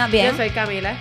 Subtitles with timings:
[0.00, 0.30] Yo soy Cristina, bien.
[0.30, 0.96] Yo soy Camila.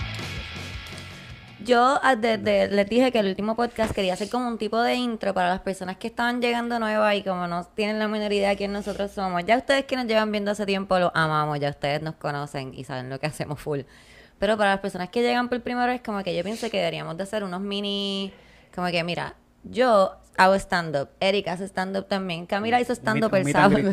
[1.64, 4.96] Yo ah, desde les dije que el último podcast quería hacer como un tipo de
[4.96, 8.50] intro para las personas que estaban llegando nuevas y como no tienen la menor idea
[8.50, 9.44] de quién nosotros somos.
[9.46, 12.84] Ya ustedes que nos llevan viendo hace tiempo lo amamos, ya ustedes nos conocen y
[12.84, 13.82] saben lo que hacemos full.
[14.38, 17.16] Pero para las personas que llegan por primera vez, como que yo pienso que deberíamos
[17.18, 18.34] de hacer unos mini,
[18.74, 23.78] como que mira, yo hago stand-up, Erika hace stand-up también, Camila hizo stand-up el sábado.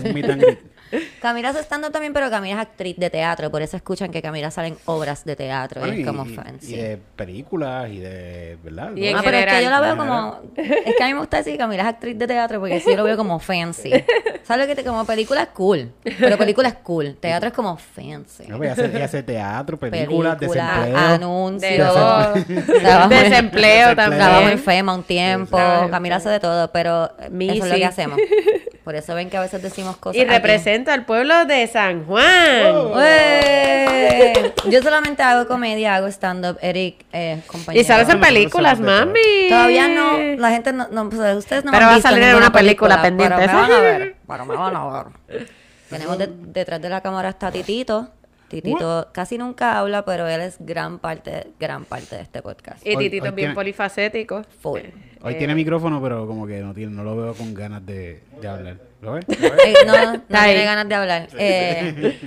[1.21, 4.53] Camila hace stand-up también, pero Camila es actriz de teatro, por eso escuchan que Camila
[4.53, 6.75] salen obras de teatro, y es como fancy.
[6.75, 8.95] Y de películas y de, ¿verdad?
[8.95, 10.41] Y Ah, pero es que yo la veo como.
[10.57, 12.95] Es que a mí me gusta decir que Camila es actriz de teatro porque sí
[12.95, 13.91] lo veo como fancy.
[14.45, 15.91] ¿Sabes lo que te, Como película es cool.
[16.05, 17.17] Pero película es cool.
[17.17, 18.45] Teatro es como fancy.
[18.47, 20.97] No, pues, ella hace, hace teatro, películas, Película, desempleo.
[20.97, 22.48] anuncios.
[23.09, 24.23] De Desempleo también.
[24.23, 25.59] Trabajo en FEMA un tiempo.
[25.91, 28.19] Camila hace de todo, pero Mi, eso es lo que hacemos.
[28.84, 30.17] Por eso ven que a veces decimos cosas.
[30.17, 30.31] Y aquí.
[30.31, 32.67] represento al pueblo de San Juan.
[32.67, 32.95] Oh.
[34.70, 36.59] Yo solamente hago comedia, hago stand-up.
[36.61, 37.83] Eric, eh, compañero.
[37.83, 39.48] Y sabes en películas, mami.
[39.48, 42.23] Todavía no, la gente no, no pues, ustedes no me Pero han va a salir
[42.23, 44.87] en una película pendiente, Pero van a ver, pero me van a
[45.28, 45.47] ver.
[45.91, 48.09] Tenemos de- detrás de la cámara está Titito.
[48.48, 52.86] Titito casi nunca habla, pero él es gran parte, gran parte de este podcast.
[52.86, 54.42] Y Titito hoy es bien tiene- polifacético.
[54.61, 54.80] Full.
[55.22, 58.22] Hoy Eh, tiene micrófono, pero como que no tiene, no lo veo con ganas de,
[58.41, 58.77] de hablar.
[59.03, 59.25] ¿Lo ves?
[59.28, 61.28] Eh, no, no tiene ganas de hablar.
[61.38, 62.19] Eh,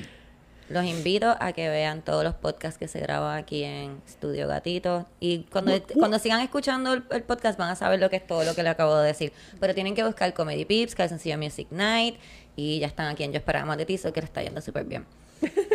[0.70, 5.08] los invito a que vean todos los podcasts que se graban aquí en Estudio Gatito.
[5.20, 8.44] Y cuando, cuando sigan escuchando el, el podcast van a saber lo que es todo
[8.44, 9.31] lo que le acabo de decir.
[9.59, 12.17] Pero tienen que buscar Comedy Pips, Calzoncillo Music Night.
[12.56, 14.59] Y ya están aquí en Yo Esperaba Más de Ti, so que le está yendo
[14.61, 15.06] súper bien.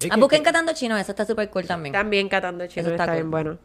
[0.00, 1.92] Es Ah, que- busquen que- Catando Chino, eso está súper cool también.
[1.92, 3.30] También catando chino Eso está, está bien cool.
[3.30, 3.58] bueno.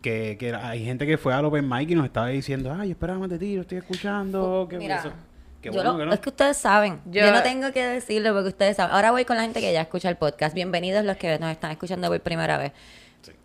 [0.00, 2.92] que, que hay gente que fue al Open Mic y nos estaba diciendo, ay, yo
[2.92, 4.66] esperaba más de ti, lo estoy escuchando.
[4.68, 5.12] Qué Mira, eso.
[5.60, 6.12] Qué yo bueno lo- que no.
[6.14, 7.00] es que ustedes saben.
[7.04, 8.94] Yo, Yo- no tengo que decirlo porque ustedes saben.
[8.96, 10.54] Ahora voy con la gente que ya escucha el podcast.
[10.56, 12.72] Bienvenidos los que nos están escuchando por primera vez.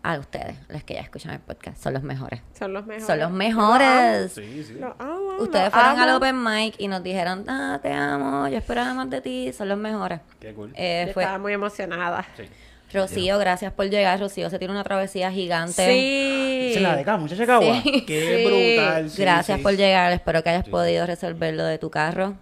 [0.02, 1.80] A ustedes, los que ya escuchan el podcast.
[1.80, 2.40] Son los mejores.
[2.58, 3.06] Son los mejores.
[3.06, 4.32] Son los mejores.
[4.32, 4.80] Sí, sí.
[4.98, 9.08] Amo, Ustedes fueron al Open Mic y nos dijeron, ah, te amo, yo esperaba más
[9.10, 9.52] de ti.
[9.52, 10.20] Son los mejores.
[10.40, 10.72] Qué cool.
[10.76, 12.24] Eh, Yo fue Estaba muy emocionada.
[12.36, 12.44] Sí.
[12.92, 14.18] Rocío, gracias por llegar.
[14.18, 15.86] Rocío se tiene una travesía gigante.
[15.86, 16.72] Sí.
[16.74, 17.44] Es la de acá, muchacha.
[17.60, 18.04] Sí.
[18.06, 18.44] Qué Sí.
[18.76, 19.10] brutal.
[19.10, 19.62] sí, gracias sí.
[19.62, 20.12] por llegar.
[20.12, 22.34] Espero que hayas podido resolver lo de tu carro.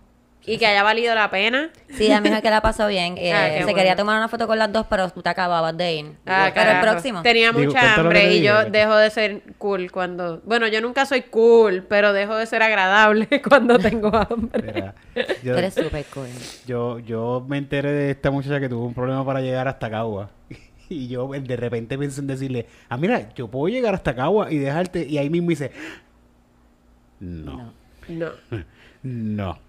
[0.47, 1.71] Y que haya valido la pena.
[1.91, 3.17] Sí, a mí es que la pasó bien.
[3.19, 3.77] Eh, Ah, qué se bueno.
[3.79, 6.07] quería tomar una foto con las dos, pero tú te acababas de ir.
[6.27, 7.23] Ah, pero el próximo.
[7.23, 10.41] Tenía Digo, mucha hambre y yo dejo de ser cool cuando...
[10.45, 14.73] Bueno, yo nunca soy cool, pero dejo de ser agradable cuando tengo hambre.
[14.73, 16.29] Mira, Tú yo, eres súper cool.
[16.67, 20.31] yo, yo me enteré de esta muchacha que tuvo un problema para llegar hasta Cagua.
[20.89, 24.59] Y yo de repente pensé en decirle, ah, mira, yo puedo llegar hasta Cagua y
[24.59, 25.05] dejarte.
[25.05, 25.73] Y ahí mismo dice,
[27.19, 27.73] no,
[28.09, 28.31] No.
[29.03, 29.53] no.
[29.55, 29.66] ¿Por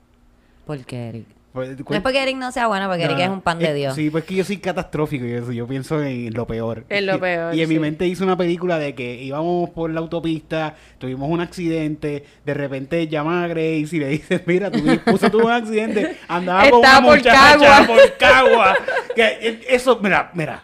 [0.86, 1.26] qué, Eric?
[1.54, 3.70] Pues, No es porque Eric no sea bueno, porque No, Eric es un pan de
[3.70, 3.96] eh, Dios.
[3.96, 6.86] Sí, pues que yo soy catastrófico y eso, yo pienso en lo peor.
[6.90, 10.00] En lo peor, Y en mi mente hice una película de que íbamos por la
[10.02, 15.32] autopista, tuvimos un accidente, de repente llama a Grace y le dice, mira, tu esposa
[15.32, 17.84] tuvo un accidente, andaba con una por muchacha Cagua".
[17.88, 18.76] por Cagua.
[19.16, 20.64] Que, eh, eso, mira, mira,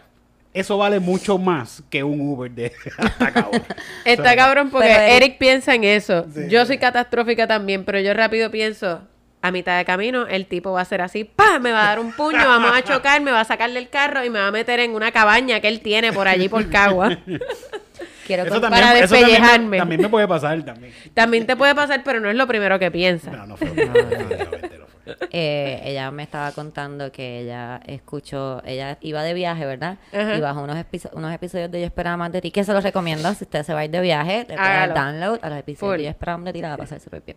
[0.52, 3.62] eso vale mucho más que un Uber de hasta Cagua.
[4.04, 6.24] Está cabrón porque Eric- Eric piensa en eso.
[6.32, 6.42] Sí.
[6.48, 9.00] Yo soy catastrófica también, pero yo rápido pienso,
[9.46, 11.58] a mitad de camino, el tipo va a ser así, ¡pah!
[11.58, 14.24] Me va a dar un puño, vamos a chocar, me va a sacar del carro
[14.24, 17.10] y me va a meter en una cabaña que él tiene por allí por Cagua.
[18.26, 19.76] Quiero Eso también, para eso también me- despellejarme.
[19.78, 20.94] también me puede pasar también.
[21.12, 23.30] También te puede pasar, pero no es lo primero que piensa.
[23.30, 23.68] No, no fue.
[23.74, 24.70] no, no fue.
[25.30, 29.98] eh, ella me estaba contando que ella escuchó, ella iba de viaje, ¿verdad?
[30.10, 30.36] Ajá.
[30.36, 30.78] Y bajó unos,
[31.12, 33.30] unos episodios de Yo Esperaba Más de Ti, que se los recomiendo.
[33.34, 34.94] Si usted se va a ir de viaje, le dar Hágalo.
[34.94, 35.98] download a los episodios Full.
[35.98, 37.36] de Yo Esperaba Más de Ti, la va a pasar súper bien.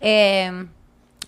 [0.00, 0.66] Eh,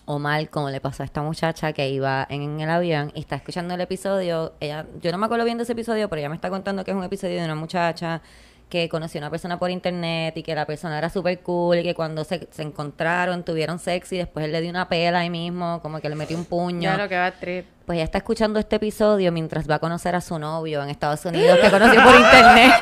[0.07, 3.73] Omar, como le pasó a esta muchacha que iba en el avión y está escuchando
[3.73, 6.49] el episodio, ella, yo no me acuerdo bien de ese episodio, pero ella me está
[6.49, 8.21] contando que es un episodio de una muchacha
[8.69, 11.83] que conoció a una persona por internet y que la persona era súper cool y
[11.83, 15.29] que cuando se, se encontraron tuvieron sexo y después él le dio una pela ahí
[15.29, 16.97] mismo, como que le metió un puño.
[16.97, 17.65] Lo que va a trip.
[17.85, 21.23] Pues ella está escuchando este episodio mientras va a conocer a su novio en Estados
[21.25, 22.73] Unidos que conoció por internet.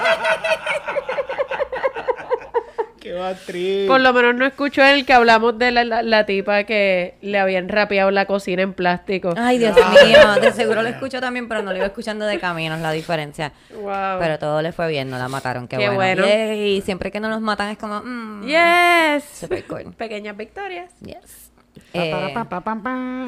[3.06, 3.86] Qué batriz.
[3.88, 7.38] Por lo menos no escucho el que hablamos de la, la- la tipa que le
[7.38, 9.36] habían rapeado la cocina en plástico.
[9.38, 12.74] Ay, Dios mío, de seguro lo escucho también, pero no lo iba escuchando de camino,
[12.74, 13.52] es la diferencia.
[13.80, 14.18] Wow.
[14.19, 16.24] Pero todo le fue bien, no la mataron, qué, Qué bueno.
[16.24, 16.56] bueno.
[16.56, 19.24] Y siempre que no nos matan es como, mm, yes.
[19.40, 19.94] super cool.
[19.96, 20.92] Pequeñas victorias.
[21.02, 21.52] Yes.
[21.94, 23.28] Pa, Eh, pa, pa, pa, pa.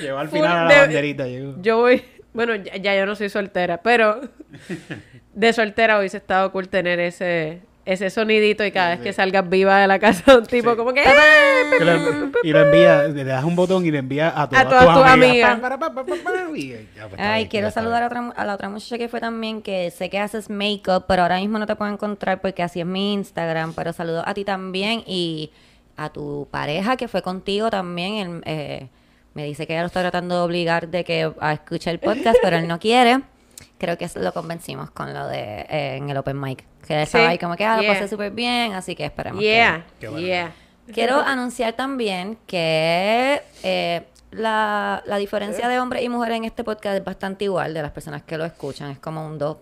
[0.00, 1.26] Llegó al Full final a la de- banderita.
[1.26, 1.54] Llegó.
[1.60, 4.22] Yo voy, bueno, ya, ya yo no soy soltera, pero
[5.34, 9.78] de soltera hubiese estado cool tener ese ese sonidito y cada vez que salgas viva
[9.78, 10.76] de la casa de un tipo Sí.
[10.78, 11.02] como que...
[11.02, 11.04] ¡eh!
[11.78, 14.96] Que lo- y lo envía, le das un botón y le envía a todas, todas
[14.96, 15.60] tus amigas.
[15.60, 19.90] Pues, está Ay, quiero saludar a, otra, a la otra muchacha que fue también, que
[19.90, 23.12] sé que haces make-up, pero ahora mismo no te puedo encontrar porque así es mi
[23.12, 25.50] Instagram, pero saludo a ti también y
[25.98, 28.14] a tu pareja que fue contigo también.
[28.16, 28.88] él, eh,
[29.34, 32.38] me dice que ella lo está tratando de obligar de que a escuchar el podcast,
[32.42, 33.20] pero él no quiere.
[33.84, 36.64] Creo que lo convencimos con lo de eh, en el open mic.
[36.86, 37.92] Que él estaba Sí, ahí como que ah, lo yeah.
[37.94, 40.26] pasé súper bien, así que esperemos que- Yeah, Qué bueno.
[40.26, 40.52] yeah.
[40.92, 46.96] Quiero anunciar también que eh, la, la diferencia de hombres y mujeres en este podcast
[46.96, 48.90] es bastante igual de las personas que lo escuchan.
[48.90, 49.56] Es como un 2,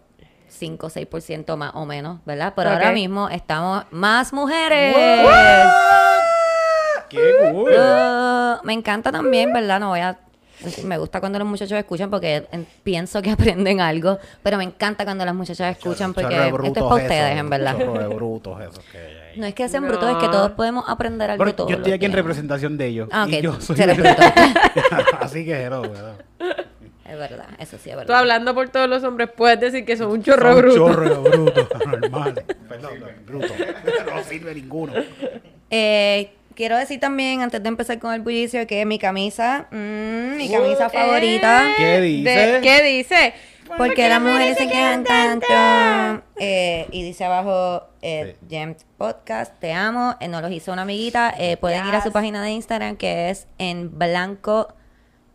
[0.49, 2.53] 5, 6% más o menos, ¿verdad?
[2.57, 4.97] Pero ahora mismo estamos más mujeres.
[7.09, 7.71] ¡Qué cool!
[7.73, 9.81] Uh, me encanta también, ¿verdad?
[9.81, 10.19] No voy a...
[10.85, 12.45] Me gusta cuando los muchachos escuchan porque
[12.83, 16.85] pienso que aprenden algo, pero me encanta cuando las muchachas escuchan porque Chorro esto es
[16.85, 17.79] para ustedes, esos, en verdad.
[17.79, 19.41] chorro de brutos esos que hay ahí.
[19.41, 19.89] No es que sean No.
[19.89, 23.09] brutos, es que todos podemos aprender algo todos yo estoy aquí en representación de ellos.
[23.13, 23.33] Ah, ok.
[23.33, 24.23] Y yo soy Tú eres de- bruto.
[25.21, 26.17] Así que ¿verdad?
[27.05, 28.07] Es verdad, eso sí es verdad.
[28.07, 30.77] Tú hablando por todos los hombres puedes decir que son un chorro Son bruto.
[30.77, 32.45] chorro de brutos, anormales.
[32.69, 32.93] Perdón,
[33.27, 33.47] bruto.
[34.15, 34.93] No sirve ninguno.
[35.71, 40.51] Eh, quiero decir también, antes de empezar con el bullicio, que mi camisa, mm, mi
[40.51, 41.69] camisa favorita.
[41.77, 42.31] ¿Qué dice?
[42.31, 43.35] de- ¿Qué dice?
[43.79, 45.47] Porque las mujeres se quejan tanto.
[46.39, 50.15] Eh, y dice abajo, eh, Gems Podcast, te amo.
[50.21, 51.33] Eh, nos los hizo una amiguita.
[51.39, 54.75] Eh, pueden ir a su página de Instagram que es en blanco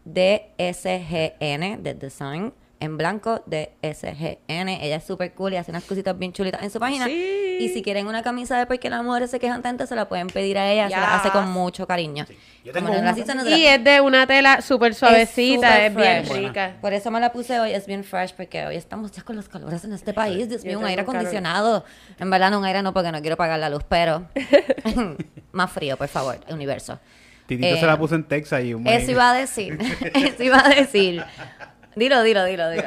[0.06, 2.54] de SGN, de Design.
[2.80, 4.70] En blanco de SGN.
[4.70, 7.06] Ella es súper cool y hace unas cositas bien chulitas en su página.
[7.06, 7.58] Sí.
[7.60, 10.28] Y si quieren una camisa de porque las mujeres se quejan tanto, se la pueden
[10.28, 10.88] pedir a ella.
[10.88, 11.54] Se la hace con Yes.
[11.54, 12.26] mucho cariño.
[12.64, 13.14] Yo Como tengo una
[13.44, 16.38] la- Y es de una tela súper suavecita, súper es, bien fresh.
[16.48, 16.76] rica.
[16.80, 19.50] Por eso me la puse hoy, es bien fresh, porque hoy estamos ya con los
[19.50, 20.48] calores en este país.
[20.48, 21.16] Dios Yo mío, un aire calor.
[21.16, 21.84] acondicionado.
[22.20, 24.28] En verdad, no un aire no, porque no quiero pagar la luz, pero
[25.52, 27.00] más frío, por favor, universo.
[27.48, 29.80] Titito Eh, se la puso en Texas y un Eso iba a decir,
[30.14, 31.24] eso iba a decir.
[31.98, 32.84] Dilo, dilo, dilo, dilo.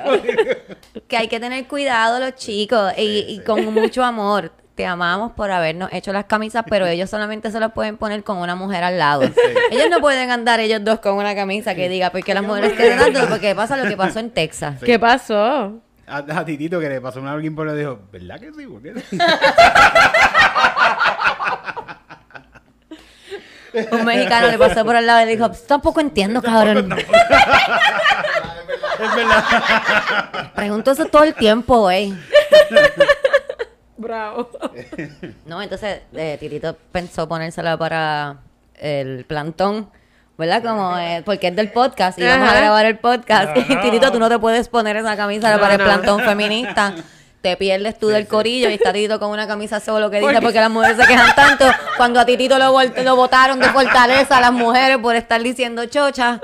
[1.09, 4.53] que hay que tener cuidado los chicos y, y con mucho amor.
[4.77, 8.39] Te amamos por habernos hecho las camisas, pero ellos solamente se las pueden poner con
[8.39, 9.23] una mujer al lado.
[9.71, 13.13] Ellos no pueden andar ellos dos con una camisa que diga, porque las mujeres quedan
[13.13, 14.77] dando, porque pasa lo que pasó en Texas.
[14.83, 15.81] ¿Qué pasó?
[16.07, 18.65] A, a Titito que le pasó una alguien por le dijo, ¿verdad que sí?
[18.65, 18.95] ¿Por qué?
[23.93, 26.91] Un mexicano le pasó por al lado y le dijo, tampoco entiendo, cabrón.
[29.05, 30.53] es verdad.
[30.55, 32.15] Pregunto eso todo el tiempo, güey.
[33.97, 34.49] Bravo.
[35.45, 38.37] No, entonces eh, Titito pensó ponérsela para
[38.77, 39.91] el plantón,
[40.39, 40.63] ¿verdad?
[40.63, 43.57] Como eh, porque es del podcast y vamos a grabar el podcast.
[43.57, 43.81] Y No.
[43.83, 46.95] Titito, tú no te puedes poner esa camisa No, para el plantón feminista.
[47.43, 50.43] Te pierdes tú del corillo y está Titito con una camisa solo que dice Porque-
[50.45, 51.67] porque las mujeres se quejan tanto.
[51.99, 56.41] Cuando a Titito lo, lo votaron de fortaleza a las mujeres por estar diciendo chocha.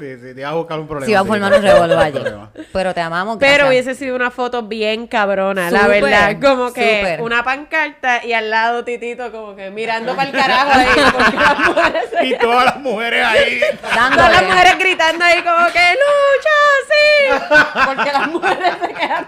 [0.00, 1.06] Sí, sí, te iba a buscar un problema.
[1.06, 1.58] Si va a sí, formar un
[1.92, 2.12] un allí.
[2.12, 2.50] problema.
[2.72, 3.36] Pero te amamos.
[3.38, 6.36] Pero hubiese sido una foto bien cabrona, la verdad.
[6.40, 10.86] Como que una pancarta y al lado Titito como que mirando para el carajo ahí.
[10.96, 13.60] Las mujeres se- Y todas las mujeres ahí.
[13.94, 14.16] Dándole.
[14.16, 17.84] Todas las mujeres gritando ahí como que lucha, sí.
[17.86, 19.26] Porque las mujeres se quedan.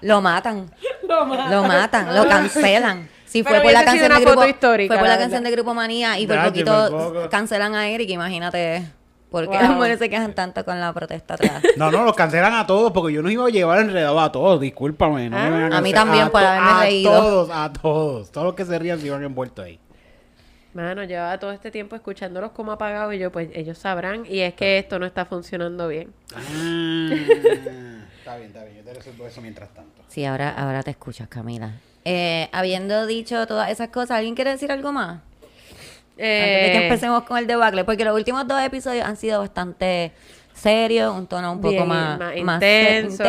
[0.00, 0.70] Lo matan.
[1.06, 1.50] Lo matan.
[1.50, 3.08] Lo matan, lo cancelan.
[3.26, 5.74] Si Pero fue por la canción de grupo, fue por la, la canción de Grupo
[5.74, 8.84] Manía y por poquito cancelan a Eric, imagínate.
[9.30, 9.60] Porque Wow.
[9.60, 11.62] las mujeres se quejan tanto con la protesta atrás.
[11.76, 14.58] No, no, los cancelan a todos porque yo no iba a llevar enredado a todos,
[14.60, 15.28] discúlpame.
[15.28, 15.50] No Ah.
[15.50, 17.10] van A mí también por to- haberme a reído.
[17.12, 18.32] todos, a todos.
[18.32, 19.78] Todos los que se rían se iban envueltos ahí.
[20.74, 24.24] Mano, llevaba todo este tiempo escuchándolos como apagados y yo, pues ellos sabrán.
[24.26, 26.12] Y es que esto no está funcionando bien.
[26.34, 26.38] Ah,
[28.18, 28.76] está bien, está bien.
[28.78, 30.02] Yo te resuelvo eso mientras tanto.
[30.08, 31.72] Sí, ahora, ahora te escuchas, Camila.
[32.04, 35.20] Eh, habiendo dicho todas esas cosas, ¿alguien quiere decir algo más?
[36.20, 39.38] Antes de que Eh, empecemos con el debacle, porque los últimos dos episodios han sido
[39.40, 40.12] bastante
[40.54, 43.24] serios, un tono un poco bien, más, más intenso.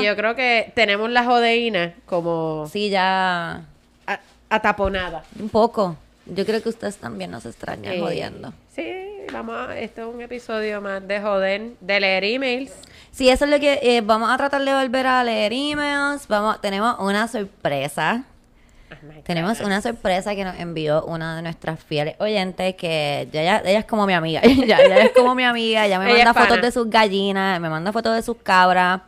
[0.00, 3.62] Y yo creo que tenemos la jodeína como Sí, ya
[4.06, 4.20] a-
[4.50, 5.24] ataponada.
[5.40, 5.96] un poco.
[6.26, 8.52] Yo creo que ustedes también nos extrañan Eh, jodiendo.
[8.74, 8.92] Sí,
[9.32, 12.72] vamos a, esto es un episodio más de joder, de leer emails.
[13.12, 16.26] Sí, eso es lo que eh, vamos a tratar de volver a leer emails.
[16.28, 18.24] Vamos, tenemos una sorpresa.
[19.24, 23.78] Tenemos una sorpresa que nos envió una de nuestras fieles oyentes que ya, ya- ella
[23.80, 24.40] es como mi amiga.
[24.66, 25.86] ya, ella es como mi amiga.
[25.86, 29.00] Ella me Ella manda fotos de sus gallinas, me manda fotos de sus cabras.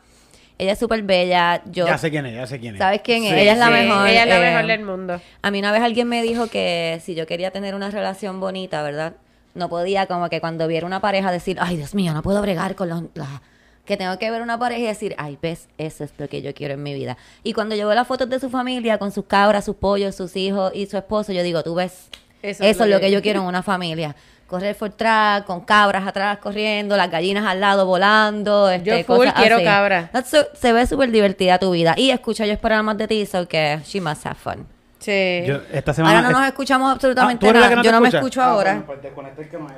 [0.58, 1.62] Ella es súper bella.
[1.66, 2.78] Yo, Ya sé quién es, ya sé quién es.
[2.78, 3.30] ¿Sabes quién es?
[3.34, 4.08] Sí, Ella es la mejor.
[4.08, 5.20] Ella es la eh, mejor del mundo.
[5.42, 8.82] A mí una vez alguien me dijo que si yo quería tener una relación bonita,
[8.82, 9.12] ¿verdad?
[9.54, 12.74] No podía como que cuando viera una pareja decir, ay Dios mío, no puedo bregar
[12.74, 13.42] con los, la-
[13.86, 16.52] que tengo que ver una pareja y decir, ay, ves, eso es lo que yo
[16.54, 17.16] quiero en mi vida.
[17.42, 20.36] Y cuando yo veo las fotos de su familia con sus cabras, sus pollos, sus
[20.36, 22.08] hijos y su esposo, yo digo, tú ves,
[22.42, 24.14] eso, es lo que yo quiero en una familia.
[24.46, 28.70] Correr for track, con cabras atrás corriendo, las gallinas al lado volando.
[28.70, 29.64] Este, Yo full cosas quiero así.
[29.64, 30.08] cabra.
[30.12, 31.94] That's so- se ve súper divertida tu vida.
[31.96, 34.64] Y escucha yo esperar más de ti, so que she must have fun.
[35.00, 35.42] Sí.
[35.46, 36.18] Yo, esta semana...
[36.18, 37.82] Ahora no nos escuchamos Ah, absolutamente ¿tú eres la nada.
[37.82, 38.84] yo no me escucho Ah, ahora.
[39.14, 39.58] bueno, pues que.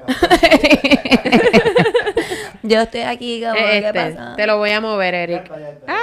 [2.63, 4.35] Yo estoy aquí como, ¿qué Este, pasa?
[4.37, 5.43] te lo voy a mover, Eric.
[5.45, 5.85] está, ya está.
[5.89, 5.95] Ah.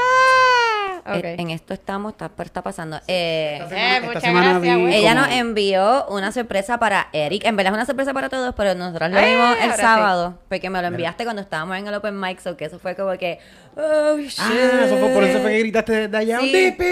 [1.07, 2.99] Eh, En esto estamos, está, está pasando.
[3.07, 4.95] Eh, Esta Eh, semana- esta muchas semana gracias, vi güey.
[4.95, 7.45] ella como- nos envió una sorpresa para Eric.
[7.45, 9.77] En verdad es una sorpresa para todos, pero nosotros lo Eh, vimos el sí.
[9.81, 10.39] sábado.
[10.49, 13.15] Porque me lo enviaste cuando estábamos en el Open Mic, so que eso fue como
[13.19, 13.37] que.
[13.77, 14.39] Oh, shit.
[14.39, 16.39] Ah, eso fue por eso fue que gritaste de allá.
[16.39, 16.51] Sí.
[16.51, 16.83] ¡Dipi!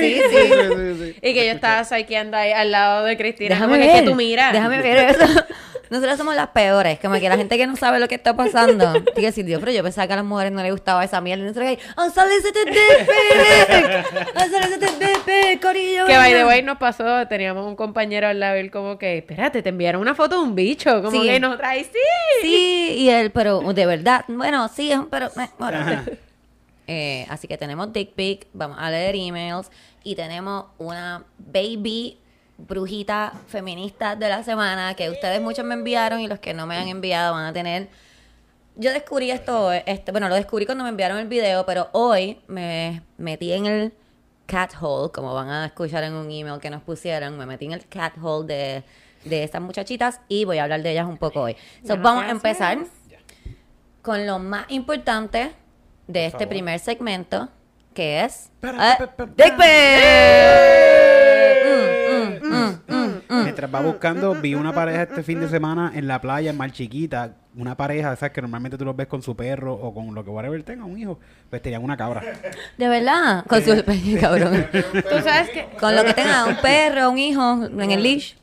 [0.00, 1.04] Sí, sí.
[1.04, 1.16] sí.
[1.22, 3.54] Y que yo estaba psycheando ahí al lado de Cristina.
[3.54, 3.94] Déjame como ver.
[3.96, 4.52] que, que tú miras.
[4.52, 5.24] Déjame ver eso.
[5.92, 8.92] Nosotros somos las peores, como que la gente que no sabe lo que está pasando.
[8.92, 11.20] Tiene que decir, Dios, pero yo pensaba que a las mujeres no les gustaba esa
[11.20, 11.42] mierda.
[11.44, 14.34] Y nosotros ahí, ¡Unsolicited dick pic!
[14.34, 16.06] ¡Unsolicited dick pic, corillo!
[16.06, 16.46] Que by the venga".
[16.48, 20.00] way nos pasó, teníamos un compañero al lado y él como que, espérate, te enviaron
[20.00, 21.02] una foto de un bicho.
[21.02, 21.28] Como Sí.
[21.28, 21.98] que nosotros ahí, sí.
[22.40, 25.26] Sí, y él, pero de verdad, bueno, sí, es un- pero...
[25.26, 25.78] eh, bueno.
[26.88, 29.70] Eh, así que tenemos dick pic, vamos a leer emails
[30.02, 32.18] y tenemos una baby
[32.68, 36.76] brujita feminista de la semana que ustedes muchos me enviaron y los que no me
[36.76, 37.88] han enviado van a tener...
[38.74, 43.02] Yo descubrí esto, este, bueno, lo descubrí cuando me enviaron el video, pero hoy me
[43.18, 43.92] metí en el
[44.46, 47.72] cat hole, como van a escuchar en un email que nos pusieron, me metí en
[47.72, 48.84] el cat hole de,
[49.28, 51.56] de estas muchachitas y voy a hablar de ellas un poco hoy.
[51.86, 52.78] So, vamos a empezar
[54.00, 55.52] con lo más importante
[56.06, 56.48] de este favor.
[56.48, 57.48] primer segmento,
[57.94, 59.32] que es Pa, eh, pa, pa, pa.
[59.36, 59.56] Dick
[63.62, 66.72] Mientras va buscando, vi una pareja este fin de semana en la playa, en Mar
[66.72, 67.36] Chiquita.
[67.54, 68.32] Una pareja, ¿sabes?
[68.32, 70.98] Que normalmente tú los ves con su perro o con lo que whatever tenga, un
[70.98, 71.20] hijo.
[71.48, 72.24] Pues tenían una cabra.
[72.76, 73.84] De verdad, con su
[74.20, 74.66] cabrón.
[74.72, 78.34] Tú sabes que Con lo que tenga un perro, un hijo en el leash.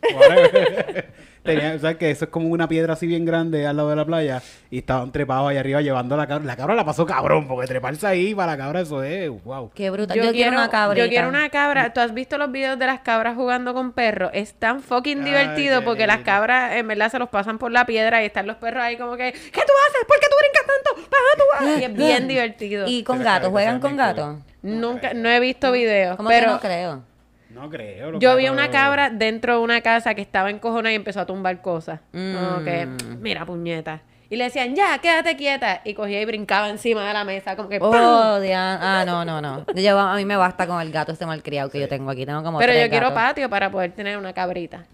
[1.43, 1.97] Tenía, ¿sabes?
[1.97, 4.41] Que eso es como una piedra así bien grande al lado de la playa.
[4.69, 6.45] Y estaban trepados ahí arriba llevando a la cabra.
[6.45, 9.71] La cabra la pasó cabrón, porque treparse ahí para la cabra, eso es, wow.
[9.73, 10.17] Qué brutal.
[10.17, 11.05] Yo, quiero una cabrita.
[11.05, 11.93] Yo quiero una cabra.
[11.93, 14.31] ¿Tú has visto los videos de las cabras jugando con perros?
[14.33, 18.21] Es tan fucking divertido porque las cabras en verdad se los pasan por la piedra
[18.21, 20.05] y están los perros ahí como que ¿Qué tú haces?
[20.07, 21.09] ¿Por qué tú brincas tanto?
[21.09, 21.79] Baja tú baja.
[21.79, 22.87] Y es bien divertido.
[22.87, 24.37] Y con gatos, ¿juegan que con gatos?
[24.61, 27.08] Nunca, no he visto videos, ¿Cómo que pero no creo?
[27.49, 28.19] No creo.
[28.19, 31.61] yo vi una cabra dentro de una casa que estaba encojonada y empezó a tumbar
[31.61, 31.99] cosas.
[32.11, 33.21] Como que, Mm.
[33.21, 34.01] mira, puñeta.
[34.31, 35.81] Y le decían, ya, quédate quieta.
[35.83, 37.89] Y cogía y brincaba encima de la mesa, como que ¡pam!
[37.91, 39.65] Oh, Dian- Ah, no, no, no.
[39.73, 42.27] Yo, a mí me basta con el gato este malcriado que yo tengo aquí.
[42.27, 43.23] Tengo como Pero tres yo quiero gatos.
[43.23, 44.85] patio para poder tener una cabrita.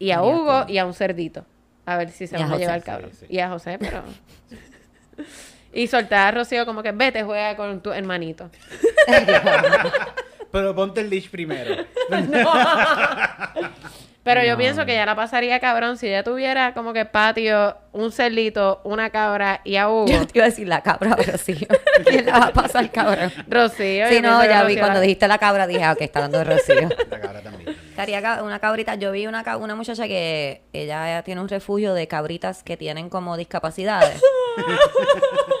[0.00, 1.46] Y a Hugo y a un cerdito.
[1.86, 2.60] A ver si se a van a José.
[2.62, 3.10] llevar el cabrón.
[3.12, 3.26] Sí, sí.
[3.28, 4.02] Y a José, pero...
[5.72, 8.50] y soltar a Rocío como que vete, juega con tu hermanito.
[10.54, 11.84] Pero ponte el dish primero.
[14.22, 14.56] Pero yo No.
[14.58, 19.10] pienso que ya la pasaría cabrón si ella tuviera como que patio, un cerdito, una
[19.10, 20.06] cabra y a Hugo.
[20.06, 21.54] Yo te iba a decir la cabra, sí.
[22.06, 23.30] ¿Quién la va a pasar, cabrón?
[23.48, 24.08] Rocío.
[24.08, 26.38] Sí, no, ya vi Rocío cuando la- dijiste la cabra, dije, ah, ok, está hablando
[26.38, 26.88] de Rocío.
[27.10, 27.76] La cabra también.
[28.22, 28.94] Ca- una cabrita.
[28.94, 33.36] Yo vi una, una muchacha que ella tiene un refugio de cabritas que tienen como
[33.36, 34.22] discapacidades.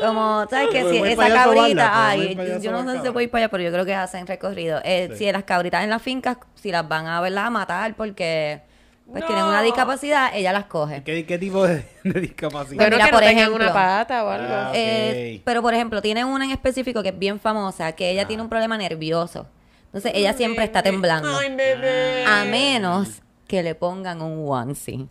[0.00, 0.90] como, ¿sabes qué?
[0.90, 3.12] Si esa cabrita, ay, yo no sé si se cabra.
[3.12, 4.80] puede ir para allá, pero yo creo que hacen recorrido.
[4.84, 5.26] Eh, Sí.
[5.26, 8.62] Si las cabritas en las fincas, si las van a verlas a matar porque
[9.10, 9.26] pues No.
[9.26, 11.02] tienen una discapacidad, ella las coge.
[11.02, 12.76] ¿Qué, qué tipo de, de discapacidad?
[12.76, 13.64] Bueno, mira, que no por tengan ejemplo.
[13.64, 14.46] una pata o algo.
[14.54, 18.26] Ah, Eh, pero por ejemplo, tiene una en específico que es bien famosa, que ella
[18.28, 19.46] tiene un problema nervioso.
[19.86, 21.36] Entonces ella siempre está temblando.
[21.36, 22.24] Ay, bebé.
[22.24, 25.06] A menos que le pongan un onesie.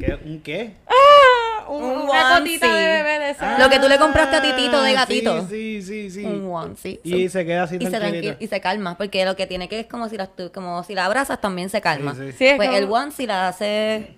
[0.00, 0.74] ¿Qué, ¿Un qué?
[0.86, 0.92] Ah,
[1.68, 3.02] un- Un una cotita de onesie.
[3.02, 3.58] bebé de esa.
[3.58, 5.46] Lo que tú le compraste a Titito de Ah, gatito.
[5.48, 6.10] Sí, sí, sí.
[6.10, 6.24] sí.
[6.24, 7.00] Un onesie.
[7.04, 9.86] Y se queda así y se, y se calma, porque lo que tiene que es
[9.86, 12.14] como si la, tu- como si la abrazas también se calma.
[12.14, 12.32] Sí, sí.
[12.38, 14.14] Sí, es pues como- el onesie la hace...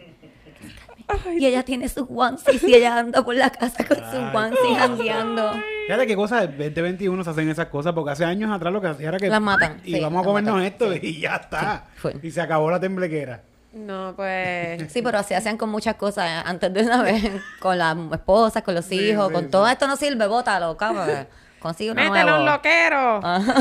[1.39, 5.53] Y ella tiene sus onesies y ella anda por la casa con sus onesies jangueando.
[5.87, 8.89] Fíjate qué cosas, el 2021 se hacen esas cosas, porque hace años atrás lo que
[8.89, 9.29] hacía era que...
[9.31, 11.01] Las matan, Y sí, vamos a comernos matan, esto sí.
[11.03, 11.87] y ya está.
[12.03, 13.41] Sí, y se acabó la temblequera.
[13.73, 14.91] No, pues.
[14.93, 17.23] Sí, pero así hacían con muchas cosas antes de una vez,
[17.61, 19.51] con las esposas, con los Sí, hijos, sí, con sí.
[19.51, 21.27] todo esto no sirve, bótalo, cabrón.
[21.61, 22.39] Consigue uno Mételo nuevo.
[22.41, 23.21] un loquero.
[23.23, 23.55] Ajá.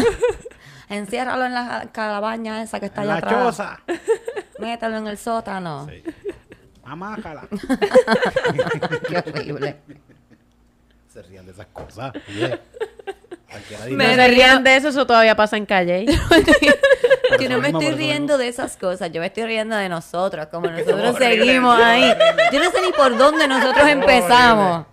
[0.89, 3.43] Enciérralo en la calabaña esa que está En allá la atrás.
[3.57, 3.79] choza.
[4.59, 5.87] Mételo en el sótano.
[5.89, 6.03] Sí.
[6.85, 7.47] Amájala.
[9.09, 9.77] Qué horrible.
[11.11, 12.13] se rían de esas cosas.
[12.29, 12.61] oye.
[13.49, 16.05] Se rían de eso, eso todavía pasa en calle.
[17.39, 20.67] Yo no me estoy riendo de esas cosas, yo me estoy riendo de nosotros, como
[20.69, 22.13] nosotros seguimos ahí.
[22.53, 24.85] Yo no sé ni por dónde nosotros empezamos.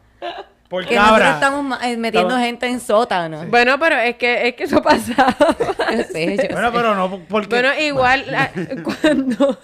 [0.69, 3.49] Por Que nosotros estamos eh, metiendo Estamos- gente en sótanos.
[3.49, 5.37] Bueno, pero es que, es que eso pasaba.
[5.97, 6.77] Yo sé, yo Bueno, sé.
[6.77, 7.49] pero no, porque...
[7.49, 8.51] Bueno, igual la-
[8.83, 9.59] cuando,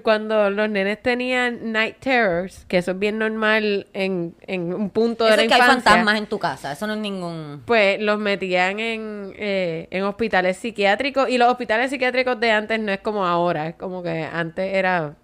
[0.00, 5.26] cuando los nenes tenían night terrors, que eso es bien normal en, en un punto
[5.26, 6.72] Eso de es la que hay fantasmas en tu casa.
[6.72, 7.62] Eso no es ningún...
[7.66, 12.92] pues los metían en, eh, en hospitales psiquiátricos y los hospitales psiquiátricos de antes no
[12.92, 15.14] es como ahora, es como que antes era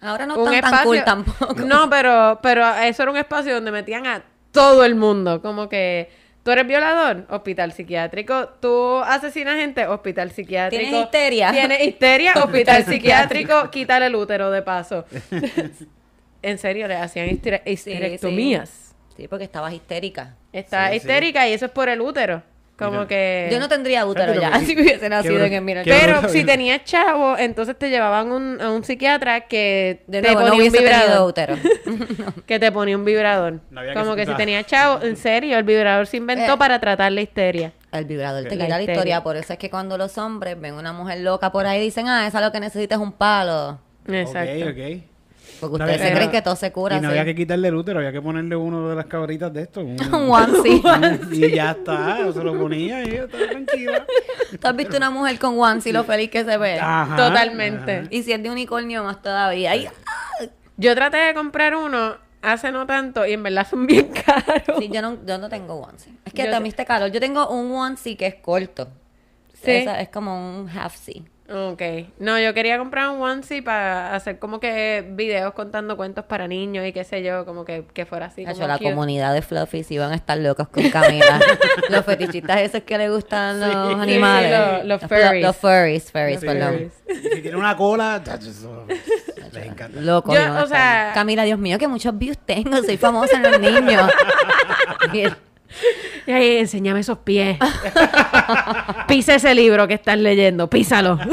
[0.00, 1.54] Ahora no están tan cool tampoco.
[1.66, 6.10] No, pero pero eso era un espacio donde metían a todo el mundo, como que
[6.44, 10.82] tú eres violador, hospital psiquiátrico, tú asesinas gente, hospital psiquiátrico.
[10.84, 11.50] ¿Tienes histeria?
[11.50, 15.04] Tienes histeria, hospital psiquiátrico, quítale el útero de paso.
[16.42, 18.68] en serio, le hacían Sí, histerectomías.
[18.68, 18.84] Sí,
[19.16, 20.34] Sí, porque estabas histérica.
[20.52, 20.96] Está Sí, sí.
[20.98, 22.42] histérica y eso es por el útero.
[22.76, 23.06] Como Mira.
[23.06, 25.82] que Yo no tendría útero ya si hubiese nacido en el Mira.
[25.84, 26.46] Pero si bien.
[26.46, 30.54] tenías chavo, entonces te llevaban un- a un psiquiatra que De te nuevo, no ponía
[30.54, 31.28] un hubiese tenido vibrador.
[31.28, 31.56] útero.
[32.46, 33.60] que te ponía un vibrador.
[33.70, 36.58] No que Como que, si tenía chavo, en serio, el vibrador se inventó Eh.
[36.58, 37.72] para tratar la histeria.
[37.92, 39.22] El vibrador te La quita la historia.
[39.22, 42.26] Por eso es que cuando los hombres ven una mujer loca por ahí, dicen, ah,
[42.26, 43.78] esa lo que necesita es un palo.
[44.08, 44.64] Exacto.
[44.64, 45.13] Ok, ok.
[45.60, 47.98] Porque ustedes se creen que todo se cura Y no había que quitarle el útero,
[47.98, 49.80] había que ponerle uno de las cabritas de esto.
[49.80, 50.82] Un, onesie.
[51.32, 54.06] y ya está, se lo ponía y yo estaba tranquila.
[54.60, 56.78] ¿Tú has visto una mujer con onesie lo feliz que se ve?
[56.80, 57.98] Ajá, Totalmente.
[57.98, 58.08] ajá.
[58.10, 59.72] Y si es de unicornio más todavía.
[59.72, 59.88] Ay,
[60.76, 64.78] Yo traté de comprar uno hace no tanto y en verdad son bien caros.
[64.78, 66.12] sí, yo no, yo no tengo onesie.
[66.24, 67.10] Es que también está calor.
[67.10, 68.88] Yo tengo un onesie que es corto.
[69.62, 69.70] Sí.
[69.70, 71.22] Esa es como un half sea.
[71.46, 71.82] Ok.
[72.18, 76.86] No, yo quería comprar un onesie para hacer como que videos contando cuentos para niños
[76.86, 78.46] y qué sé yo, como que, que fuera así.
[78.46, 78.90] Hacho, como la cute.
[78.90, 81.38] comunidad de Fluffies iban a estar locos con Camila.
[81.90, 84.84] los fetichistas esos que le gustan los Sí, animales.
[84.86, 85.42] los- furries.
[85.42, 86.72] Los furries, furries, Los perdón.
[86.72, 86.92] furries.
[87.08, 88.22] Y si tiene una cola,
[89.52, 90.00] les encanta.
[90.00, 90.78] Locos Yo, iban a o estar.
[90.78, 92.82] sea- Camila, Dios mío, que muchos views tengo.
[92.82, 94.10] Soy famosa en los niños.
[96.26, 97.58] Y ahí, enséñame esos pies.
[99.08, 101.18] Pisa ese libro que estás leyendo, písalo.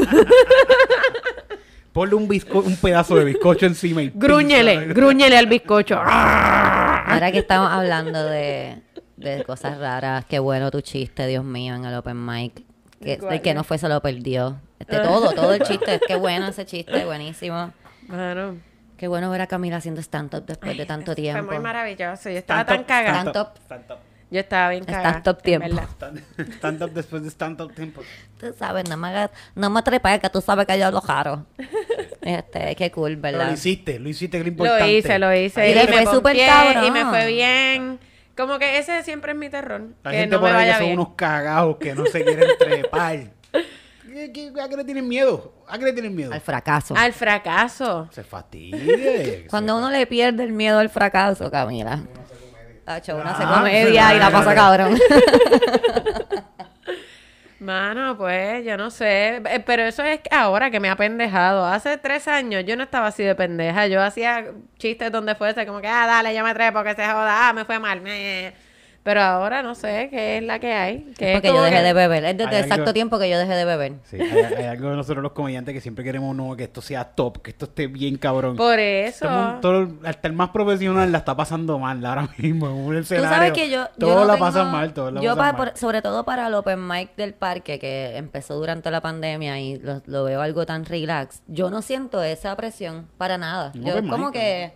[1.92, 5.96] Ponle un, bizco- un pedazo de bizcocho encima y grúñele, grúñele al bizcocho.
[6.02, 8.80] Ahora que estamos hablando de,
[9.18, 12.64] de cosas raras, qué bueno tu chiste, Dios mío, en el open mic.
[13.02, 14.58] Que, ¿Cuál el que no fue se lo perdió.
[14.78, 16.00] Este, todo, todo el chiste.
[16.06, 17.72] Qué bueno ese chiste, buenísimo.
[18.08, 18.56] Mano,
[18.96, 21.52] Qué bueno ver a Camila haciendo stand-up después de tanto fue tiempo.
[21.52, 22.30] muy maravilloso.
[22.30, 23.20] Yo estaba Stand tan cagada.
[23.30, 23.98] stand up, Stand-up.
[24.32, 25.22] Yo estaba bien Estás cagada.
[25.22, 25.68] top en tiempo.
[25.68, 25.88] verdad.
[25.98, 28.00] Stand- Stand up después de stand up tiempo.
[28.40, 31.44] Tú sabes, no me, hagas- no me trepes, que tú sabes que yo lo jaro.
[32.22, 33.54] Este, qué cool, Pero lo ¿verdad?
[33.54, 34.92] hiciste, lo hiciste, que es lo Lo importante.
[34.96, 35.70] hice, lo hice.
[35.70, 36.84] Y le fue me súper pompié, cabrón.
[36.86, 37.98] Y me fue bien.
[38.36, 39.82] Como que ese siempre es mi terror.
[40.04, 42.48] La que gente no por me ahí que son unos cagados que no se quieren
[42.58, 43.18] trepar.
[44.12, 45.52] ¿Qué- qué- ¿A qué le tienen miedo?
[45.68, 46.32] ¿A qué le tienen miedo?
[46.32, 46.94] Al fracaso.
[46.96, 48.08] Al fracaso.
[48.12, 49.46] Se fastidie.
[49.50, 52.00] Cuando uno le pierde el miedo al fracaso, Camila.
[52.94, 54.98] Tacho, uno hace Ah, comedia y la pasa cabrón.
[57.60, 59.36] Mano, pues, yo no sé.
[59.36, 61.64] Eh, Pero eso es ahora que me ha pendejado.
[61.64, 63.86] Hace tres años yo no estaba así de pendeja.
[63.86, 64.46] Yo hacía
[64.78, 67.64] chistes donde fuese, como que, ah, dale, yo me trepo, que se joda, ah, me
[67.64, 68.00] fue mal.
[68.00, 68.52] meh.
[69.04, 71.12] Pero ahora no sé qué es la que hay.
[71.18, 72.24] Que es Porque yo dejé que- de beber.
[72.24, 73.94] Es desde exacto algo- tiempo que yo dejé de beber.
[74.04, 77.02] Sí, hay, hay algo de nosotros los comediantes que siempre queremos no, que esto sea
[77.04, 78.54] top, que esto esté bien cabrón.
[78.56, 79.28] Por eso.
[79.60, 83.28] Todo hasta el más profesional la está pasando mal ahora mismo en un Tú escenario.
[83.30, 83.86] sabes que yo.
[83.98, 85.70] yo Todos no la tengo- pasan mal, todos la yo pasan pa- mal.
[85.72, 89.78] por- sobre todo para el open mic del parque que empezó durante la pandemia y
[89.80, 91.42] lo, lo veo algo tan relax.
[91.48, 93.72] Yo no siento esa presión para nada.
[93.74, 94.72] Yo open como mic, que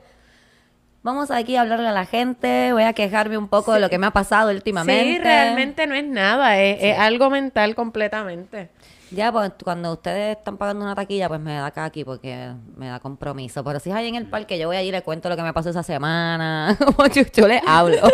[1.06, 3.96] vamos aquí a hablarle a la gente, voy a quejarme un poco de lo que
[3.96, 5.14] me ha pasado últimamente.
[5.14, 6.60] Sí, realmente no es nada.
[6.60, 8.68] Es, es algo mental completamente.
[9.12, 12.88] Ya, pues cuando ustedes están pagando una taquilla, pues me da acá aquí porque me
[12.88, 13.62] da compromiso.
[13.62, 15.42] Pero si es ahí en el parque, yo voy allí y le cuento lo que
[15.42, 16.76] me pasó esa semana.
[16.96, 17.98] Como yo, le hablo.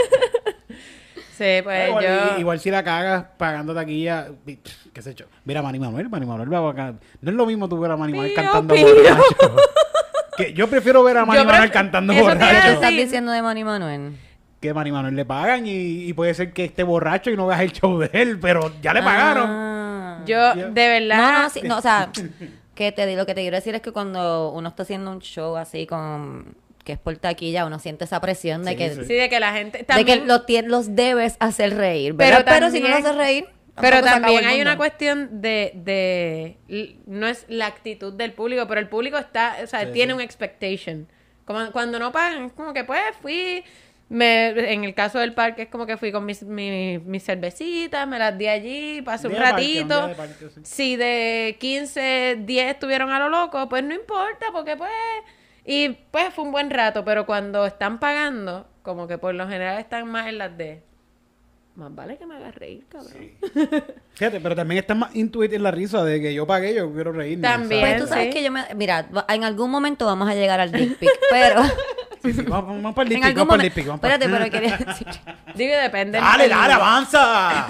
[1.33, 2.39] Sí, pues igual, yo.
[2.39, 4.29] igual si la cagas pagando taquilla,
[4.93, 5.25] qué sé yo.
[5.45, 7.97] Mira a Manny Manuel, Manny Manuel va a No es lo mismo tú ver a
[7.97, 8.85] Manny Manuel Pío, cantando pío.
[10.43, 10.55] borracho.
[10.55, 12.69] que yo prefiero ver a Manny Manuel cantando eso a ¿Qué borracho.
[12.73, 14.13] estás diciendo de Manny Manuel?
[14.61, 15.71] Que Manny Manuel le pagan y,
[16.05, 18.95] y puede ser que esté borracho y no veas el show de él, pero ya
[18.95, 19.47] le pagaron.
[19.49, 20.23] Ah.
[20.27, 21.17] Yo, Yo- de verdad.
[21.17, 22.11] No, no, sí, no, o sea,
[22.75, 25.57] que te, lo que te quiero decir es que cuando uno está haciendo un show
[25.57, 29.01] así con que es por taquilla, uno siente esa presión de Sí, que, sí.
[29.07, 29.79] Sí, de que la gente.
[29.79, 32.53] de También, que los, debes hacer reír, Pero ¿verdad?
[32.55, 33.49] Pero, si no los también- haces reír,
[33.81, 36.59] Pero también hay una cuestión de, de
[37.07, 40.17] no es la actitud del público, pero el público está, o sea, Sí, tiene sí.
[40.17, 41.09] un expectation.
[41.45, 43.65] Como cuando no pagan, es como que pues fui,
[44.09, 48.07] me, en el caso del parque es como que fui con mis, mis, mis cervecitas,
[48.07, 49.97] me las di allí, pasé un parque, ratito.
[49.99, 50.61] día de parque, sí.
[50.63, 54.91] Si de 15, 10 estuvieron a lo loco, pues no importa, porque pues
[55.65, 59.79] Y pues fue un buen rato, pero cuando están pagando, como que por lo general
[59.79, 60.83] están más en las de...
[61.75, 63.13] Más vale que me hagas reír, cabrón.
[64.15, 67.13] Fíjate, pero también está más intuit en la risa de que yo pagué, yo quiero
[67.13, 67.49] reírme.
[67.49, 67.81] También.
[67.81, 68.31] Pues tú sabes sí.
[68.33, 68.63] que yo me...
[68.77, 71.63] Mira, va- en algún momento vamos a llegar al dick pic, pero...
[72.23, 74.51] Sí, sí, vamos, vamos para el dick pic, vamos para el dick pic, Espérate, pero
[74.51, 75.07] quería decir...
[75.55, 76.19] Digo, depende.
[76.19, 77.67] Dale, dale, avanza.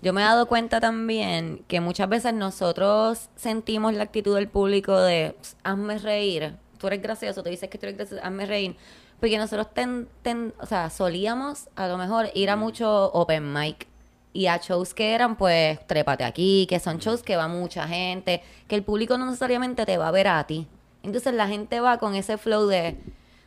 [0.00, 4.98] Yo me he dado cuenta también que muchas veces nosotros sentimos la actitud del público
[5.00, 8.76] de "Ps, hazme reír, tú eres gracioso, tú dices que tú eres gracioso, hazme reír.
[9.20, 13.86] Porque nosotros ten, ten- o sea, solíamos a lo mejor ir a mucho open mic
[14.32, 18.42] y a shows que eran pues trépate aquí, que son shows que va mucha gente,
[18.68, 20.66] que el público no necesariamente te va a ver a ti.
[21.02, 22.98] Entonces la gente va con ese flow de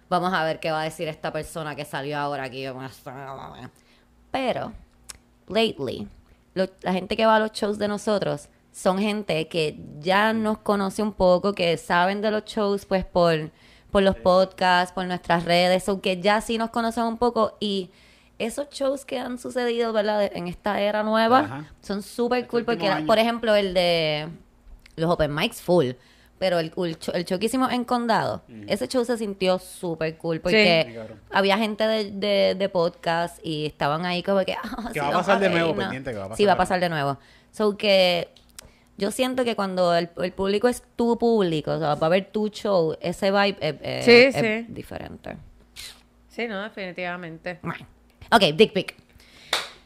[0.10, 2.66] vamos a ver qué va a decir esta persona que salió ahora aquí.
[4.32, 4.74] Pero
[5.48, 6.08] lately,
[6.56, 10.60] lo- la gente que va a los shows de nosotros son gente que ya nos
[10.60, 13.52] conoce un poco, que saben de los shows pues por,
[13.92, 17.90] por los podcasts, por nuestras redes, o que ya sí nos conocen un poco y
[18.38, 20.30] esos shows que han sucedido, ¿verdad?
[20.34, 21.66] En esta era nueva, Ajá.
[21.82, 24.30] son súper cool porque, por ejemplo, el de
[24.96, 25.92] los open mics full.
[26.38, 30.18] Pero el, el show, el show que hicimos en Condado, ese show se sintió súper
[30.18, 34.56] cool porque Sí, había gente de, de, de podcast y estaban ahí como que...
[34.94, 36.58] Que sí, va a pasar de nuevo, pendiente, que va a pasar Sí, va a
[36.58, 37.18] pasar de nuevo.
[37.52, 38.30] So que
[39.00, 42.26] yo siento que cuando el, el público es tu público, o sea, va a ver
[42.32, 44.66] tu show, ese vibe es, es- Sí, es sí.
[44.72, 45.38] diferente.
[46.28, 47.60] Sí, no, definitivamente.
[48.32, 48.96] Ok, Dick Pic.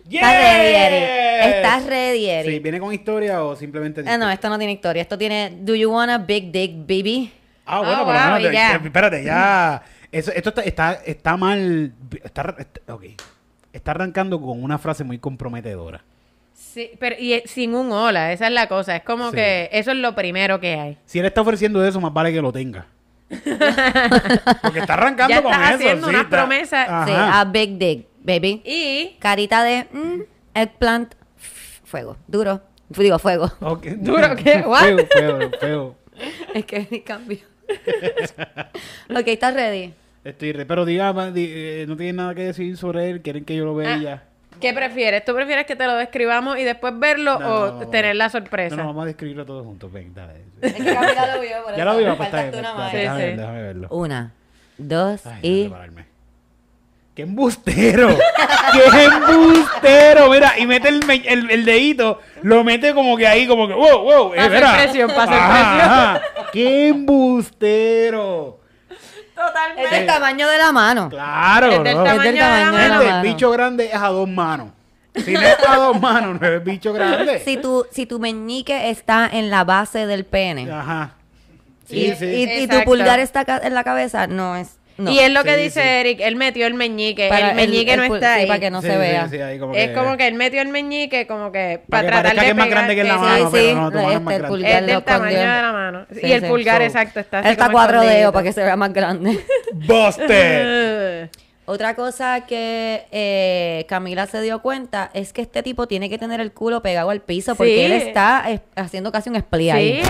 [0.10, 0.21] ¡Yes!
[0.21, 1.56] ¿Estás ready, Eric?
[1.56, 2.52] ¿Estás ready, Eric?
[2.52, 5.02] Sí, ¿viene con historia o simplemente Ah, no, esto no tiene historia.
[5.02, 7.32] Esto tiene Do you want a big dick, baby?
[7.65, 8.76] Ah, bueno, Oh, pero wow, no, y te- ya.
[8.76, 9.82] eh, espérate, ya.
[10.12, 11.93] Eso, esto está, está, está mal.
[12.23, 13.04] Está, está- ok.
[13.71, 16.04] Está arrancando con una frase muy comprometedora.
[16.74, 18.96] Sí, pero y sin un hola, esa es la cosa.
[18.96, 19.36] Es como Sí.
[19.36, 20.98] que eso es lo primero que hay.
[21.06, 22.88] Si él está ofreciendo eso, más vale que lo tenga.
[24.62, 25.76] Porque está arrancando Ya con estás eso.
[25.76, 26.90] haciendo sí, unas está- promesas.
[26.90, 27.06] Ajá.
[27.06, 28.62] Sí, a big dick, baby.
[28.66, 30.22] Y Carita de mm,
[30.56, 31.14] eggplant,
[31.84, 32.62] fuego, duro.
[32.90, 33.52] Digo, fuego.
[33.62, 33.86] Ok.
[33.98, 34.64] ¿Duro qué?
[34.66, 34.82] What?
[34.82, 35.96] Feo, feo, feo.
[36.56, 37.38] es que ni cambio.
[39.10, 39.94] ok, ¿estás ready?
[40.24, 43.22] Estoy re- pero diga, eh, no tienen nada que decir sobre él.
[43.22, 44.24] Quieren que yo lo vea y ya.
[44.60, 45.24] ¿Qué prefieres?
[45.26, 48.26] ¿Tú prefieres que te lo describamos y después verlo No, o no, no, tener la
[48.26, 48.76] No, sorpresa?
[48.76, 49.92] no, vamos a describirlo todos juntos.
[49.92, 50.34] Ven, dale.
[50.62, 52.54] Es que Camila lo vio, por Ya eso lo vi, me pues está bien.
[52.54, 52.92] faltaste una pues.
[52.92, 53.38] Sí, déjame, sí.
[53.38, 53.88] déjame verlo.
[53.92, 54.32] Una,
[54.78, 55.74] dos Ay, y...
[57.16, 58.08] ¡Qué embustero!
[58.74, 60.32] ¡Qué embustero!
[60.32, 64.00] Mira, y mete el, el, el dedito, lo mete como que ahí, como que, wow,
[64.02, 64.30] wow.
[64.32, 64.74] Pasa espera.
[64.78, 65.42] presión, pasa presión.
[65.46, 66.22] ajá.
[66.52, 68.60] ¡Qué embustero!
[69.36, 69.96] Es Totalmente.
[69.96, 71.10] del tamaño de la mano.
[71.10, 72.04] Claro, Es del ¿no?
[72.04, 73.17] tamaño de la tamaño de la mano.
[73.17, 74.67] El bicho grande es a dos manos.
[75.15, 77.39] Si no es a dos manos, no es bicho grande.
[77.43, 81.12] Si tu, si tu meñique está en la base del pene Ajá.
[81.89, 82.26] y, Sí, sí.
[82.26, 84.78] y- y tu pulgar está en la cabeza, no es...
[84.96, 85.12] No.
[85.12, 85.88] Y es lo que dice sí.
[85.88, 88.48] Eric, él metió el meñique, Para el meñique el no está sí, ahí.
[88.48, 89.28] para que no Sí, se sí, vea.
[89.28, 92.22] sí, ahí como Es que- como que él metió el meñique como que Para para
[92.22, 93.74] que tratar de que es más grande que la mano, sí, pero sí.
[93.76, 94.48] no, tu mano es más este, el grande.
[94.50, 96.06] pulgar Es del tamaño de la mano.
[96.12, 98.64] Sí, y el pulgar, So- exacto, está así Él está cuatro dedos para que se
[98.64, 99.40] vea más grande.
[99.74, 101.30] ¡Buster!
[101.66, 106.42] Otra cosa que eh, Camila se dio cuenta es que este tipo tiene que tener
[106.42, 107.82] el culo pegado al piso porque Sí.
[107.84, 108.44] él está
[108.76, 110.02] haciendo casi un split Sí, ahí.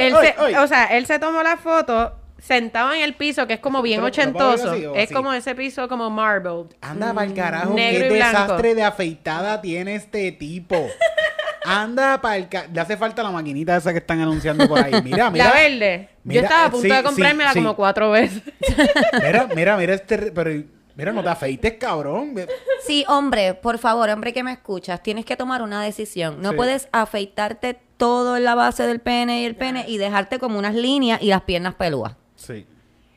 [0.00, 3.60] Él se- o sea, él se tomó la foto sentado en el piso, que es
[3.60, 4.72] como bien Pero- pero ¿lo puedo ver ochentoso.
[4.92, 5.14] así es así?
[5.14, 6.74] como ese piso como marbled.
[6.80, 10.86] Anda para el carajo, Negro qué y desastre de afeitada tiene este tipo.
[11.64, 15.00] Anda para el ca- Le hace falta la maquinita esa que están anunciando por ahí.
[15.04, 15.44] Mira, mira.
[15.46, 16.08] la verde.
[16.24, 17.64] mira, Yo estaba a eh, punto sí, de comprármela sí, sí.
[17.64, 18.42] como cuatro veces.
[19.22, 20.18] Mira, mira, mira este.
[20.32, 20.64] Pero,
[20.96, 22.34] mira, no te afeites, cabrón.
[22.84, 26.42] Sí, hombre, por favor, hombre que me escuchas, tienes que tomar una decisión.
[26.42, 26.56] No Sí.
[26.56, 30.74] puedes afeitarte todo en la base del pene y el pene y dejarte como unas
[30.74, 32.16] líneas y las piernas pelúas.
[32.42, 32.66] Sí.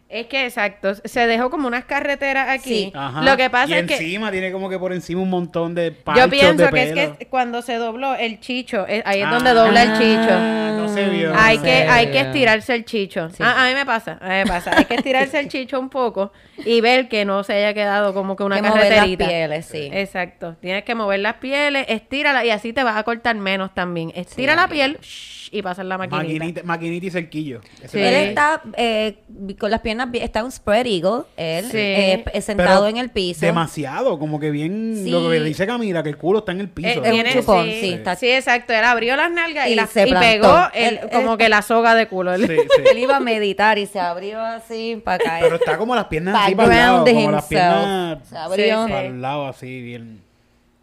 [0.08, 2.86] Es que exacto, se dejó como unas carreteras aquí.
[2.86, 2.92] Sí.
[2.94, 3.24] Ajá.
[3.24, 5.96] Lo que pasa y es que encima tiene como que por encima un montón de
[6.16, 9.54] yo pienso de que es que cuando se dobló el chicho, eh, ahí es donde
[9.54, 10.32] dobla el chicho.
[10.32, 11.34] Ah, no se vio.
[11.36, 13.30] Hay no que, hay que estirarse el chicho.
[13.32, 13.42] Sí.
[13.42, 14.78] Ah, a mí me pasa, a mí me pasa.
[14.78, 18.36] Hay que estirarse el chicho un poco y ver que no se haya quedado como
[18.36, 19.28] que una que mover las carreterita.
[19.28, 19.90] pieles, sí.
[19.92, 20.56] Exacto.
[20.62, 24.12] Tienes que mover las pieles, estírala y así te vas a cortar menos también.
[24.16, 26.24] Estira la piel shh, y pasar la maquinita.
[26.24, 27.62] Maquinita, maquinita y cerquillo.
[27.88, 27.98] Sí.
[28.00, 29.18] Él el- está eh,
[29.60, 31.78] con las piernas, está un spread eagle, él, Sí.
[31.78, 33.46] eh, p- sentado Pero en el piso.
[33.46, 34.96] Demasiado, como que bien.
[35.04, 35.10] Sí.
[35.10, 36.88] Lo que dice Camila, que el culo está en el piso.
[36.90, 38.74] Eh, Es un tiene- chupón, sí, sí, está- sí, exacto.
[38.74, 41.96] Él abrió las nalgas y, Y la- se y pegó el- como que la soga
[41.96, 42.34] de culo.
[42.34, 42.58] Él- Sí, sí.
[42.92, 45.44] Él iba a meditar y se abrió así para caer.
[45.44, 47.06] Pero está como las piernas así para el lado.
[47.06, 48.84] Como las piernas Se abrió.
[48.88, 50.22] Para el lado así, bien.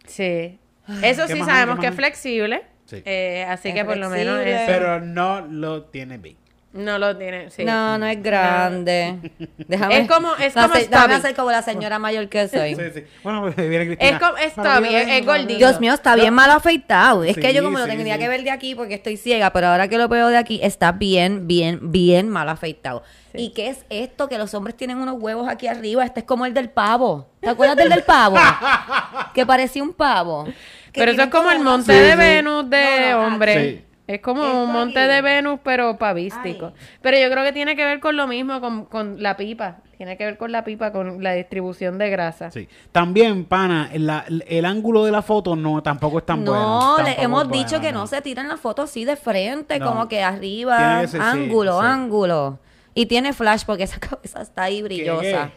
[0.07, 0.59] Sí.
[1.03, 2.63] Eso ¿qué sí más sabemos ¿Qué que es flexible.
[2.93, 3.03] Sí.
[3.07, 4.65] Eh, así Es que por lo menos eso.
[4.67, 6.37] Pero no lo tiene big.
[6.73, 7.65] No lo tiene, sí.
[7.65, 9.19] No, no es grande.
[9.59, 12.75] Déjame, Es como- es la como se- Déjame hacer como la señora mayor que soy.
[12.75, 13.05] Sí, sí.
[13.23, 14.11] Bueno, pues viene Cristina.
[14.11, 15.59] Es como- es Para mí, Toby, es- es gordito.
[15.59, 17.25] Dios mío, está bien mal afeitado.
[17.25, 18.21] Es que Sí, yo como lo sí, tendría sí.
[18.21, 20.93] que ver de aquí porque estoy ciega, pero ahora que lo veo de aquí, está
[20.93, 23.03] bien, bien, bien mal afeitado.
[23.35, 24.29] ¿Y qué es esto?
[24.31, 26.05] Que los hombres tienen unos huevos aquí arriba.
[26.07, 27.29] Este es como el del pavo.
[27.41, 28.37] ¿Te acuerdas del del pavo?
[29.35, 30.45] que parecía un pavo.
[30.93, 32.17] Que Pero eso es como el una- monte Sí, de sí.
[32.19, 33.85] Venus de No, no, hombre.
[34.07, 36.67] Es como un monte de Venus, pero pavístico.
[36.77, 36.83] Ay.
[37.01, 39.79] Pero yo creo que tiene que ver con lo mismo, con, con la pipa.
[39.97, 42.51] Tiene que ver con la pipa, con la distribución de grasa.
[42.51, 42.69] Sí.
[42.91, 46.97] También, pana, la- el ángulo de la foto no tampoco es tan bueno.
[46.99, 48.07] No, le hemos dicho que no.
[48.09, 49.87] se tiran las fotos así de frente, No.
[49.87, 51.87] como que arriba, que ser, sí, ángulo, sí.
[51.87, 52.59] ángulo.
[52.95, 55.53] Y tiene flash porque esa cabeza está ahí brillosa.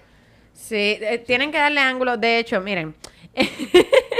[0.53, 2.15] Sí, eh, tienen que darle ángulo.
[2.15, 2.95] De hecho, miren,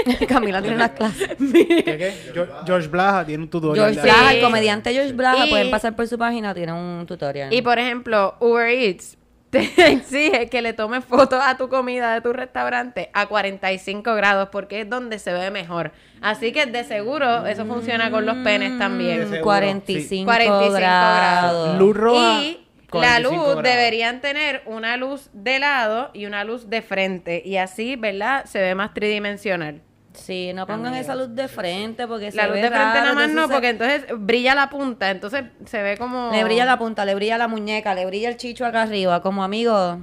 [0.28, 1.28] Camila tiene unas clases.
[1.38, 2.12] ¿Qué, qué?
[2.32, 3.92] George, George Blaha tiene un tutorial.
[3.94, 7.04] George de- Blaha, el comediante George Blaha, Y- pueden pasar por su página, tiene un
[7.06, 7.52] tutorial.
[7.52, 9.16] y por ejemplo, Uber Eats
[9.50, 9.60] te
[9.92, 14.80] exige que le tomes fotos a tu comida de tu restaurante a 45 grados porque
[14.82, 15.92] es donde se ve mejor.
[16.20, 19.18] Así que de seguro eso funciona con los penes también.
[19.20, 21.78] De seguro, 45, 45 grados.
[21.78, 22.42] Luz roja.
[22.42, 22.52] Y
[22.86, 23.62] la 45 luz grados.
[23.62, 27.42] deberían tener una luz de lado y una luz de frente.
[27.44, 28.44] Y así, ¿verdad?
[28.46, 29.80] Se ve más tridimensional.
[30.16, 33.00] Sí, no pongan esa luz de frente porque se La luz ve de frente raro,
[33.00, 35.10] nada más no, se- porque entonces brilla la punta.
[35.10, 36.30] Entonces se ve como...
[36.32, 39.44] Le brilla la punta, le brilla la muñeca, le brilla el chicho acá arriba, como
[39.44, 39.98] amigo.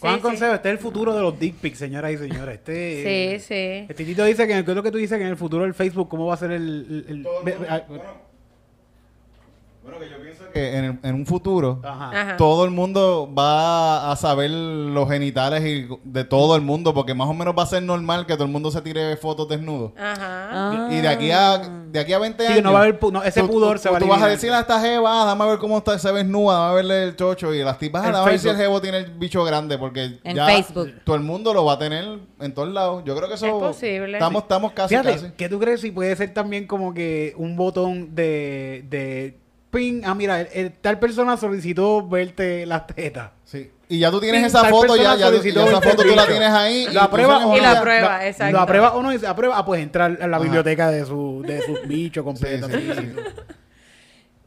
[0.00, 2.54] Juan Sí, Consejo, este es el futuro de los dick pics, señoras y señores.
[2.56, 3.86] Este, Sí, sí.
[3.88, 5.18] Este Tito dice que, ¿qué es lo que tú dices?
[5.18, 7.04] Que en el futuro del Facebook, ¿cómo va a ser el...
[7.08, 8.00] el- el- el
[9.90, 12.10] bueno, que yo pienso que en, el- en un futuro Ajá.
[12.20, 12.36] Ajá.
[12.36, 17.28] todo el mundo va a saber los genitales y de todo el mundo porque más
[17.28, 19.92] o menos va a ser normal que todo el mundo se tire fotos desnudos.
[19.98, 20.88] Ajá.
[20.90, 23.00] Y de aquí a de aquí a 20 Sí, años que no va a haber
[23.00, 24.30] pu- no, ese tú- pudor tú- se va a Tú vas a eliminar.
[24.36, 26.74] decirle a esta jeva, ah, dame a ver cómo está, se ve desnuda, dame a
[26.74, 28.62] verle el chocho y las tipas, ah, En dame a ver si el Facebook.
[28.72, 30.92] jevo tiene el bicho grande porque En ya Facebook.
[31.04, 33.02] todo el mundo lo va a tener en todos lados.
[33.06, 34.12] Yo creo que eso Es posible.
[34.18, 35.32] Estamos estamos casi Fíjate, casi.
[35.36, 38.84] ¿qué tú crees si puede ser también como que un botón de...
[38.90, 39.38] de
[39.70, 43.30] ping, ah, mira, el- el- tal persona solicitó verte las tetas.
[43.44, 43.70] Sí.
[43.90, 46.50] Y ya tú tienes esa foto, ya, ya, solicitó ya esa foto tú la tienes
[46.50, 46.84] ahí.
[46.86, 47.62] ¿Lo tú aprueba o Y no?
[47.66, 48.52] la Lo- prueba, lo- exacto.
[48.52, 49.10] ¿Lo aprueba o no?
[49.10, 50.44] Dice, aprueba, ah, pues entrar a la Ajá.
[50.44, 52.70] biblioteca de su, de sus bichos completos.
[52.70, 53.12] Sí, sí, sí, sí.
[53.14, 53.44] sí.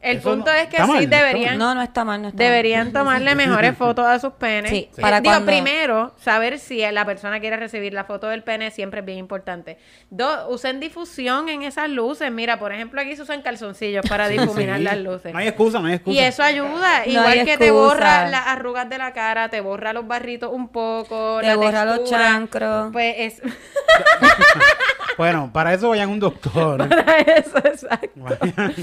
[0.01, 1.57] El Eso punto no- es que está sí mal, está deberían...
[1.59, 2.47] No, no está mal, no está mal.
[2.49, 4.71] Deberían tomarle mejores fotos a sus penes.
[4.71, 8.41] Sí, Eh, para Digo, cuando- primero, saber si la persona quiere recibir la foto del
[8.43, 9.77] pene siempre es bien importante.
[10.09, 12.31] Dos, usen difusión en esas luces.
[12.31, 14.83] Mira, por ejemplo, aquí se usan calzoncillos para difuminar Sí.
[14.83, 15.33] las luces.
[15.33, 16.15] No hay excusa, no hay excusa.
[16.15, 17.71] Y eso ayuda, No igual que te excusa.
[17.73, 21.85] borra las arrugas de la cara, te borra los barritos un poco, Te la borra
[21.85, 22.21] los textura.
[22.27, 22.89] chancros.
[22.91, 23.41] Pues es
[25.17, 26.87] Bueno, para eso vayan a un doctor.
[26.89, 28.09] para eso, exacto.
[28.15, 28.73] Vayan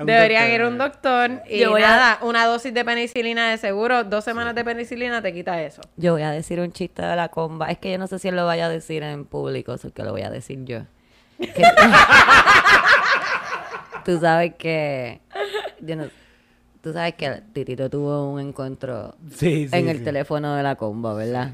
[0.00, 0.54] un Deberían doctor.
[0.54, 4.04] ir a un doctor y Yo voy a- nada, una dosis de penicilina de seguro,
[4.04, 5.82] dos semanas de penicilina te quita eso.
[5.96, 7.70] Yo voy a decir un chiste de la comba.
[7.70, 9.94] Es que yo no sé si él lo vaya a decir en público, eso es
[9.94, 10.80] que lo voy a decir yo.
[11.38, 11.62] Que-
[14.04, 15.20] tú sabes que...
[15.80, 16.08] yo no-
[16.82, 20.04] tú sabes que Titito tuvo un encuentro Sí, sí, en el sí.
[20.04, 21.52] teléfono de la comba, ¿verdad?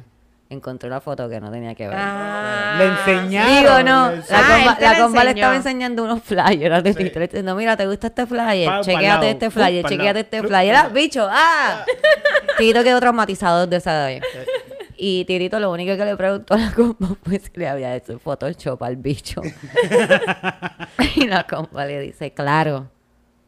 [0.49, 1.97] Encontró la foto que no tenía que ver.
[1.99, 3.57] Ah, Le enseñaron.
[3.57, 4.11] Digo, no.
[4.13, 7.19] La Ah, comba, él te la la comba le estaba enseñando unos flyers de Tito.
[7.19, 8.67] Le diciendo, mira, ¿te gusta este flyer?
[8.67, 9.23] Pa- pa'l chequéate lado.
[9.25, 10.19] este flyer, lado.
[10.21, 10.75] este flyer.
[10.77, 11.27] ¡Ah, bicho!
[11.29, 11.85] ¡Ah!
[12.59, 14.23] Tito quedó traumatizado de esa vez.
[14.99, 18.19] Y Tirito lo único que le preguntó a la compa fue si le había hecho
[18.19, 19.43] Photoshop al bicho.
[21.17, 22.89] y la compa le dice, claro,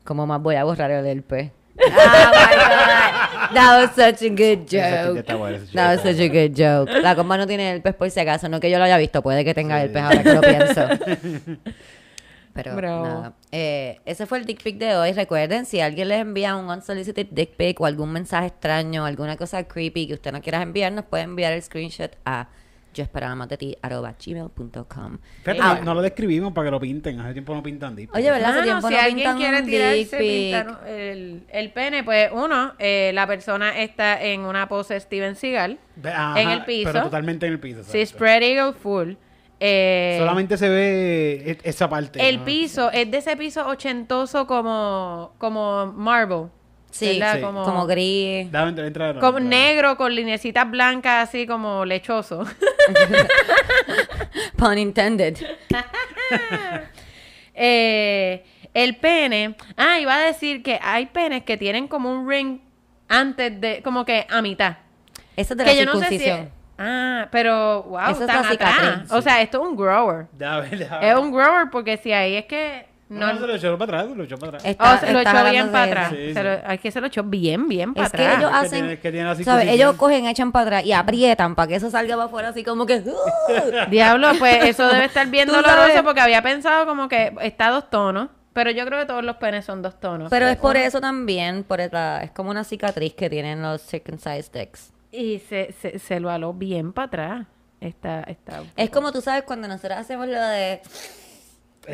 [0.05, 1.51] ¿cómo más voy a borrar el LP?
[1.91, 3.08] ¡Ah!
[3.53, 5.27] That was such a good joke.
[5.27, 6.91] That was such a good joke.
[7.03, 9.23] La compa no tiene el pez por si acaso, no que yo lo haya visto,
[9.23, 10.89] puede que tenga el pez ahora que lo pienso.
[12.65, 13.33] Pero nada.
[13.53, 15.13] Eh, ese fue el dick pic de hoy.
[15.13, 19.63] Recuerden, si alguien les envía un unsolicited dick pic o algún mensaje extraño, alguna cosa
[19.65, 22.49] creepy que usted no quiera enviar, nos puede enviar el screenshot a
[22.99, 25.19] yo esperaba más de ti arroba gmail.com.
[25.43, 27.21] Fíjate, Ah, no, no lo describimos para que lo pinten.
[27.21, 28.15] Hace tiempo no pintan dick.
[28.15, 28.51] Oye, ¿verdad?
[28.51, 33.11] Hace tiempo si no alguien pintan quiere tirarse pintar el, el pene, pues uno, eh,
[33.15, 36.91] la persona está en una pose Steven Seagal, Ajá, en el piso.
[36.93, 37.83] Pero totalmente en el piso.
[37.85, 38.17] sí, exacto.
[38.19, 39.13] spread eagle full.
[39.61, 42.29] Eh, Solamente se ve e- esa parte.
[42.29, 42.45] el ¿no?
[42.45, 46.47] piso es de ese piso ochentoso como, como marble.
[46.91, 47.21] Sí.
[47.41, 48.51] Como, Como gris.
[48.51, 49.43] Dame entrar, entrar, como entrar.
[49.43, 52.45] negro con lineecitas blancas así como lechoso.
[54.57, 55.37] Pun intended.
[57.61, 59.57] Eh, el pene.
[59.77, 62.61] Ah, iba a decir que hay penes que tienen como un ring
[63.09, 64.77] antes de, como que a mitad.
[65.35, 66.19] Eso es de que la yo no sé si.
[66.19, 66.51] circuncisión.
[66.79, 69.11] Ah, pero wow, Eso es la cicatriz, atrás.
[69.13, 70.27] O sea, esto es un grower.
[71.03, 74.11] Es un grower porque si ahí es que No, no, se lo echó para atrás,
[74.13, 74.65] se lo echó para atrás.
[74.67, 76.09] Está- Oh, se lo echó bien para atrás.
[76.11, 76.43] Sí, Se sí.
[76.43, 78.39] lo- es que se lo echó bien, bien para Es que atrás.
[78.39, 79.73] ellos Es que hacen, es que.
[79.73, 82.85] Ellos cogen, echan para atrás y aprietan para que eso salga para afuera así como
[82.87, 82.97] que...
[82.99, 83.15] ¡uh!
[83.91, 86.03] Diablo, pues eso debe estar bien doloroso sabes.
[86.03, 88.29] porque había pensado como que está a dos tonos.
[88.53, 90.31] Pero yo creo que todos los penes son dos tonos.
[90.31, 94.53] Pero es por eso también, por la, es como una cicatriz que tienen los circumcised
[94.53, 94.93] dicks.
[95.13, 97.47] Y se, se, se lo aló bien para atrás.
[97.81, 98.65] Está, está.
[98.77, 100.81] Es como tú sabes cuando nosotros hacemos lo de...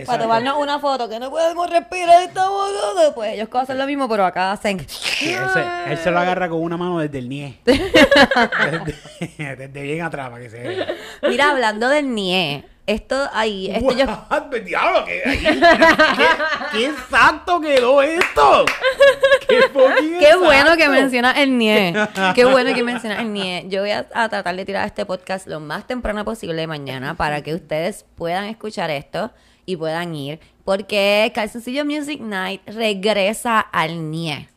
[0.07, 3.15] Para tomarnos una foto que no podemos respirar, estamos todos.
[3.15, 4.85] Pues ellos hacen lo mismo, pero acá hacen...
[4.89, 7.61] Sí, él, se, él se lo agarra con una mano desde el nie.
[7.65, 10.87] desde, desde bien atrás, para que se vea.
[11.23, 14.07] Mira, hablando del NIE, esto ahí, esto yo...
[14.65, 15.61] Diablo, ¿qué, qué,
[16.73, 18.65] qué exacto quedó esto?
[19.49, 19.61] Qué,
[20.21, 20.91] Qué bueno que exacto.
[20.91, 21.95] mencionas el NIE.
[22.35, 23.67] Qué bueno que mencionas el NIE.
[23.69, 27.43] Yo voy a, a tratar de tirar este podcast lo más temprano posible mañana para
[27.43, 29.33] que ustedes puedan escuchar esto
[29.67, 30.41] y puedan ir.
[30.65, 34.49] Porque Calzoncillo Music Night regresa al NIE.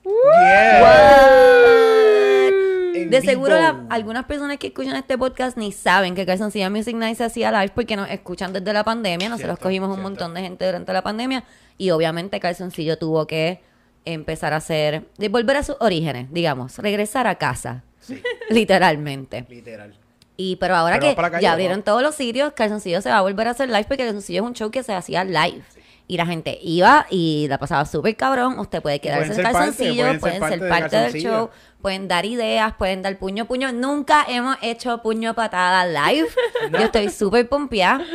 [3.03, 6.95] En De seguro la- algunas personas que escuchan este podcast ni saben que Calzoncillo Music
[6.95, 9.29] Night se hacía live porque nos escuchan desde la pandemia.
[9.29, 10.09] Nosotros Cierto, cogimos un cierto.
[10.09, 11.43] montón de gente durante la pandemia
[11.77, 13.61] y obviamente Calzoncillo tuvo que
[14.05, 19.45] empezar a hacer, de volver a sus orígenes, digamos, regresar a casa, Sí, literalmente.
[19.49, 19.93] literal.
[20.39, 21.53] Y pero ahora Pero que vamos para la calle, ya ¿no?
[21.53, 24.47] abrieron todos los sitios, Calzoncillo se va a volver a hacer live porque Calzoncillo es
[24.47, 25.61] un show que se hacía live.
[26.09, 28.57] Y la gente iba y la pasaba súper cabrón.
[28.59, 31.49] Usted puede quedarse en calzoncillo, pueden ser pueden parte ser parte del show,
[31.81, 33.73] pueden dar ideas, pueden dar puño puño.
[33.73, 36.27] Nunca hemos hecho puño patada live.
[36.71, 38.05] Yo estoy súper pompeada.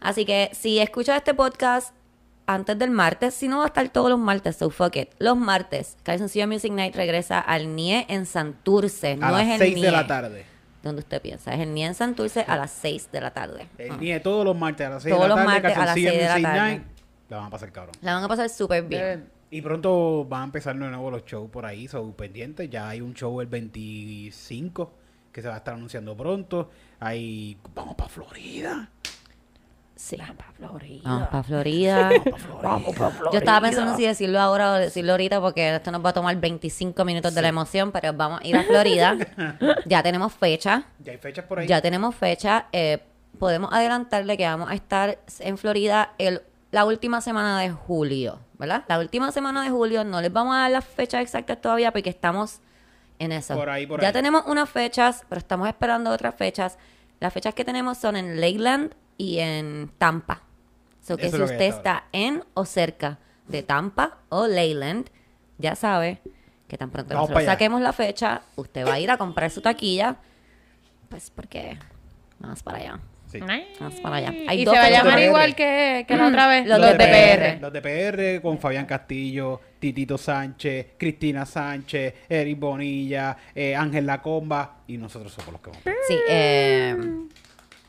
[0.00, 1.94] Así que si escuchas este podcast
[2.48, 5.10] antes del martes, si no va a estar todos los martes, so fuck it.
[5.18, 9.12] Los martes, Calzoncillo Music Night regresa al NIE en Santurce.
[9.12, 10.44] A no las es el 6 NIE de la tarde.
[10.82, 11.54] donde usted piensa.
[11.54, 13.68] Es el NIE en Santurce a las 6 de la tarde.
[13.78, 15.60] El NIE todos los martes a las 6 Todos de la los tarde.
[15.62, 16.82] martes a las Calzoncillo 6 de la tarde.
[17.28, 17.94] La van a pasar cabrón.
[18.00, 19.28] La van a pasar súper bien.
[19.50, 22.68] Y pronto van a empezar de nuevo los shows por ahí, son pendientes.
[22.68, 24.92] Ya hay un show el 25
[25.32, 26.70] que se va a estar anunciando pronto.
[27.00, 28.90] Hay vamos para Florida.
[29.94, 30.16] Sí.
[30.16, 32.10] Vamos pa' Florida.
[32.62, 33.30] Vamos para Florida.
[33.32, 36.36] Yo estaba pensando si decirlo ahora o decirlo ahorita porque esto nos va a tomar
[36.36, 39.16] 25 minutos de la emoción, pero vamos a ir a Florida.
[39.86, 40.84] ya tenemos fecha.
[41.02, 41.66] Ya hay fechas por ahí.
[41.66, 42.66] Ya tenemos fecha.
[42.72, 42.98] eh,
[43.38, 48.84] podemos adelantarle que vamos a estar en Florida el, la última semana de julio, ¿verdad?
[48.88, 50.04] La última semana de julio.
[50.04, 52.60] No les vamos a dar las fechas exactas todavía porque estamos
[53.18, 53.54] en eso.
[53.54, 54.12] Por ahí, por ya ahí.
[54.12, 56.78] tenemos unas fechas, pero estamos esperando otras fechas.
[57.20, 60.42] Las fechas que tenemos son en Leyland y en Tampa.
[61.00, 65.08] So que Eso si que usted está está en o cerca de Tampa o Leyland,
[65.58, 66.20] ya sabe
[66.66, 70.16] que tan pronto nosotros saquemos la fecha, usted va a ir a comprar su taquilla,
[71.08, 71.78] pues porque
[72.40, 73.00] vamos para allá.
[73.40, 73.64] Sí.
[73.80, 74.34] Vamos para allá.
[74.48, 76.66] Hay y dos se va a llamar igual que, que la otra vez.
[76.66, 77.56] Los Los, de de PR.
[77.56, 77.60] PR.
[77.62, 84.78] Los de PR con Fabián Castillo, Titito Sánchez, Cristina Sánchez, Eric Bonilla, eh, Ángel Lacomba
[84.86, 85.82] y nosotros somos los que vamos.
[86.08, 86.96] Sí, eh,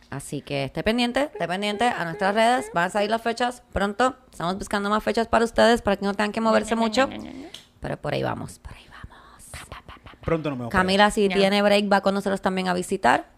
[0.10, 2.72] así que esté pendiente, esté pendiente a nuestras redes.
[2.74, 4.16] Van a salir las fechas pronto.
[4.32, 7.10] Estamos buscando más fechas para ustedes para que no tengan que moverse mucho.
[7.80, 8.98] Pero por ahí vamos, por ahí vamos.
[10.28, 10.72] Pronto nos vemos.
[10.74, 13.37] Camila, si tiene break, va con nosotros también a visitar.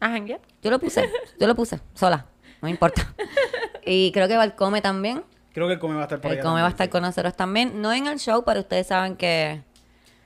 [0.00, 0.38] Ajá, ¿ya?
[0.62, 1.08] Yo lo puse,
[1.40, 2.26] yo lo puse, sola,
[2.60, 3.12] no me importa.
[3.88, 5.22] Y creo que Valcome también.
[5.54, 6.86] Creo que el Come va a estar por El allá Come va a también, estar
[6.86, 6.90] sí.
[6.90, 7.80] con nosotros también.
[7.80, 9.62] No en el show, pero ustedes saben que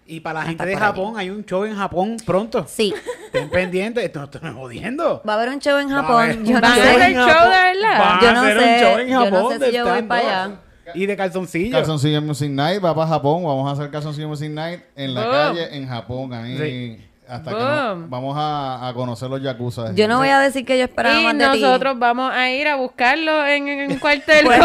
[0.06, 0.90] Y para la a gente de por allí.
[0.92, 2.64] Japón, hay un show en Japón pronto.
[2.66, 2.94] sí.
[3.26, 5.22] Estén pendientes, esto no estoy jodiendo.
[5.28, 6.22] Va a haber un show en Va a Japón.
[6.22, 6.80] haber Yo un no ¿Van a sé.
[6.80, 7.50] hacer en show Japón.
[7.50, 8.18] de verdad?
[8.22, 9.90] Yo a no hacer sé, show en yo no Japón sé de si yo voy
[9.92, 10.08] stand-up.
[10.08, 10.60] para allá.
[10.94, 11.70] Y de calzoncillo.
[11.76, 13.44] Calzoncillo Music Night va para Japón.
[13.44, 15.32] Vamos a hacer Calzoncillo Music Night en la Boom.
[15.32, 16.32] calle en Japón.
[16.32, 17.06] Ahí Sí.
[17.30, 18.00] Hasta que Boom.
[18.02, 19.92] no- vamos a, a conocer los yakuza.
[19.94, 21.60] Yo no voy a decir que yo esperaba Y más de ti.
[21.62, 24.44] nosotros vamos a ir a buscarlo en, en un cuartel.
[24.44, 24.60] Pues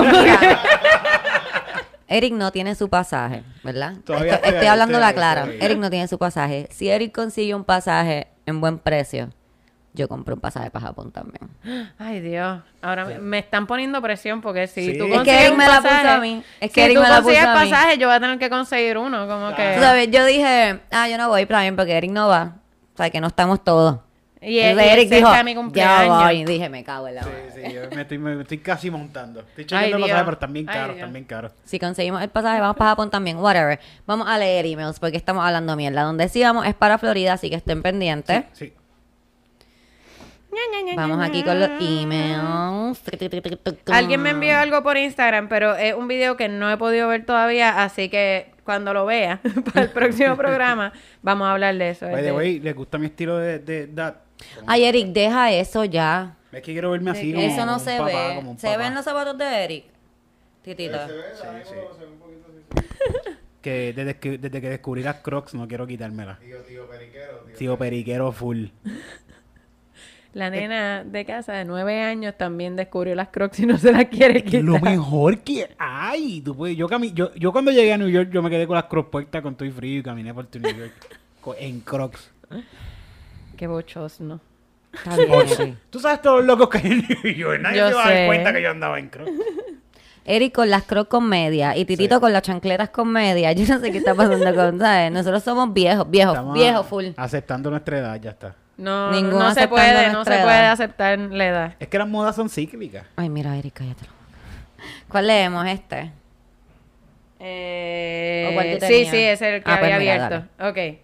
[2.08, 3.94] Eric no tiene su pasaje, ¿verdad?
[4.06, 5.48] Todavía estoy, estoy hablando la clara.
[5.60, 6.68] Eric no tiene su pasaje.
[6.72, 9.30] Si Eric consigue un pasaje en buen precio,
[9.96, 11.50] yo compro un pasaje para Japón también.
[11.98, 12.62] Ay, Dios.
[12.82, 14.98] Ahora me- me están poniendo presión porque si Sí.
[14.98, 16.44] tú Es que consigues Eric un me la puso pasaje, a mí.
[16.60, 17.70] Es que si Eric tú me la consigues puso a mí.
[17.72, 19.28] pasaje, yo voy a tener que conseguir uno.
[19.28, 19.74] Como que...
[19.76, 22.56] Tú sabes, yo dije, ah, yo no voy, bien, porque Eric no va.
[22.94, 24.00] O sea, que no estamos todos.
[24.42, 25.32] Y, Entonces y Eric dijo,
[25.74, 26.42] ya voy.
[26.42, 27.52] Y dije, me cago en la Sí, madre.
[27.68, 29.40] sí, yo me estoy, me estoy casi montando.
[29.40, 30.18] Estoy Ay, chequeando los Dios.
[30.20, 31.52] pasajes, pero Ay, caros, bien caros.
[31.64, 33.80] Si conseguimos el pasaje, vamos para Japón también, whatever.
[34.06, 36.04] Vamos a leer emails porque estamos hablando mierda.
[36.04, 38.44] Donde sí vamos es para Florida, así que estén pendientes.
[38.54, 38.72] Sí.
[40.96, 43.02] Vamos aquí con los emails.
[43.88, 47.26] Alguien me envió algo por Instagram, pero es un video que no he podido ver
[47.26, 49.42] todavía, así que cuando lo vea
[49.74, 50.92] para el próximo programa
[51.22, 52.06] vamos a hablar de eso.
[52.06, 54.16] By the de- way, ¿les gusta mi estilo de, de dad?
[54.68, 56.36] Ay, Eric, deja eso ya.
[56.52, 58.36] Es que quiero verme así como Eso no se papá, ve.
[58.36, 58.78] como un ¿Se papá.
[58.80, 59.86] ven los zapatos de Eric?
[60.62, 60.98] Titito.
[63.62, 66.38] Que desde que, desde que descubrí las crocs no quiero quitármela.
[66.40, 67.56] Tío, tío periquero, tío.
[67.58, 68.66] Tío periquero full.
[70.36, 74.06] La nena de casa de nueve años también descubrió las crocs y no se las
[74.10, 74.64] quiere quitar.
[74.64, 76.42] Lo mejor que hay.
[76.42, 78.76] Tú puedes, yo, cami- yo, yo cuando llegué a New York, yo me quedé con
[78.76, 80.92] las crocs puestas con todo y frío y caminé por tu New York
[81.58, 82.30] en crocs.
[83.56, 84.42] Qué bochosno.
[84.94, 85.78] Está bien, Eric.
[85.90, 87.62] Tú sabes todos los locos que hay en New York.
[87.62, 89.32] Nadie Yo se va a dar cuenta que yo andaba en crocs.
[90.26, 93.54] Eric con las crocs con media y Titito con las chancletas con media.
[93.54, 95.14] Yo no sé qué está pasando con, ¿sabes?
[95.14, 97.06] Nosotros somos viejos, viejos, Estamos viejos full.
[97.16, 98.56] Aceptando nuestra edad, ya está.
[98.78, 100.44] No, Ninguno no se puede, no se edad.
[100.44, 101.76] puede aceptar la edad.
[101.80, 103.06] Es que las modas son cíclicas.
[103.16, 104.86] Ay, mira, Eric, cállate la boca.
[105.08, 106.12] ¿Cuál leemos este?
[107.40, 110.48] Eh, ¿O cuál tú sí, sí, es el que Ah, pues había mira, abierto.
[110.60, 111.00] Ok.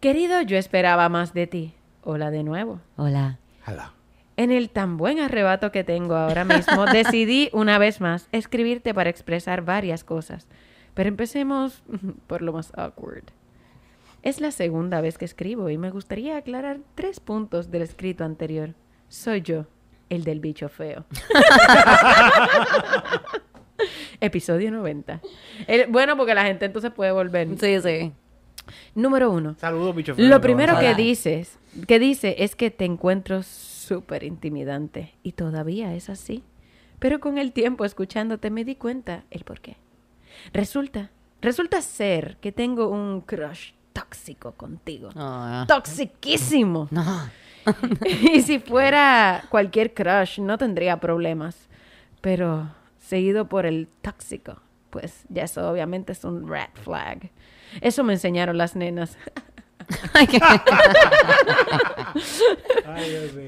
[0.00, 1.74] Querido, yo esperaba más de ti.
[2.02, 2.80] Hola de nuevo.
[2.96, 3.38] Hola.
[3.66, 3.92] Hello.
[4.36, 9.10] En el tan buen arrebato que tengo ahora mismo, decidí una vez más escribirte para
[9.10, 10.46] expresar varias cosas.
[10.94, 11.82] Pero empecemos
[12.26, 13.24] por lo más awkward.
[14.26, 18.74] Es la segunda vez que escribo y me gustaría aclarar tres puntos del escrito anterior.
[19.08, 19.66] Soy yo,
[20.08, 21.04] el del bicho feo.
[24.20, 25.20] Episodio 90.
[25.68, 27.56] El- bueno, porque la gente entonces puede volver.
[27.56, 28.12] Sí, sí.
[28.96, 29.54] Número uno.
[29.60, 30.26] Saludos, bicho feo.
[30.28, 36.10] Lo primero que dices, que dice es que te encuentro súper intimidante y todavía es
[36.10, 36.42] así.
[36.98, 39.76] Pero con el tiempo escuchándote me di cuenta el por qué.
[40.52, 45.10] Resulta, resulta ser que tengo un crush tóxico contigo.
[45.14, 46.88] No, Toxiquísimo.
[46.90, 47.30] no.
[48.32, 51.68] y si fuera cualquier crush no tendría problemas.
[52.20, 52.68] Pero
[52.98, 57.30] seguido por el tóxico, pues ya eso obviamente es un red flag.
[57.80, 59.16] Eso me enseñaron las nenas.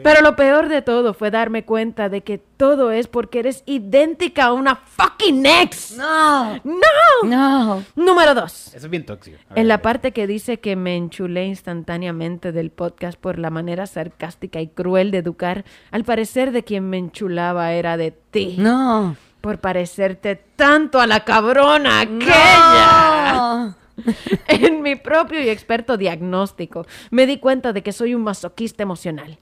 [0.03, 4.47] Pero lo peor de todo fue darme cuenta de que todo es porque eres idéntica
[4.47, 5.97] a una fucking ex.
[5.97, 6.57] No.
[6.65, 7.25] ¡No!
[7.25, 7.85] No.
[7.97, 8.69] Número dos.
[8.75, 9.39] Eso es bien tóxico.
[9.51, 9.83] Ver, En la ver.
[9.83, 15.11] parte que dice que me enchulé instantáneamente del podcast por la manera sarcástica y cruel
[15.11, 18.57] de educar, al parecer de quien me enchulaba era de ti.
[18.59, 19.17] No.
[19.41, 23.33] Por parecerte tanto a la cabrona aquella.
[23.33, 23.75] No.
[24.49, 29.39] En mi propio y experto diagnóstico, me di cuenta de que soy un masoquista emocional.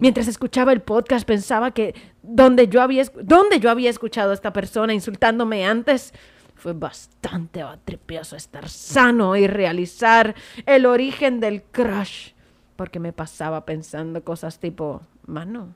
[0.00, 4.52] Mientras escuchaba el podcast pensaba que donde yo había, donde yo había escuchado a esta
[4.52, 6.12] persona insultándome antes,
[6.54, 10.34] fue bastante tripioso estar sano y realizar
[10.66, 12.32] el origen del crush.
[12.76, 15.74] Porque me pasaba pensando cosas tipo, mano,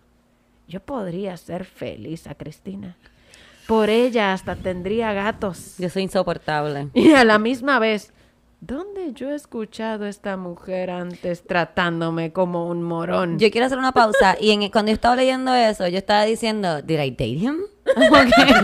[0.69, 2.97] yo podría ser feliz a Cristina.
[3.67, 5.77] Por ella hasta tendría gatos.
[5.79, 6.89] Yo soy insoportable.
[6.93, 8.13] Y a la misma vez,
[8.67, 13.39] ¿dónde yo he escuchado a esta mujer antes tratándome como un morón?
[13.39, 16.81] Yo quiero hacer una pausa y en, cuando yo estaba leyendo eso, yo estaba diciendo,
[16.81, 17.59] ¿Did I date him?
[17.85, 18.55] Porque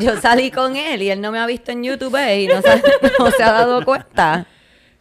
[0.00, 2.82] yo salí con él y él no me ha visto en YouTube y no se,
[3.18, 4.46] no se ha dado cuenta.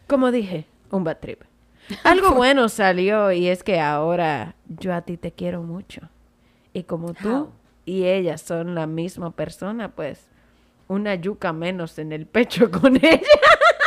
[0.08, 1.42] Como dije, un bad trip.
[2.04, 6.10] Algo bueno salió y es que ahora yo a ti te quiero mucho.
[6.72, 7.52] Y como tú
[7.86, 10.28] y ella son la misma persona, pues
[10.88, 13.20] una yuca menos en el pecho con ella.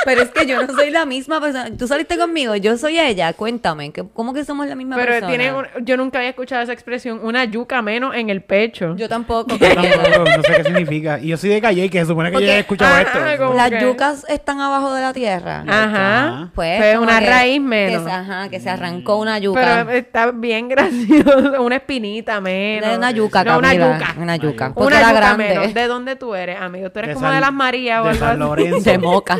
[0.08, 1.68] Pero es que yo no soy la misma persona.
[1.76, 3.34] Tú saliste conmigo, yo soy ella.
[3.34, 5.28] Cuéntame, ¿qué- ¿cómo que somos la misma Pero persona?
[5.28, 8.96] tiene un- yo nunca había escuchado esa expresión, una yuca menos en el pecho.
[8.96, 9.54] Yo tampoco.
[9.56, 11.18] Yo tampoco, no sé qué significa.
[11.20, 13.32] Y yo soy de Calle, que se supone que yo Porque- ya he escuchado Ajá,
[13.34, 13.52] esto.
[13.54, 15.64] Las yucas están abajo de la tierra.
[15.68, 16.50] Ajá.
[16.54, 18.04] Pues, como una que- raíz que menos.
[18.04, 19.84] se- ajá, que se arrancó una yuca.
[19.86, 21.62] Pero está bien gracioso.
[21.62, 22.96] Una espinita menos.
[22.96, 24.14] Una yuca, No, una Camila, yuca.
[24.18, 24.72] una yuca.
[24.74, 25.48] Una yuca grande.
[25.48, 25.74] menos.
[25.74, 26.90] ¿De dónde tú eres, amigo?
[26.90, 28.38] Tú eres De como San- de las Marías o de algo San.
[28.38, 28.90] Lorenzo.
[28.90, 29.38] De moca.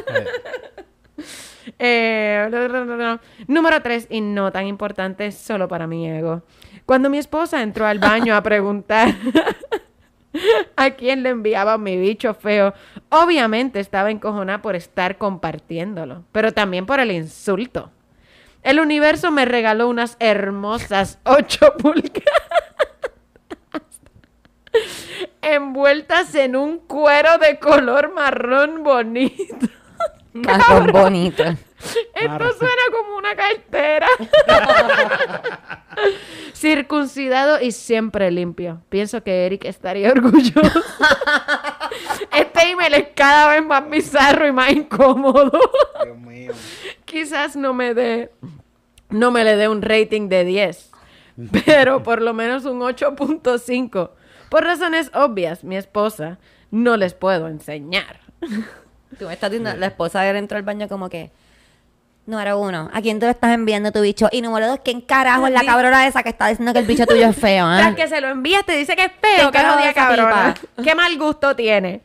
[1.78, 2.48] Eh.
[3.46, 6.42] Número tres, y no tan importante, solo para mi ego.
[6.86, 9.14] Cuando mi esposa entró al baño a preguntar
[10.76, 12.72] a quién le enviaba mi bicho feo,
[13.10, 17.90] obviamente estaba encojonada por estar compartiéndolo, pero también por el insulto.
[18.62, 22.48] El universo me regaló unas hermosas ocho pulgadas
[25.42, 29.68] envueltas en un cuero de color marrón bonito.
[30.32, 31.42] Marrón bonito.
[31.42, 32.52] Esto Marrón.
[32.58, 34.08] suena como una cartera.
[36.54, 38.82] Circuncidado y siempre limpio.
[38.88, 40.60] Pienso que Eric estaría orgulloso.
[42.32, 45.58] este email es cada vez más bizarro y más incómodo.
[46.04, 46.52] Dios mío.
[47.04, 48.30] Quizás no me dé
[49.10, 50.90] no me le dé un rating de 10,
[51.64, 54.10] pero por lo menos un 8.5.
[54.50, 56.38] Por razones obvias, mi esposa
[56.70, 58.20] no les puedo enseñar.
[59.18, 61.30] Tú me estás diciendo, la esposa de él entró al baño como que,
[62.26, 64.28] Número uno, ¿a quién tú le estás enviando tu bicho?
[64.30, 67.06] Y número dos, ¿quién carajo es la cabrona esa que está diciendo que el bicho
[67.06, 67.64] tuyo es feo?
[67.66, 67.78] ah?
[67.78, 70.52] Tras que se lo envías, te dice que es feo, ¿Qué que jodida cabrona.
[70.52, 70.82] tipa?
[70.82, 72.02] Qué mal gusto tiene.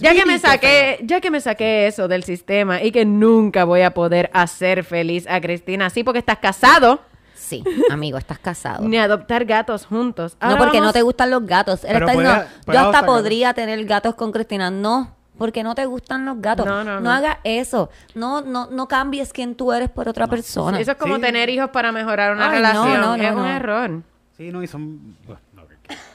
[0.00, 3.82] Ya que me saqué, ya que me saqué eso del sistema y que nunca voy
[3.82, 7.00] a poder hacer feliz a Cristina así porque estás casado,
[7.36, 8.82] Sí, amigo, estás casado.
[8.88, 10.36] ni adoptar gatos juntos.
[10.40, 11.84] No, porque no te gustan los gatos.
[11.84, 13.16] Él está puede- diciendo, puede yo hasta gatos.
[13.16, 14.70] podría tener gatos con Cristina.
[14.72, 16.66] No, porque no te gustan los gatos.
[16.66, 17.10] No, no, no.
[17.10, 17.88] hagas eso.
[18.14, 20.78] No, no, no cambies quién tú eres por otra persona.
[20.78, 21.22] Eso es como Sí.
[21.22, 23.00] tener hijos para mejorar una Ay, no, relación.
[23.00, 23.46] no, no, es un no.
[23.48, 24.02] error.
[24.36, 25.16] Sí, no, y son...
[25.54, 25.62] no,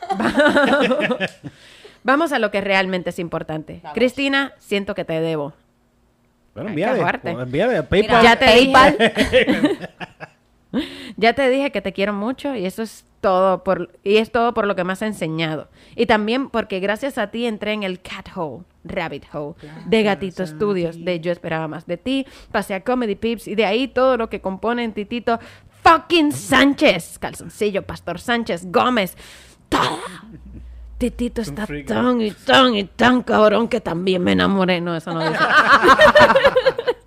[2.04, 3.82] Vamos a lo que realmente es importante.
[3.96, 5.54] Cristina, siento que te debo.
[6.54, 7.82] Bueno, envíale, envíale.
[7.82, 8.24] Mira, PayPal.
[8.24, 8.98] Ya te PayPal.
[11.18, 14.54] Ya te dije que te quiero mucho y eso es todo por y es todo
[14.54, 15.70] por lo que me has enseñado.
[15.96, 19.56] Y también porque gracias a ti entré en el cat hole, rabbit hole
[19.86, 23.66] de Gatito Studios, de Yo esperaba más de ti, pasé a Comedy Pips y de
[23.66, 25.40] ahí todo lo que componen Titito
[25.84, 29.18] fucking Sánchez, Calzoncillo, Pastor Sánchez, Gómez,
[29.70, 30.00] todo.
[30.98, 31.88] Titito está freak.
[31.88, 34.80] tan y tan y tan cabrón que también me enamoré.
[34.80, 35.44] No, eso no dice.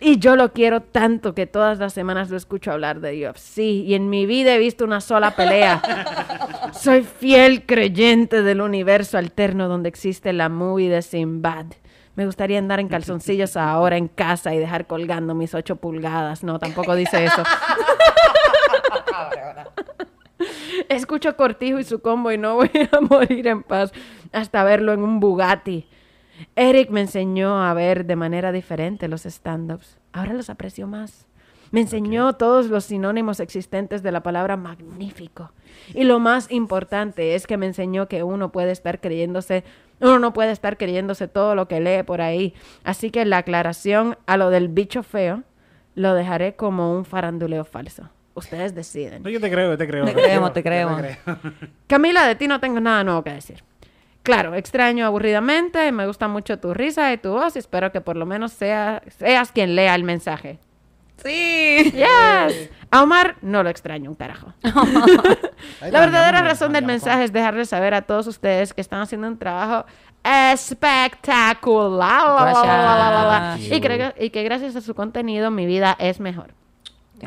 [0.00, 3.94] Y yo lo quiero tanto que todas las semanas lo escucho hablar de UFC y
[3.94, 6.70] en mi vida he visto una sola pelea.
[6.72, 11.66] Soy fiel creyente del universo alterno donde existe la movie de Sinbad.
[12.14, 16.42] Me gustaría andar en calzoncillos ahora en casa y dejar colgando mis ocho pulgadas.
[16.42, 17.42] No, tampoco dice eso.
[20.88, 23.92] Escucho Cortijo y su combo y no voy a morir en paz
[24.32, 25.86] hasta verlo en un Bugatti.
[26.54, 29.98] Eric me enseñó a ver de manera diferente los stand-ups.
[30.12, 31.26] Ahora los aprecio más.
[31.70, 35.52] Me enseñó todos los sinónimos existentes de la palabra magnífico.
[35.94, 39.64] Y lo más importante es que me enseñó que uno puede estar creyéndose,
[40.00, 42.54] uno no puede estar creyéndose todo lo que lee por ahí.
[42.84, 45.42] Así que la aclaración a lo del bicho feo
[45.94, 48.10] lo dejaré como un faranduleo falso.
[48.34, 49.22] Ustedes deciden.
[49.22, 50.04] No, yo te creo, yo te creo.
[50.04, 51.00] Te creemos, te creemos.
[51.00, 51.38] creo.
[51.86, 53.64] Camila, de ti no tengo nada nuevo que decir.
[54.26, 58.16] Claro, extraño aburridamente, me gusta mucho tu risa y tu voz y espero que por
[58.16, 60.58] lo menos sea, seas quien lea el mensaje.
[61.22, 61.92] Sí.
[61.94, 62.70] Yes.
[62.90, 64.52] A Omar no lo extraño un carajo.
[64.62, 69.38] La verdadera razón del mensaje es dejarles saber a todos ustedes que están haciendo un
[69.38, 69.86] trabajo
[70.24, 72.26] espectacular.
[73.76, 76.54] Y, creo- y que gracias a su contenido mi vida es mejor.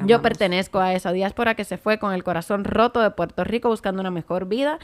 [0.06, 3.70] Yo pertenezco a esa diáspora que se fue con el corazón roto de Puerto Rico
[3.70, 4.80] buscando una mejor vida.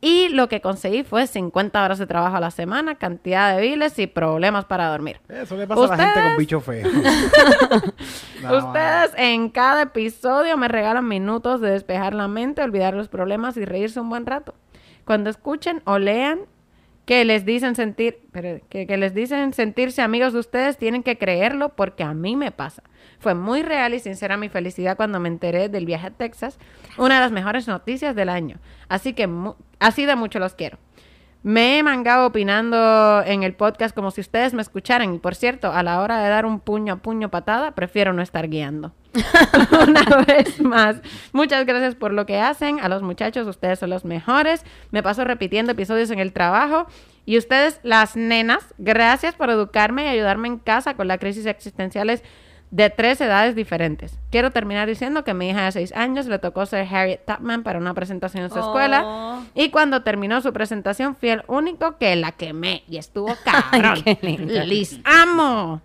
[0.00, 3.98] Y lo que conseguí fue 50 horas de trabajo a la semana, cantidad de biles
[3.98, 5.20] y problemas para dormir.
[5.28, 6.28] Eso le pasa a la gente ¿Ustedes?
[6.28, 6.88] con bicho feo.
[8.42, 13.56] No, Ustedes en cada episodio me regalan minutos de despejar la mente, olvidar los problemas
[13.56, 14.54] y reírse un buen rato.
[15.04, 16.40] Cuando escuchen o lean
[17.06, 18.18] que les dicen sentir,
[18.68, 22.50] que, que les dicen sentirse amigos de ustedes, tienen que creerlo porque a mí me
[22.50, 22.82] pasa.
[23.20, 26.58] Fue muy real y sincera mi felicidad cuando me enteré del viaje a Texas,
[26.98, 28.58] una de las mejores noticias del año.
[28.88, 29.28] Así que
[29.78, 30.78] así de mucho los quiero.
[31.46, 35.14] Me he mangado opinando en el podcast como si ustedes me escucharan.
[35.14, 38.20] Y por cierto, a la hora de dar un puño a puño patada, prefiero no
[38.20, 38.92] estar guiando.
[39.70, 40.96] Una vez más,
[41.32, 42.80] muchas gracias por lo que hacen.
[42.80, 44.64] A los muchachos, ustedes son los mejores.
[44.90, 46.88] Me paso repitiendo episodios en el trabajo.
[47.26, 52.24] Y ustedes, las nenas, gracias por educarme y ayudarme en casa con las crisis existenciales
[52.76, 54.18] de tres edades diferentes.
[54.30, 57.78] Quiero terminar diciendo que mi hija de seis años le tocó ser Harriet Tubman para
[57.78, 59.02] una presentación en su escuela.
[59.02, 59.42] Oh.
[59.54, 62.82] Y cuando terminó su presentación, fui el único que la quemé.
[62.86, 64.04] Y estuvo cabrón.
[64.66, 65.80] ¡Les amo!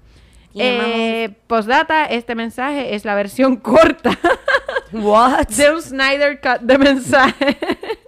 [0.53, 4.19] Eh, postdata, este mensaje es la versión corta
[4.91, 5.47] What?
[5.47, 7.57] de un Snyder Cut de mensaje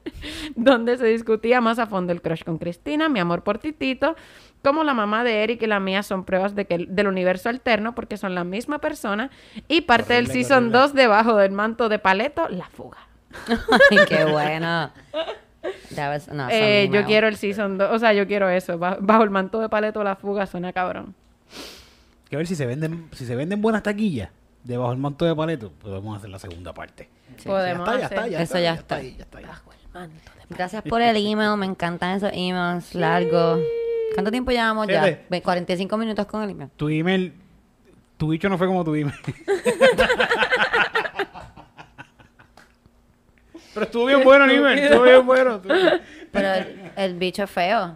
[0.55, 4.17] donde se discutía más a fondo el crush con Cristina, mi amor por Titito,
[4.64, 7.93] como la mamá de Eric y la mía son pruebas de que, del universo alterno
[7.95, 9.30] porque son la misma persona
[9.68, 10.80] y parte del Horrible, qué Season horrible.
[10.80, 12.97] 2 debajo del manto de Paleto, La Fuga.
[13.91, 14.91] Ay, qué bueno.
[15.95, 18.97] That was- no, Eh, yo quiero el Season 2, o sea, yo quiero eso, ba-
[18.99, 21.14] bajo el manto de Paleto, La Fuga, suena cabrón.
[22.30, 24.30] Que ver si se venden, si se venden buenas taquillas
[24.64, 27.09] debajo del manto de paleto, podemos hacer la segunda parte.
[27.45, 28.95] Podemos ya está, ya está, ya Eso está, ya ya está, está.
[28.95, 29.38] ahí, ya está
[29.99, 30.09] ahí.
[30.49, 33.59] Gracias por el email, me encantan esos emails largos.
[34.14, 35.03] ¿Cuánto tiempo llevamos ya?
[35.03, 35.26] Fíjate.
[35.30, 36.70] Ve- 45 minutos con el email.
[36.78, 37.34] Tu email,
[38.18, 39.16] tu bicho no fue como tu email.
[43.74, 45.55] Pero estuvo bien bueno el email, estuvo bien bueno.
[45.55, 46.01] estuvo bien-
[46.32, 47.95] Pero el, el bicho es feo.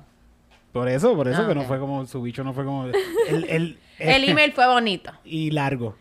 [0.72, 1.68] Por eso, por eso Ah, que no ok.
[1.68, 2.86] fue como, su bicho no fue como...
[2.86, 5.11] El, el, El email fue bonito.
[5.24, 5.95] Y largo.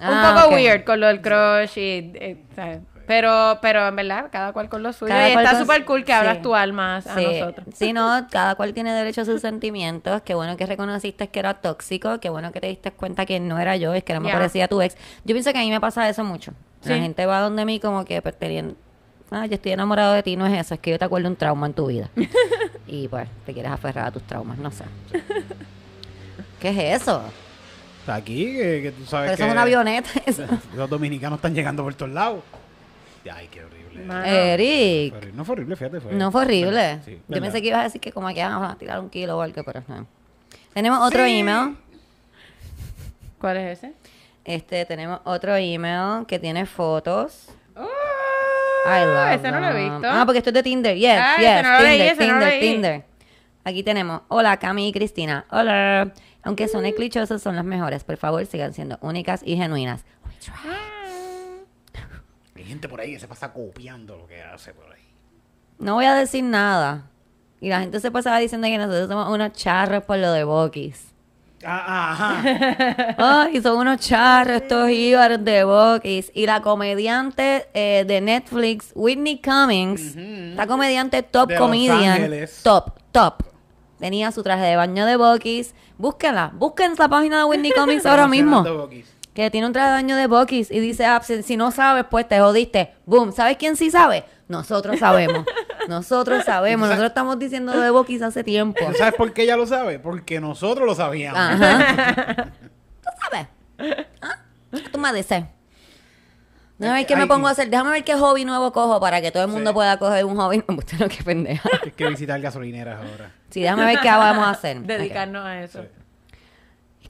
[0.00, 0.54] Ah, un poco ok.
[0.54, 2.12] weird con lo del crush y...
[2.14, 2.80] eh, ¿sabes?
[3.06, 5.10] Pero, pero en verdad, cada cual con lo suyo.
[5.12, 6.18] Cada y cual está súper cool que sí.
[6.18, 7.66] abras tu alma a Sí, nosotros.
[7.74, 10.22] sí, no, cada cual tiene derecho a sus sentimientos.
[10.22, 12.18] Qué bueno que reconociste que era tóxico.
[12.20, 14.34] Qué bueno que te diste cuenta que no era yo, es que no me Ya.
[14.34, 14.96] parecía tu ex.
[15.24, 16.52] Yo pienso que a mí me pasa eso mucho.
[16.84, 17.00] La Sí.
[17.02, 18.74] gente va donde mí como que pues, teniendo,
[19.30, 21.36] ah, yo estoy enamorado de ti, no es eso, es que yo te acuerdo un
[21.36, 22.10] trauma en tu vida.
[22.86, 24.84] y pues te quieres aferrar a tus traumas, no sé.
[26.60, 27.22] ¿Qué es eso?
[28.06, 30.10] Aquí, que, que tú sabes Pero eso que es una avioneta.
[30.26, 30.44] eso.
[30.76, 32.40] los dominicanos están llegando por todos lados.
[33.32, 34.04] Ay, qué horrible.
[34.04, 34.24] Mano.
[34.26, 35.14] Eric.
[35.20, 35.32] Fue.
[35.32, 36.00] No fue horrible, fíjate.
[36.00, 37.00] Fue, No fue horrible.
[37.04, 39.08] Sí, Yo pensé que ibas a decir que como que ah, vamos a tirar un
[39.10, 40.06] kilo o algo, pero no.
[40.74, 41.76] Tenemos otro email.
[43.38, 43.92] ¿Cuál es ese?
[44.44, 47.48] Este, tenemos otro email que tiene fotos.
[47.76, 47.82] Oh,
[48.86, 50.02] I love ese no lo he visto.
[50.10, 50.96] Ah, porque esto es de Tinder.
[50.96, 51.46] Yes, Ah, yes.
[51.48, 52.60] ese no lo Tinder, leí, ese no lo Tinder.
[52.60, 53.04] Tinder.
[53.64, 54.20] Aquí tenemos.
[54.28, 55.46] Hola, Cami y Cristina.
[55.50, 56.12] Hola.
[56.42, 58.04] Aunque son clichosos, son las mejores.
[58.04, 60.04] Por favor, sigan siendo únicas y genuinas.
[60.26, 60.93] We try.
[62.64, 65.02] Hay gente por ahí que se pasa copiando lo que hace por ahí.
[65.78, 67.10] No voy a decir nada.
[67.60, 71.12] Y la gente se pasaba diciendo que nosotros somos unos charros por lo de Bokis.
[71.62, 73.16] Ah, ajá.
[73.18, 76.32] Ay, son unos charros estos íbaros de Bokis.
[76.34, 80.16] Y la comediante eh, de Netflix, Whitney Cummings,
[80.56, 83.42] la comediante top De comedian, top, top.
[83.98, 85.74] Tenía su traje de baño de Bokis.
[85.98, 88.64] Búsquenla, busquen la página de Whitney Cummings ahora mismo.
[89.34, 92.04] Que tiene un traje de baño de Bokis y dice, ah, si si no sabes,
[92.08, 92.94] pues te jodiste.
[93.04, 94.24] Boom, ¿sabes quién sí sabe?
[94.46, 95.44] Nosotros sabemos.
[95.88, 96.88] Nosotros sabemos.
[96.88, 98.78] Nosotros estamos diciendo de Bokis hace tiempo.
[98.86, 99.98] ¿Tú sabes por qué ella lo sabe?
[99.98, 101.38] Porque nosotros lo sabíamos.
[101.40, 102.52] Ajá.
[103.02, 103.48] ¿Tú sabes?
[104.22, 104.38] ¿Ah?
[104.92, 105.44] Tú me dices.
[106.78, 107.70] Déjame ver qué me pongo a hacer.
[107.70, 109.74] Déjame ver qué hobby nuevo cojo para que todo el mundo Sí.
[109.74, 110.62] pueda coger un hobby.
[110.66, 111.68] Usted no, qué pendeja.
[111.82, 113.32] Hay que visitar gasolineras ahora.
[113.50, 114.78] Sí, déjame ver qué vamos a hacer.
[114.82, 115.82] Dedicarnos a eso.
[115.82, 115.88] Sí.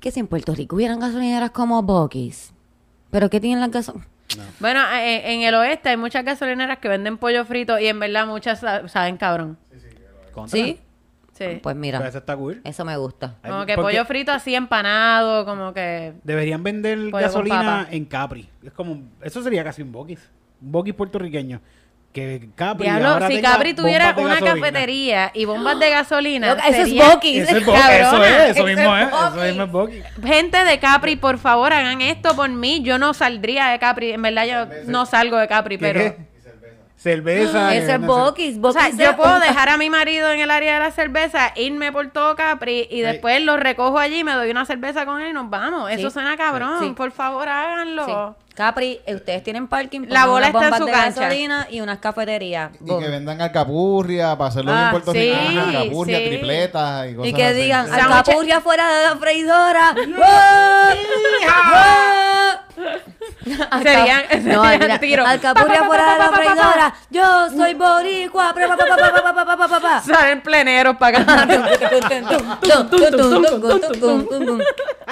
[0.05, 2.53] Que si en Puerto Rico hubieran gasolineras como Bokis.
[3.11, 4.13] ¿Pero qué tienen las gasolineras?
[4.61, 8.27] Bueno, eh, en el oeste hay muchas gasolineras que venden pollo frito y en verdad
[8.27, 9.57] muchas sa- saben cabrón.
[10.31, 10.59] ¿Contra?
[10.59, 10.79] ¿Sí?
[11.33, 11.45] Sí.
[11.45, 12.61] Pues Pues mira, eso está cool.
[12.65, 13.37] eso me gusta.
[13.43, 16.13] Como que porque pollo frito así empanado, como que...
[16.23, 18.47] Deberían vender gasolina en Capri.
[18.63, 20.21] Es como, eso sería casi un Bokis.
[20.61, 21.63] Un Bokis puertorriqueño.
[22.15, 24.55] Que Capri Diablo, ahora si tenga Capri tuviera una gasolina.
[24.55, 27.39] cafetería y bombas de gasolina, eso es Bokis.
[27.41, 29.13] Eso es Eso es, eso mismo es es.
[29.13, 30.05] Eso mismo es Bokis.
[30.25, 32.83] Gente de Capri, por favor, hagan esto por mí.
[32.85, 34.13] Yo no saldría de Capri.
[34.13, 36.15] En verdad, yo no salgo de Capri, pero...
[37.05, 37.75] Cerveza.
[37.75, 38.01] Eso que es.
[38.07, 38.59] Bokis.
[38.63, 41.93] O sea, yo puedo dejar a mi marido en el área de la cerveza, irme
[41.93, 45.33] por todo Capri y después lo recojo allí, me doy una cerveza con él y
[45.35, 45.91] nos vamos.
[45.91, 46.15] Eso Sí.
[46.15, 46.79] suena cabrón.
[46.81, 46.91] Sí.
[46.97, 48.07] Por favor, háganlo.
[48.07, 48.13] Sí.
[48.55, 51.21] Capri, eh, ustedes tienen parking, La bola unas está en su de cancha.
[51.23, 52.71] gasolina y unas cafeterías.
[52.81, 53.03] Y Boom.
[53.03, 55.71] que vendan alcapurria para hacerlo Ah, bien puertorriqueño.
[55.71, 56.25] sí, alcapurria, sí.
[56.29, 57.61] tripletas y cosas Y que así.
[57.61, 59.95] digan, alcapurria fuera de la freidora.
[63.45, 65.27] Serían, serían tiros.
[65.29, 66.95] Alcapurria fuera de la freidora.
[67.11, 68.55] Yo soy boricua.
[70.05, 71.49] Salen pleneros para ganar.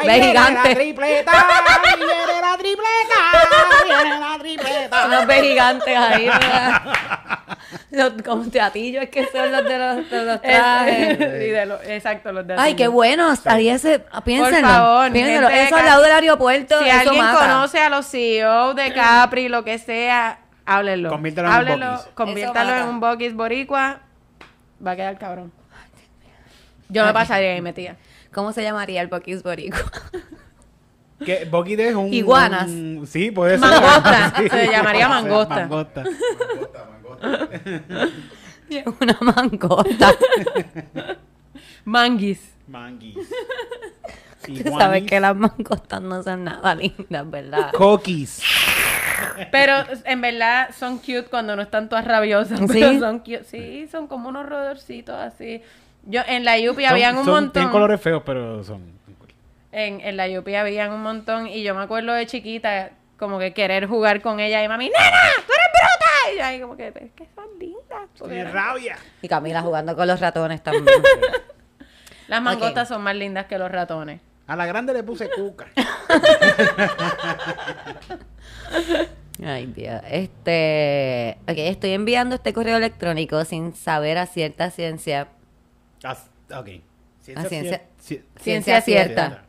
[0.02, 0.74] Gigante.
[0.74, 1.32] tripleta.
[1.96, 3.22] Viene la tripleta.
[3.84, 5.06] Viene la tripleta.
[5.06, 6.30] Unos ve gigantes ahí.
[8.24, 11.18] Como teatillos es que son los de los, trajes.
[11.88, 13.34] Exacto, los de Ay, qué bueno.
[13.44, 15.10] Ariese, piénsenlo.
[15.10, 15.16] Por.
[15.16, 16.82] Eso al lado del aeropuerto.
[16.82, 21.10] Si alguien conoce a los CEO de Capri, lo que sea, háblenlo.
[21.10, 22.08] Conviértalo en un Bokis.
[22.14, 24.00] Conviértalo en un Bokis boricua.
[24.84, 25.52] Va a quedar cabrón.
[26.88, 27.96] Yo me pasaría ahí metida.
[28.32, 29.80] ¿Cómo se llamaría el Bokis Boricua?
[31.24, 32.12] Que Bokis es un...
[32.12, 32.66] Iguanas.
[32.68, 33.60] un- sí, puede ser.
[33.60, 34.32] Mangosta.
[34.42, 34.48] Sí.
[34.48, 35.54] Se llamaría Puede ser, mangosta.
[35.54, 36.04] Mangosta.
[39.00, 40.12] Una mangota.
[41.84, 42.54] Manguis.
[42.66, 43.16] Manguis.
[44.42, 47.72] Tú sabes que las mangostas no son nada lindas, ¿verdad?
[47.72, 48.42] Cookies.
[49.50, 49.74] Pero
[50.04, 52.58] en verdad son cute cuando no están todas rabiosas.
[52.60, 52.66] ¿Sí?
[52.68, 53.44] Pero son cute.
[53.44, 55.62] Sí, son como unos roedorcitos así.
[56.04, 57.52] Yo en la Yupi habían un son- montón.
[57.52, 58.82] Tienen colores feos, pero son...
[59.70, 63.54] En, en la Yupi habían un montón y yo me acuerdo de chiquita como que
[63.54, 64.98] querer jugar con ella y mami, ¡Nena!
[65.46, 66.32] ¡Tú eres bruta!
[66.34, 68.08] Y yo ahí como que, "Pero es que son lindas.
[68.18, 68.96] Tiene rabia.
[69.22, 70.84] Y Camila jugando con los ratones también.
[72.28, 74.20] Las mangostas son más lindas que los ratones.
[74.46, 75.66] A la grande le puse cuca.
[79.44, 80.02] Ay, Dios.
[80.10, 81.38] Este.
[81.42, 85.28] Ok, estoy enviando este correo electrónico sin saber a cierta ciencia.
[86.02, 86.68] As- ok.
[87.36, 89.44] Ah, ciencia- cier- ci- Ciencia cierta.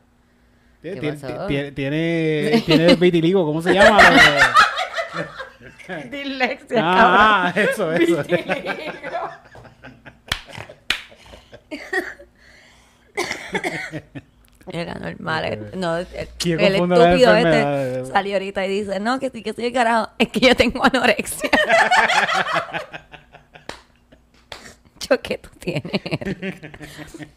[0.82, 1.00] Tiene,
[1.48, 4.00] ¿Qué tiene, tiene, vitiligo, ¿cómo se llama?
[6.12, 8.24] Dislexia, ah, eso, eso.
[14.72, 15.46] Era normal.
[15.46, 16.08] eh, No, el,
[16.38, 19.66] ¿Quién el confunde las estúpido este salió ahorita y dice, no, que sí, que soy
[19.66, 20.10] el carajo.
[20.18, 21.50] Es que yo tengo anorexia.
[25.10, 25.92] yo, ¿qué tú tienes?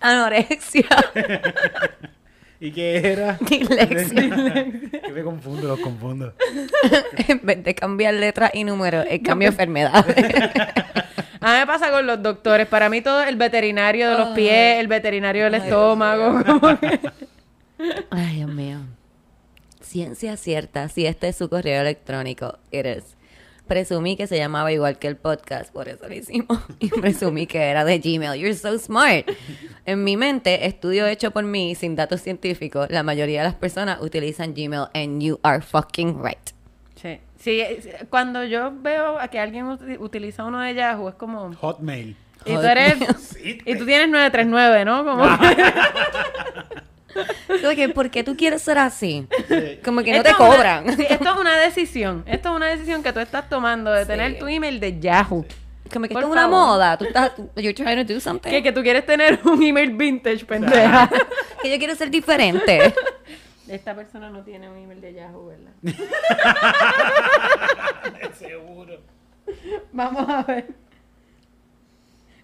[0.01, 0.87] anorexia.
[2.61, 3.37] ¿Y qué era?
[3.41, 4.14] Dislexia.
[5.05, 6.33] que me confundo, los confundo.
[7.29, 10.16] en vez de cambiar letras y números, es cambio enfermedades.
[11.47, 12.67] A mí me pasa con los doctores.
[12.67, 16.41] Para mí todo el veterinario de los pies, el veterinario del estómago.
[18.11, 18.79] Ay, Dios mío.
[19.81, 23.17] Ciencia cierta, si este es su correo electrónico, eres.
[23.69, 26.59] Presumí que se llamaba igual que el podcast, por eso lo hicimos.
[26.81, 28.41] Y presumí que era de Gmail.
[28.41, 29.31] You're so smart.
[29.85, 34.03] En mi mente, estudio hecho por mí sin datos científicos, la mayoría de las personas
[34.03, 36.56] utilizan Gmail and you are fucking right.
[37.39, 37.62] Sí.
[38.11, 41.53] Cuando yo veo a que alguien uti- utiliza uno de Yahoo, es como...
[41.55, 42.16] Hotmail.
[42.45, 42.97] Y tú eres...
[43.45, 45.05] Y tú tienes 939, ¿no?
[45.05, 45.24] Como...
[47.62, 49.26] Como que, ¿por qué tú quieres ser así?
[49.84, 50.97] Como que no Esto te una- cobran.
[50.97, 52.22] sí, esto es una decisión.
[52.26, 55.47] Esto es una decisión que tú estás tomando de tener tu email de Yahoo.
[55.93, 56.99] Como que Por esto es una moda.
[56.99, 58.51] Tú estás, you're trying to do something.
[58.51, 61.09] Que, que tú quieres tener un email vintage, pendeja.
[61.62, 62.93] que yo quiero ser diferente.
[63.68, 65.70] Esta persona no tiene un email de Yahoo, ¿verdad?
[68.39, 69.01] Seguro.
[69.93, 70.66] Vamos a ver.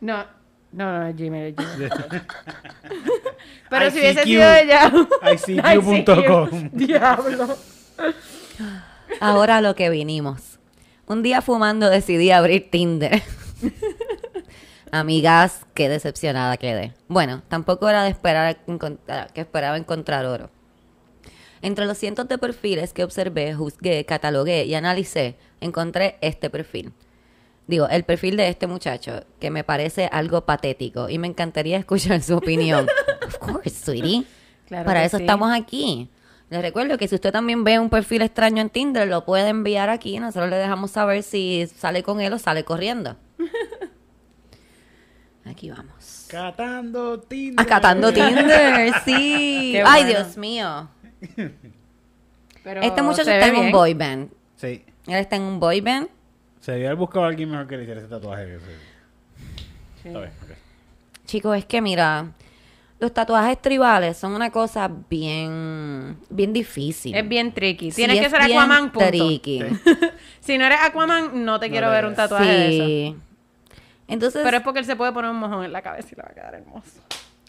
[0.00, 0.24] No,
[0.72, 1.90] no, no, es Gmail, es Gmail.
[3.70, 4.26] Pero si hubiese ICQ.
[4.26, 5.08] sido de Yahoo.
[5.32, 6.70] ICQ.com.
[6.72, 7.56] Diablo.
[9.20, 10.58] Ahora lo que vinimos.
[11.06, 13.22] Un día fumando decidí abrir Tinder.
[14.92, 16.94] Amigas, qué decepcionada quedé.
[17.08, 18.58] Bueno, tampoco era de esperar
[19.32, 20.50] que esperaba encontrar oro.
[21.62, 26.92] Entre los cientos de perfiles que observé, juzgué, catalogué y analicé, encontré este perfil.
[27.68, 32.20] Digo, el perfil de este muchacho, que me parece algo patético y me encantaría escuchar
[32.22, 32.88] su opinión.
[33.26, 34.24] Of course, sweetie.
[34.66, 35.22] Claro Para eso sí.
[35.22, 36.10] estamos aquí.
[36.50, 39.88] Les recuerdo que si usted también ve un perfil extraño en Tinder, lo puede enviar
[39.88, 40.18] aquí.
[40.18, 43.16] Nosotros le dejamos saber si sale con él o sale corriendo.
[45.44, 46.26] Aquí vamos.
[46.28, 47.60] Catando Tinder.
[47.64, 49.70] Acatando Tinder, sí.
[49.72, 50.18] Qué Ay, bueno.
[50.18, 50.88] Dios mío.
[52.64, 54.30] Pero Este muchacho está en un boy band.
[54.56, 54.84] Sí.
[55.06, 56.08] Él está en un boy band.
[56.60, 58.44] Se había buscado a alguien mejor que le hiciera ese tatuaje.
[58.46, 58.66] que ese.
[60.04, 60.50] Está bien, ok.
[61.26, 62.26] Chicos, es que mira,
[63.00, 67.14] los tatuajes tribales son una cosa bien, bien difícil.
[67.16, 67.90] Es bien tricky.
[67.90, 69.08] Sí, Tienes que ser bien Aquaman, punto.
[69.08, 69.60] tricky.
[70.40, 72.86] Si no eres Aquaman, no te quiero ver un tatuaje de eso.
[72.86, 73.16] Sí.
[74.08, 76.22] Entonces, Pero es porque él se puede poner un mojón en la cabeza y le
[76.22, 77.00] va a quedar hermoso.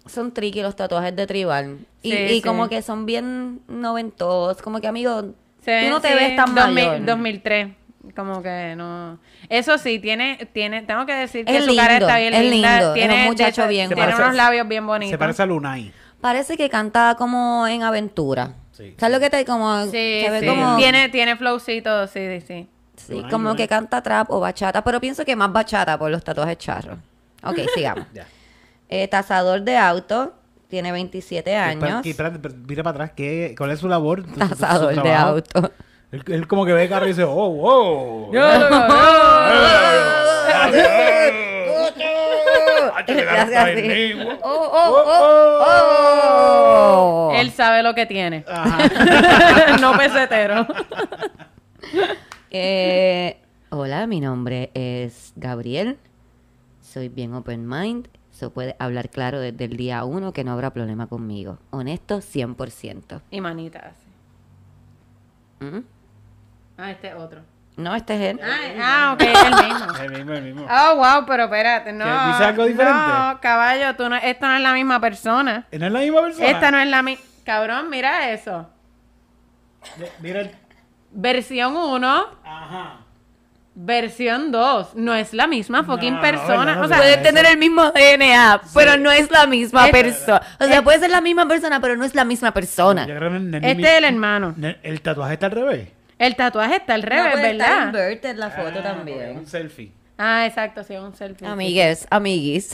[0.05, 1.77] Son tricky los tatuajes de tribal.
[2.01, 2.41] Y, Sí, y sí.
[2.41, 4.61] como que son bien noventosos.
[4.61, 5.33] Como que, amigo,
[5.63, 7.05] Sí, tú no te sí, ves tan 2000 mayor.
[7.05, 7.67] 2003.
[8.15, 9.17] Como que no.
[9.47, 12.41] Eso sí, tiene, tiene, tengo que decir que Es su cara lindo, está bien es
[12.51, 12.69] linda.
[12.77, 15.11] lindo, es Tiene, un muchacho de- bien Tiene unos labios bien bonitos.
[15.11, 15.93] Se parece a Lunay.
[16.19, 18.55] Parece que canta como en aventura.
[18.73, 20.45] Sí, ¿Sabes lo que te como Sí, se ve sí.
[20.47, 22.67] como Tiene, tiene flowcito, sí, sí, sí.
[22.97, 23.57] sí, Lunay, como Lunay.
[23.57, 26.97] que canta trap o bachata, pero pienso que más bachata por los tatuajes charros.
[27.43, 28.05] Ok, sigamos.
[28.13, 28.25] Ya.
[28.95, 30.33] Eh, tasador de auto,
[30.67, 32.05] tiene 27 años.
[32.05, 33.11] Espera, espera, espera, mira para atrás.
[33.15, 34.21] ¿qué, ¿Cuál es su labor?
[34.23, 35.27] Su- su- su Tasador de trabajo.
[35.29, 35.71] auto.
[36.11, 38.31] Él, él como que ve el carro y dice, oh, wow.
[44.43, 45.63] Oh, Oh, oh, oh,
[47.31, 47.33] oh.
[47.35, 48.45] Él sabe lo que tiene.
[48.47, 49.77] Ajá.
[49.81, 50.65] no pesetero.
[52.51, 53.37] Eh,
[53.69, 55.97] hola, mi nombre es Gabriel.
[56.81, 58.07] Soy bien open mind.
[58.43, 61.59] Se puede hablar claro desde el día uno que no habrá problema conmigo.
[61.69, 63.21] Honesto 100%.
[63.31, 65.65] Y manita así.
[65.65, 65.85] ¿Mm?
[66.77, 67.39] Ah, este es otro.
[67.77, 68.41] No, este es él.
[68.43, 69.93] Ah, ah, ok, el mismo.
[70.03, 70.67] El mismo, el mismo.
[70.69, 72.03] Oh, wow, pero espérate, no.
[72.03, 72.99] ¿Qué, dice algo diferente?
[72.99, 75.65] No, caballo, tú no, esto no es la misma persona.
[75.71, 76.47] ¿No es la misma persona?
[76.47, 77.23] Esta no es la misma.
[77.45, 78.69] Cabrón, mira eso.
[80.19, 80.51] Mira el...
[81.11, 83.02] Versión 1, Ajá.
[83.75, 84.95] Versión 2.
[84.95, 86.75] No es la misma fucking no, persona.
[86.75, 90.41] no, o no, sea, Puede tener el mismo DNA, pero no es la misma persona.
[90.59, 93.03] O sea, puede ser la misma persona, pero no es la misma persona.
[93.61, 94.55] Este es el hermano.
[94.83, 95.89] El tatuaje está al revés.
[96.19, 97.95] El tatuaje está al revés, ¿verdad?
[97.95, 99.91] en la foto Ah, ok, Un selfie.
[100.17, 101.47] Ah, exacto, sí, un selfie.
[101.47, 102.71] Amigues, amiguis.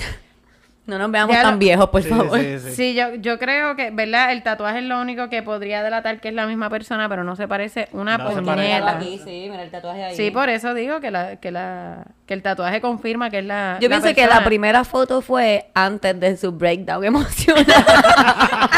[0.89, 2.39] No nos veamos Ya tan lo- viejos, por Sí, favor.
[2.39, 2.71] sí, sí.
[2.75, 4.31] Sí, yo, yo creo que, ¿verdad?
[4.31, 7.35] El tatuaje es lo único que podría delatar que es la misma persona, pero no
[7.35, 8.85] se parece una No se puñeta.
[8.85, 9.05] parece.
[9.07, 10.15] Aquí, sí, mira el tatuaje ahí.
[10.15, 13.77] Sí, por eso digo que la, que la, que el tatuaje confirma que es la.
[13.79, 17.65] Yo la pienso que la primera foto fue antes de su breakdown emocional.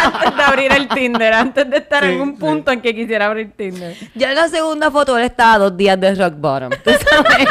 [0.03, 2.39] antes de abrir el Tinder, antes de estar Sí, en un sí.
[2.39, 3.95] punto en que quisiera abrir Tinder.
[4.15, 6.69] ya en la segunda foto él estaba a dos días de rock bottom.
[6.83, 7.47] ¿tú sabes?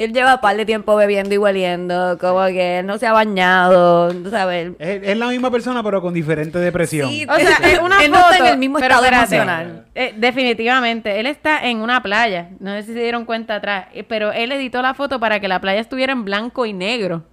[0.00, 3.12] Él lleva un par de tiempo bebiendo y hueliendo, como que él no se ha
[3.12, 4.72] bañado, ¿tú ¿sabes?
[4.78, 7.08] Es, es la misma persona, pero con diferente depresión.
[7.10, 8.18] Sí, O sea, es una Él foto.
[8.24, 9.36] no está en el mismo pero estado espérate.
[9.36, 9.86] emocional.
[9.94, 11.20] Eh, definitivamente.
[11.20, 12.48] Él está en una playa.
[12.60, 13.86] No sé si se dieron cuenta atrás.
[13.92, 17.24] eh, Pero él editó la foto para que la playa estuviera en blanco y negro.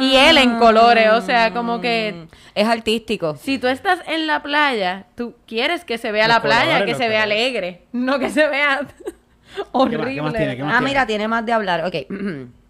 [0.00, 1.10] Y él en colores.
[1.12, 3.36] O sea, como que Es artístico.
[3.36, 6.84] si tú estás en la playa, tú quieres que se vea Los la playa, colores,
[6.86, 7.40] que se vea colores.
[7.44, 7.82] alegre.
[7.92, 8.80] No que se vea
[9.72, 10.14] horrible.
[10.14, 10.56] qué más tiene?
[10.56, 10.90] ¿Qué más Ah, tiene?
[10.90, 11.84] mira, tiene más de hablar.
[11.84, 11.94] Ok.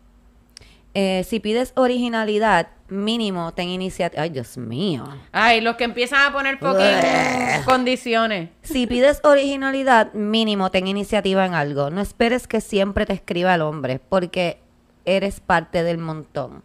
[0.97, 4.23] Eh, si pides originalidad, mínimo ten iniciativa.
[4.23, 5.05] Ay, Dios mío.
[5.33, 8.51] Ay, los que empiezan a poner fucking condiciones.
[8.63, 11.91] Si pides originalidad, mínimo ten iniciativa en algo.
[11.91, 14.61] No esperes que siempre te escriba el hombre, porque
[15.05, 16.63] eres parte del montón.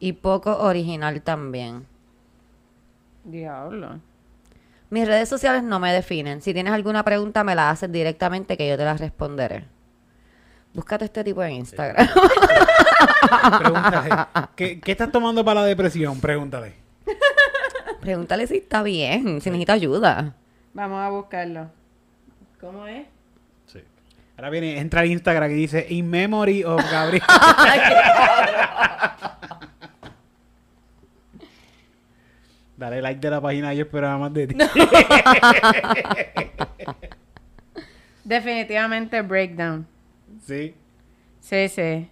[0.00, 1.86] Y poco original también.
[3.24, 4.00] Diablo.
[4.96, 6.40] Mis redes sociales no me definen.
[6.40, 9.64] Si tienes alguna pregunta, me la haces directamente que yo te la responderé.
[10.72, 12.08] Búscate este tipo en Instagram.
[13.58, 14.26] Pregúntale.
[14.56, 16.18] ¿qué, qué estás tomando para la depresión?
[16.18, 16.72] Pregúntale.
[18.00, 20.32] Pregúntale si está bien, si necesita ayuda.
[20.72, 21.68] Vamos a buscarlo.
[22.58, 23.06] ¿Cómo es?
[23.66, 23.80] Sí.
[24.38, 27.22] Ahora viene, entra al Instagram y dice In Memory of Gabriel.
[32.76, 34.56] Dale like de la página, yo esperaba más de ti.
[38.24, 39.86] Definitivamente breakdown.
[40.44, 40.74] Sí.
[41.40, 42.10] Sí, sí.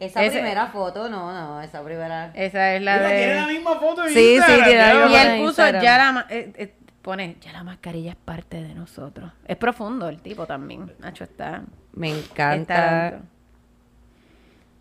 [0.00, 2.32] Esa Ese- primera foto, no, no, esa primera.
[2.34, 3.34] Esa es la Mira, tiene de...
[3.36, 5.08] la misma foto en Sí, sí, Instagram, tiene la ya.
[5.08, 5.82] Y él puso Instagram.
[5.82, 6.12] ya la...
[6.12, 9.30] ma- eh, eh, pone, ya la mascarilla es parte de nosotros.
[9.46, 10.92] Es profundo el tipo también.
[10.98, 11.62] Nacho está...
[11.92, 13.06] Me está encanta.
[13.06, 13.18] alto.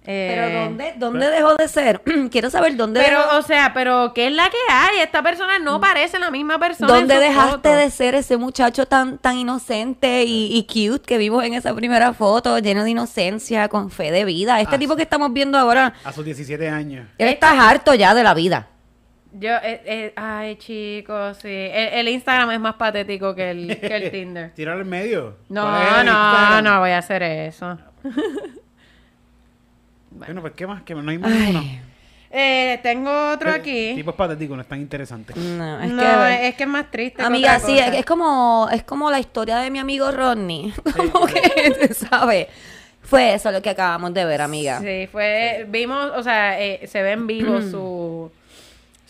[0.05, 2.01] Eh, Pero ¿dónde, dónde dejó de ser?
[2.31, 4.99] Quiero saber dónde Pero, dejó- o sea, pero ¿qué es la que hay?
[4.99, 6.91] Esta persona no parece la misma persona.
[6.93, 7.75] en ¿Dónde su dejaste foto.
[7.77, 12.13] de ser ese muchacho tan, tan inocente y, y cute que vimos en esa primera
[12.13, 14.59] foto, lleno de inocencia, con fe de vida?
[14.59, 17.07] Este Ah, tipo que estamos viendo ahora, A sus 17 años.
[17.17, 18.67] él está harto ya de la vida.
[19.35, 21.47] Yo, eh, eh, ay, chicos, sí.
[21.47, 24.51] El, el Instagram es más patético que el, que el Tinder.
[24.53, 25.37] Tíralo en medio.
[25.49, 27.77] No, ¿Cuál es el no, no voy a hacer eso.
[30.17, 30.83] Bueno, pues ¿qué más?
[30.83, 31.63] Que no hay más ninguno.
[32.35, 33.91] Eh, tengo otro Eh, aquí.
[33.95, 35.33] Tipo patético, no es tan interesante.
[35.35, 36.47] no, es no, que...
[36.47, 37.21] es que es más triste.
[37.21, 40.73] Amiga, sí, es, es como, es como la historia de mi amigo Rodney.
[40.95, 42.47] Como que, ¿sabes?
[43.03, 44.79] Fue eso lo que acabamos de ver, amiga.
[44.79, 48.31] Sí, fue, vimos, o sea, eh, se ve en vivo su,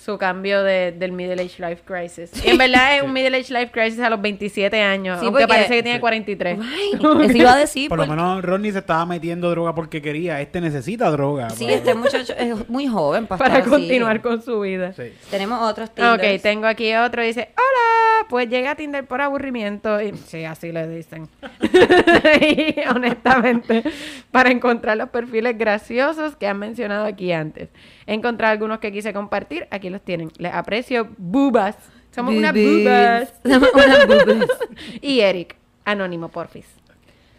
[0.03, 2.31] su cambio de, del Middle Age Life Crisis.
[2.45, 5.41] Y en verdad es un Middle Age Life Crisis a los 27 años, Sí, aunque
[5.43, 6.01] porque- parece que tiene Sí.
[6.01, 6.59] 43.
[6.61, 7.89] Ay, eso iba a decir.
[7.89, 10.41] Por lo menos Rodney se estaba metiendo droga porque quería.
[10.41, 11.49] Este necesita droga.
[11.51, 11.77] Sí, pues.
[11.77, 13.81] este muchacho es muy joven para, Para estar así.
[13.81, 14.93] continuar con su vida.
[14.93, 15.13] Sí.
[15.31, 16.41] Tenemos otros Ok, Tinders.
[16.43, 17.21] tengo aquí otro.
[17.23, 17.92] Dice, hola,
[18.27, 20.01] pues llega a Tinder por aburrimiento.
[20.01, 21.27] Y, sí, así le dicen.
[22.41, 23.83] y honestamente,
[24.31, 27.69] para encontrar los perfiles graciosos que han mencionado aquí antes.
[28.05, 30.31] Encontrar algunos que quise compartir, aquí los tienen.
[30.37, 31.77] Les aprecio, bubas.
[32.11, 33.33] Somos unas bubas.
[33.43, 34.47] Somos unas bubas.
[35.01, 35.55] y Eric,
[35.85, 36.67] anónimo, porfis.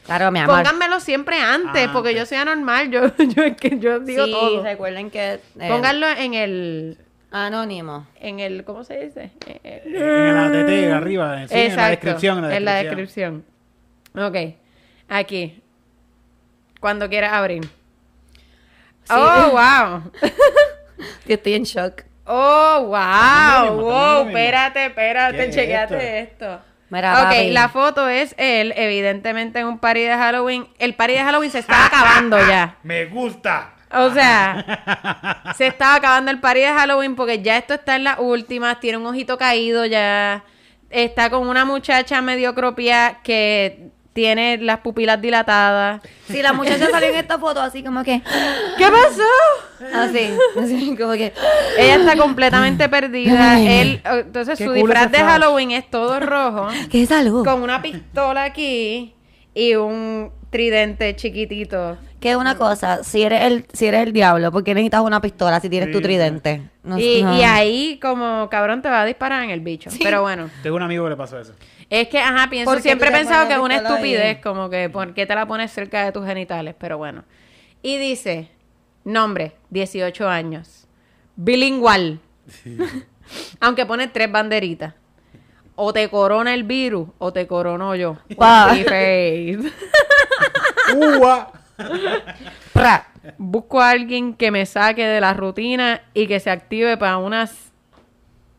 [0.04, 0.56] Claro, mi amor.
[0.56, 2.90] Pónganmelo siempre antes, Ah, porque yo soy anormal.
[2.90, 3.46] Yo, yo,
[3.78, 4.62] yo digo sí, todo.
[4.62, 5.34] recuerden que...
[5.34, 6.98] eh, Pónganlo en el,
[7.34, 8.06] Anónimo.
[8.20, 9.32] en el, ¿cómo se dice?
[9.44, 11.48] Eh, eh, En la TT arriba.
[11.48, 12.52] sí, en la descripción.
[12.52, 13.44] En la descripción.
[14.14, 14.36] Ok.
[15.08, 15.60] Aquí.
[16.78, 17.68] Cuando quieras abrir.
[19.10, 20.12] Oh, wow.
[21.26, 22.02] Yo estoy en shock.
[22.24, 23.80] Oh, wow.
[23.80, 24.28] Wow.
[24.28, 25.36] Espérate, espérate.
[25.36, 26.60] ¿Qué es Chequeate esto.
[26.88, 27.50] Mira, ok, papi.
[27.50, 30.68] la foto es él, evidentemente en un party de Halloween.
[30.78, 32.76] El party de Halloween se está acabando ya.
[32.84, 33.73] Me gusta.
[33.96, 38.18] O sea, se estaba acabando el party de Halloween porque ya esto está en las
[38.18, 40.44] últimas, tiene un ojito caído ya,
[40.90, 46.00] está con una muchacha medio cropia que tiene las pupilas dilatadas.
[46.28, 48.22] Sí, la muchacha salió en esta foto así como que...
[48.78, 49.92] ¿Qué pasó?
[49.92, 51.32] Así, así como que...
[51.76, 53.60] Ella está completamente perdida.
[53.60, 55.28] Él, eh, entonces Qué su cool disfraz de flash.
[55.28, 57.44] Halloween es todo rojo, ¿Qué salud?
[57.44, 59.14] con una pistola aquí
[59.52, 61.98] y un tridente chiquitito.
[62.24, 65.60] Que una cosa, si eres el si eres el diablo, ¿por qué necesitas una pistola
[65.60, 66.70] si tienes tu tridente?
[66.82, 67.36] No- y, no.
[67.36, 69.90] y ahí como cabrón te va a disparar en el bicho.
[70.02, 70.48] Pero bueno.
[70.62, 71.52] Tengo un amigo que le pasó eso.
[71.90, 73.84] Es que, ajá, pienso, ¿Por qué siempre he pensado que es una ahí?
[73.84, 76.74] estupidez, como que, ¿por qué te la pones cerca de tus genitales?
[76.78, 77.24] Pero bueno.
[77.82, 78.48] Y dice,
[79.04, 80.86] nombre, 18 años,
[81.36, 82.20] bilingual,
[83.60, 84.94] aunque pone tres banderitas.
[85.74, 88.16] O te corona el virus, o te corono yo.
[88.38, 88.72] ¡Ua!
[92.72, 93.06] Pra.
[93.38, 97.72] Busco a alguien que me saque de la rutina y que se active para unas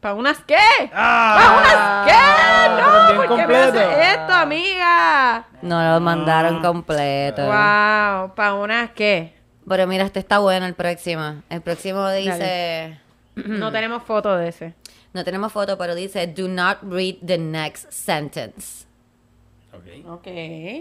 [0.06, 0.56] ¿Para unas qué?
[0.94, 2.06] ¡Ah!
[2.06, 2.76] ¿Qué?
[2.76, 5.48] pero No, ¿por qué me haces esto, amiga?
[5.64, 7.42] No lo mandaron completo.
[7.42, 9.34] Wow, ¿para unas qué?
[9.68, 11.42] Pero mira, este está bueno el próximo.
[11.50, 13.00] El próximo dice...
[13.36, 14.76] No tenemos foto de ese.
[15.12, 18.86] No tenemos foto, pero dice, do not read the next sentence.
[19.74, 20.08] Ok.
[20.08, 20.28] Ok,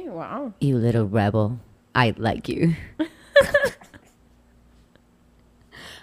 [0.08, 0.52] wow.
[0.60, 1.58] You little rebel,
[1.94, 2.74] I like you.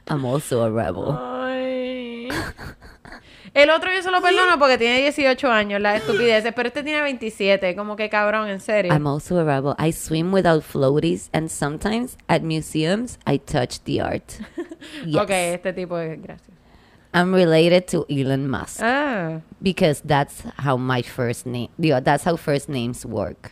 [0.08, 1.18] I'm also a rebel.
[1.18, 2.28] Ay.
[3.54, 7.02] El otro yo se lo perdono porque tiene 18 años, la estupideces, pero este tiene
[7.02, 8.94] 27, como que cabrón, en serio.
[8.94, 9.76] I'm also a rebel.
[9.78, 14.40] I swim without floaties, and sometimes at museums I touch the art.
[15.06, 15.22] Yes.
[15.22, 16.50] Ok, este tipo es gracias.
[17.14, 21.70] I'm related to Elon Musk Ah, because that's how my first name.
[21.78, 23.52] That's how first names work.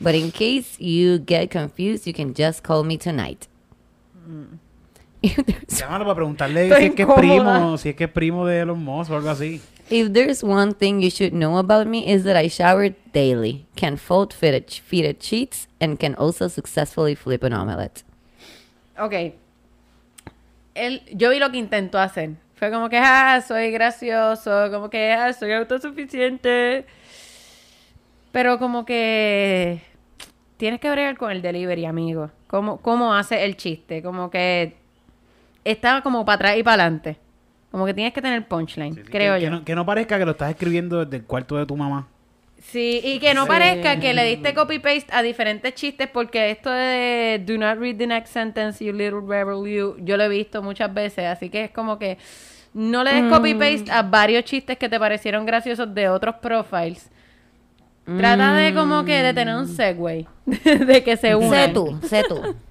[0.00, 3.48] But in case you get confused, you can just call me tonight.
[5.20, 8.46] If there's, Llámalo para preguntarle si es que es primo, si es que es primo
[8.46, 9.60] de Elon Musk o algo así.
[9.90, 13.96] if there's one thing you should know about me is that I shower daily, can
[13.96, 18.04] fold fitted, fitted sheets, and can also successfully flip an omelette.
[18.96, 19.34] ok.
[20.76, 22.36] Él, yo vi lo que intentó hacer.
[22.54, 26.86] Fue como que, ah, soy gracioso, como que, ah, soy autosuficiente.
[28.30, 29.82] Pero como que
[30.58, 32.30] tienes que bregar con el delivery, amigo.
[32.46, 34.02] ¿Cómo, cómo hace el chiste?
[34.02, 34.74] Como que
[35.64, 37.16] está como para atrás y para adelante.
[37.70, 39.46] Como que tienes que tener punchline, creo que, yo.
[39.46, 42.08] Que no, que no parezca que lo estás escribiendo desde el cuarto de tu mamá.
[42.60, 47.40] Sí, y que no parezca que le diste copy-paste a diferentes chistes, porque esto de
[47.46, 50.92] do not read the next sentence, you little rebel, you, yo lo he visto muchas
[50.92, 52.18] veces, así que es como que
[52.74, 57.10] no le des copy-paste a varios chistes que te parecieron graciosos de otros profiles.
[58.16, 61.50] Trata de como que de tener un segue, de que se unan.
[61.50, 62.56] Sé tú, sé tú.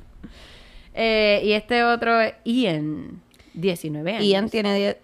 [1.00, 3.22] Eh, y este otro es Ian,
[3.54, 4.24] 19 años.
[4.26, 4.98] Ian tiene 10.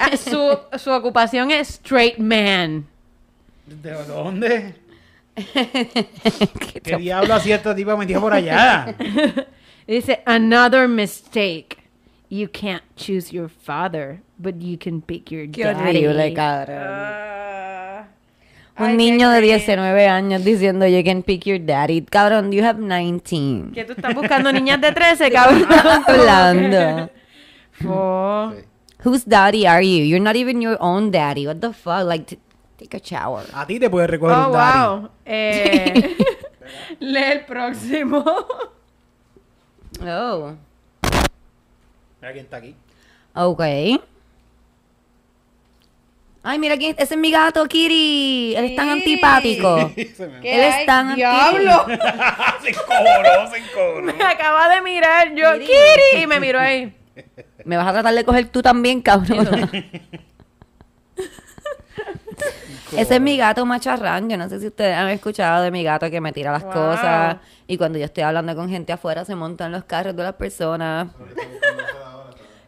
[0.00, 2.86] Ah, su, su ocupación es straight man.
[3.66, 4.74] ¿De dónde?
[5.34, 8.94] Qué ¿Qué diablo hacía esta tipa metida por allá?
[9.86, 11.76] Dice, another mistake.
[12.30, 16.06] You can't choose your father, but you can pick your Qué daddy.
[16.06, 16.78] horrible, cabrón.
[16.80, 17.35] Ah.
[18.78, 19.56] Un Ay, niño de cringe.
[19.66, 22.02] 19 años diciendo you can pick your daddy.
[22.02, 23.72] Cabrón, you have 19.
[23.72, 25.66] Que tú estás buscando niñas de 13, cabrón.
[26.06, 27.10] Hablando.
[27.86, 28.54] Oh.
[29.04, 30.02] Whose daddy are you?
[30.02, 31.46] You're not even your own daddy.
[31.46, 32.06] What the fuck?
[32.06, 32.38] Like,
[32.78, 33.44] take a shower.
[33.52, 34.78] A ti te puede recoger Oh, un daddy.
[34.78, 35.10] wow.
[35.26, 36.16] Eh,
[37.00, 38.24] lee el próximo.
[40.00, 40.54] Oh.
[42.22, 42.74] Mira quién está aquí.
[43.34, 43.60] Ok.
[46.48, 46.94] Ay, mira quién.
[46.96, 48.54] Ese es mi gato, Kiri.
[48.54, 49.92] Él es tan antipático.
[50.16, 51.86] Se me, ¿Qué Él es tan ¡Diablo!
[52.62, 54.14] se encojonó, se encojonó.
[54.14, 55.54] Me acaba de mirar yo.
[55.58, 56.96] Kitty, y me miró ahí.
[57.64, 59.68] Me vas a tratar de coger tú también, cabrón.
[62.92, 64.30] Ese es mi gato macharrán.
[64.30, 66.72] Yo no sé si ustedes han escuchado de mi gato que me tira las Wow.
[66.72, 67.38] cosas.
[67.66, 71.08] Y cuando yo estoy hablando con gente afuera, se montan los carros de las personas.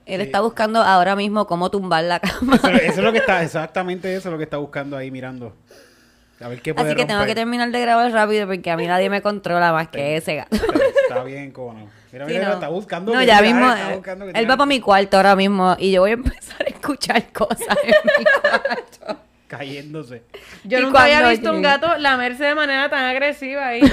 [0.08, 2.56] Él está buscando ahora mismo cómo tumbar la cama.
[2.56, 5.54] Eso, eso es lo que está, exactamente eso es lo que está buscando ahí mirando.
[6.40, 8.86] A ver qué puede Así que tengo que terminar de grabar rápido porque a mí
[8.86, 10.56] nadie me controla más que ese gato.
[11.08, 11.90] Está bien, cómo no.
[12.12, 12.54] Mira, Sí, mira, no.
[12.54, 13.12] está buscando.
[13.12, 13.68] No, ya mismo.
[13.68, 14.48] está eh, buscando que Él tira.
[14.50, 17.94] va para mi cuarto ahora mismo y yo voy a empezar a escuchar cosas en
[18.04, 19.20] mi cuarto.
[19.48, 20.22] Cayéndose.
[20.64, 23.80] Yo Y nunca había visto un gato lamerse de manera tan agresiva ahí.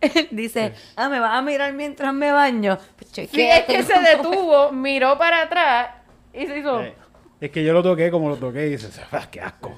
[0.30, 2.78] Dice, ah, me vas a mirar mientras me baño.
[2.96, 5.88] Pues, Sí, es que se detuvo, miró para atrás
[6.32, 6.80] y se hizo.
[6.82, 6.94] Eh,
[7.40, 9.76] Es que yo lo toqué como lo toqué y dices, "Ah, qué asco.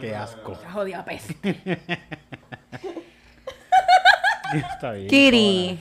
[0.00, 0.52] Qué asco.
[0.52, 1.34] "Esa Jodida peste.
[4.54, 5.08] Está bien.
[5.08, 5.78] Kiri,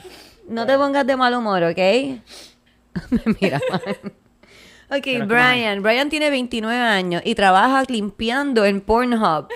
[0.48, 1.78] no te pongas de mal humor, ¿ok?
[1.78, 3.82] me mira mal.
[4.92, 5.82] Ok, Brian.
[5.82, 9.48] Brian tiene 29 años y trabaja limpiando en Pornhub.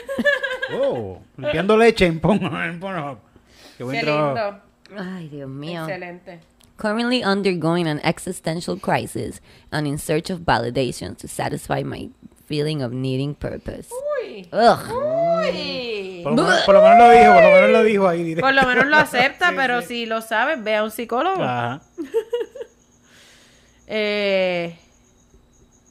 [0.73, 3.19] Oh, limpiando leche en Pornhub.
[3.79, 4.59] Qué buen Qué trabajo.
[4.91, 5.01] lindo.
[5.15, 5.85] Ay, Dios mío.
[5.87, 6.41] Excelente.
[6.75, 12.09] Currently undergoing an existential crisis and in search of validation to satisfy my
[12.45, 13.87] feeling of needing purpose.
[14.21, 14.49] Uy.
[14.51, 14.79] Ugh.
[14.91, 16.21] Uy.
[16.23, 18.23] Por lo, menos, por lo menos lo dijo, por lo menos lo dijo ahí.
[18.23, 18.41] directo.
[18.45, 19.87] Por lo menos lo acepta, Sí, pero sí.
[19.87, 21.41] si lo sabes, ve a un psicólogo.
[21.41, 21.81] Ajá.
[23.91, 24.77] Eh,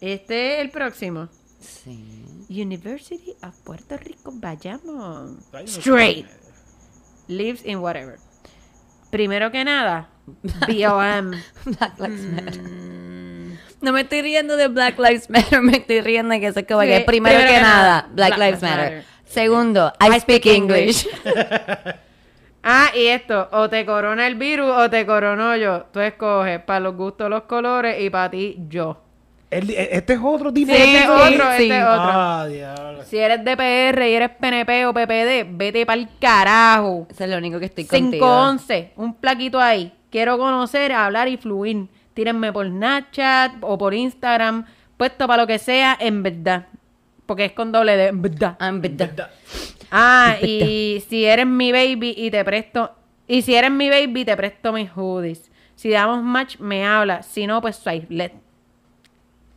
[0.01, 1.29] este es el próximo.
[1.59, 2.25] Sí.
[2.49, 4.79] University of Puerto Rico, sé.
[5.67, 6.27] Straight.
[7.29, 8.19] Lives in whatever.
[9.11, 10.09] Primero que nada,
[10.67, 11.31] BOM.
[11.65, 12.61] Black Lives Matter.
[13.81, 16.67] No me estoy riendo de Black Lives Matter, me estoy riendo de que eso es
[16.67, 18.85] como Sí, que primero, que, nada, Black, Black Lives Matter.
[18.85, 19.05] Matter.
[19.25, 21.07] Segundo, I, speak English.
[22.71, 25.87] Ah, y esto, o te corona el virus o te corono yo.
[25.93, 29.01] Tú escoges para los gustos los colores y para ti yo.
[29.51, 32.11] El- este es otro tipo Sí, de este es otro, este es otro.
[32.13, 33.03] Ah, diablo.
[33.05, 37.07] Si eres de PR y eres PNP o PPD, vete para el carajo.
[37.11, 38.27] Eso es lo único que estoy contigo.
[38.27, 39.93] 511, un plaquito ahí.
[40.11, 41.87] Quiero conocer, hablar y fluir.
[42.15, 46.67] Tírenme por Snapchat o por Instagram, puesto para lo que sea, en verdad.
[47.27, 48.57] Porque es con doble D, en verdad.
[48.59, 49.31] Ah, en verdad.
[49.91, 52.93] Ah, En y si eres mi baby y te presto.
[53.27, 55.51] Y si eres mi baby, te presto mis hoodies.
[55.75, 57.23] Si damos match, me habla.
[57.23, 58.33] Si no, pues swipe let.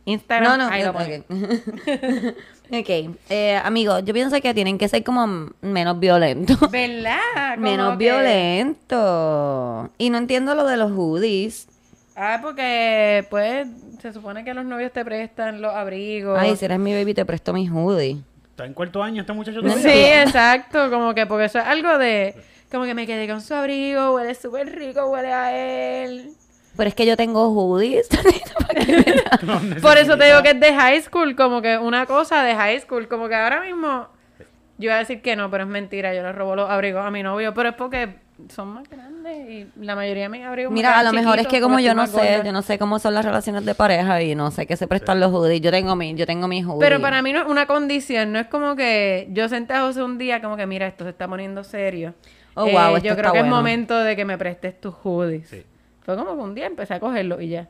[0.04, 0.96] Instagram, No, no, ahí lo ok.
[0.96, 1.22] pones.
[2.70, 6.58] ok, eh, amigos, yo pienso que tienen que ser como menos violentos.
[6.70, 7.18] ¿Verdad?
[7.54, 9.90] Como menos que- violentos.
[9.98, 11.68] Y no entiendo lo de los hoodies.
[12.16, 13.68] Ah, porque pues
[14.00, 16.38] se supone que los novios te prestan los abrigos.
[16.38, 18.18] Ay, si eres mi baby, te presto mis hoodies.
[18.50, 20.22] Está en cuarto año este muchacho Sí, todavía.
[20.24, 22.34] exacto, como que porque eso es algo de
[22.70, 25.56] como que me quedé con su abrigo, huele súper rico, huele a
[26.04, 26.32] él.
[26.76, 28.08] Pero es que yo tengo hoodies.
[29.82, 32.80] Por eso te digo que es de high school, como que una cosa de high
[32.80, 34.08] school, como que ahora mismo
[34.78, 37.10] yo iba a decir que no, pero es mentira, yo le robo los abrigos a
[37.10, 38.16] mi novio, pero es porque
[38.48, 41.46] son más grandes y la mayoría de mis abrigos me Mira, a lo mejor es
[41.46, 42.42] que como yo no sé, gorda.
[42.42, 45.20] yo no sé cómo son las relaciones de pareja y no sé qué se prestan
[45.20, 45.60] los hoodies.
[45.60, 46.80] Yo tengo mi, yo tengo mis hoodies.
[46.80, 50.02] Pero para mí no es una condición, no es como que yo senté a José
[50.02, 52.14] un día como que mira, esto se está poniendo serio.
[52.54, 54.94] Oh, Eh, wow, esto yo está creo que es momento de que me prestes tus
[54.94, 55.48] hoodies.
[55.48, 55.62] Sí.
[56.04, 57.68] Fue como que un día empecé a cogerlo y ya.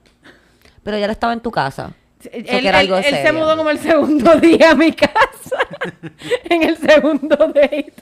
[0.83, 1.93] Pero ya lo estaba en tu casa.
[2.31, 5.57] Él, algo él- él se mudó como el segundo día a mi casa.
[6.45, 7.93] en el segundo date.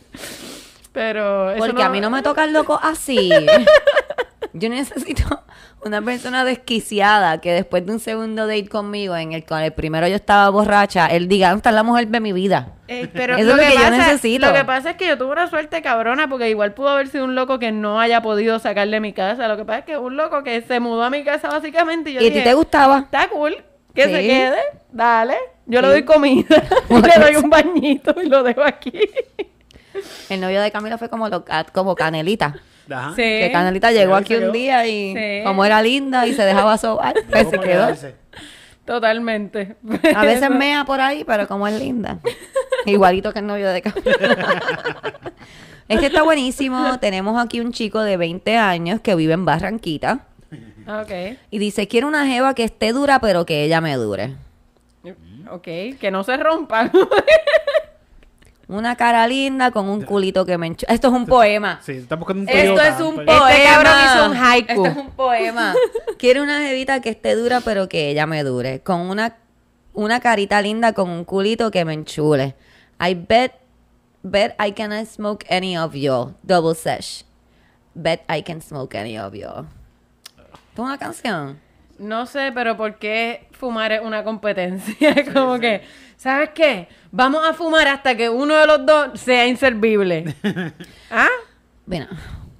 [0.92, 3.30] Pero eso Porque a mí no me tocan locos así.
[4.52, 5.22] Yo necesito
[5.84, 10.08] una persona desquiciada que después de un segundo date conmigo, en el con el primero
[10.08, 12.74] yo estaba borracha, él diga, esta es la mujer de mi vida.
[12.88, 14.46] Eh, pero Eso es lo que yo pasa, necesito.
[14.46, 17.24] Lo que pasa es que yo tuve una suerte cabrona porque igual pudo haber sido
[17.24, 19.46] un loco que no haya podido sacar de mi casa.
[19.48, 22.14] Lo que pasa es que un loco que se mudó a mi casa básicamente y
[22.14, 22.98] yo ¿Y a ti te gustaba?
[23.00, 23.56] Está cool,
[23.94, 24.10] que Sí.
[24.12, 24.58] se quede,
[24.90, 25.36] dale.
[25.66, 26.46] Yo le doy comida,
[26.88, 28.92] le doy un bañito y lo dejo aquí.
[30.28, 32.56] El novio de Camila fue como, lo- como Canelita.
[32.90, 33.10] Ajá.
[33.10, 33.22] Sí.
[33.22, 35.44] Que Canelita llegó aquí un día y Sí.
[35.44, 37.86] como era linda y se dejaba sobar, pues se ¿Cómo quedó.
[37.86, 38.14] quedarse?
[38.84, 39.76] Totalmente.
[40.16, 42.18] A veces mea por ahí, pero como es linda.
[42.86, 44.60] Igualito que el novio de Camila.
[45.88, 46.98] Este está buenísimo.
[47.00, 50.26] Tenemos aquí un chico de 20 años que vive en Barranquita.
[50.86, 51.36] ok.
[51.50, 54.36] Y dice, quiero una jeva que esté dura, pero que ella me dure.
[55.50, 55.64] Ok,
[56.00, 56.92] que no se rompan.
[58.70, 60.86] Una cara linda con un culito que me enchu...
[60.88, 61.80] Esto es un poema.
[61.82, 63.50] Sí, está buscando un Esto es un poema.
[63.50, 64.72] Este cabrón hizo un haiku.
[64.72, 65.74] Esto es un poema.
[66.18, 68.78] Quiero una jevita que esté dura, pero que ella me dure.
[68.80, 69.36] Con una,
[69.92, 72.54] una carita linda con un culito que me enchule.
[73.00, 73.54] I bet,
[74.22, 76.34] bet I can smoke any of you.
[76.44, 77.24] Double sesh.
[77.94, 79.48] Bet I can smoke any of you.
[79.48, 81.58] ¿Esto es una canción?
[81.98, 85.14] No sé, pero ¿por qué fumar es una competencia?
[85.34, 85.82] Como que,
[86.16, 86.86] ¿sabes qué?
[87.12, 90.34] Vamos a fumar hasta que uno de los dos sea inservible.
[91.10, 91.28] ¿Ah?
[91.86, 92.06] Bueno.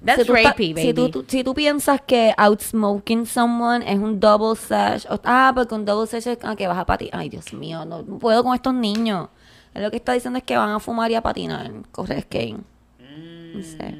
[0.03, 1.11] That's si tú, ta- rapey, si tú- baby.
[1.11, 5.85] tú- si tú piensas que outsmoking someone es un double sesh, o- ah, porque un
[5.85, 7.19] double sesh es ah, que vas a patinar.
[7.21, 9.29] Ay, Dios mío, no, no puedo con estos niños.
[9.75, 12.57] Él lo que está diciendo es que van a fumar y a patinar, correr skate.
[12.99, 13.95] No sé.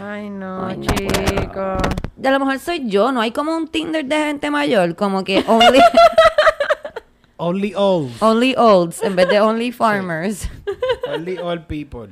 [0.00, 1.76] Ay, no, Ay, no chico.
[2.22, 5.24] Y a lo mejor soy yo, no hay como un Tinder de gente mayor, como
[5.24, 5.80] que only,
[7.38, 8.10] Only old.
[8.20, 10.48] only olds en vez de only farmers.
[11.08, 12.08] Only old people.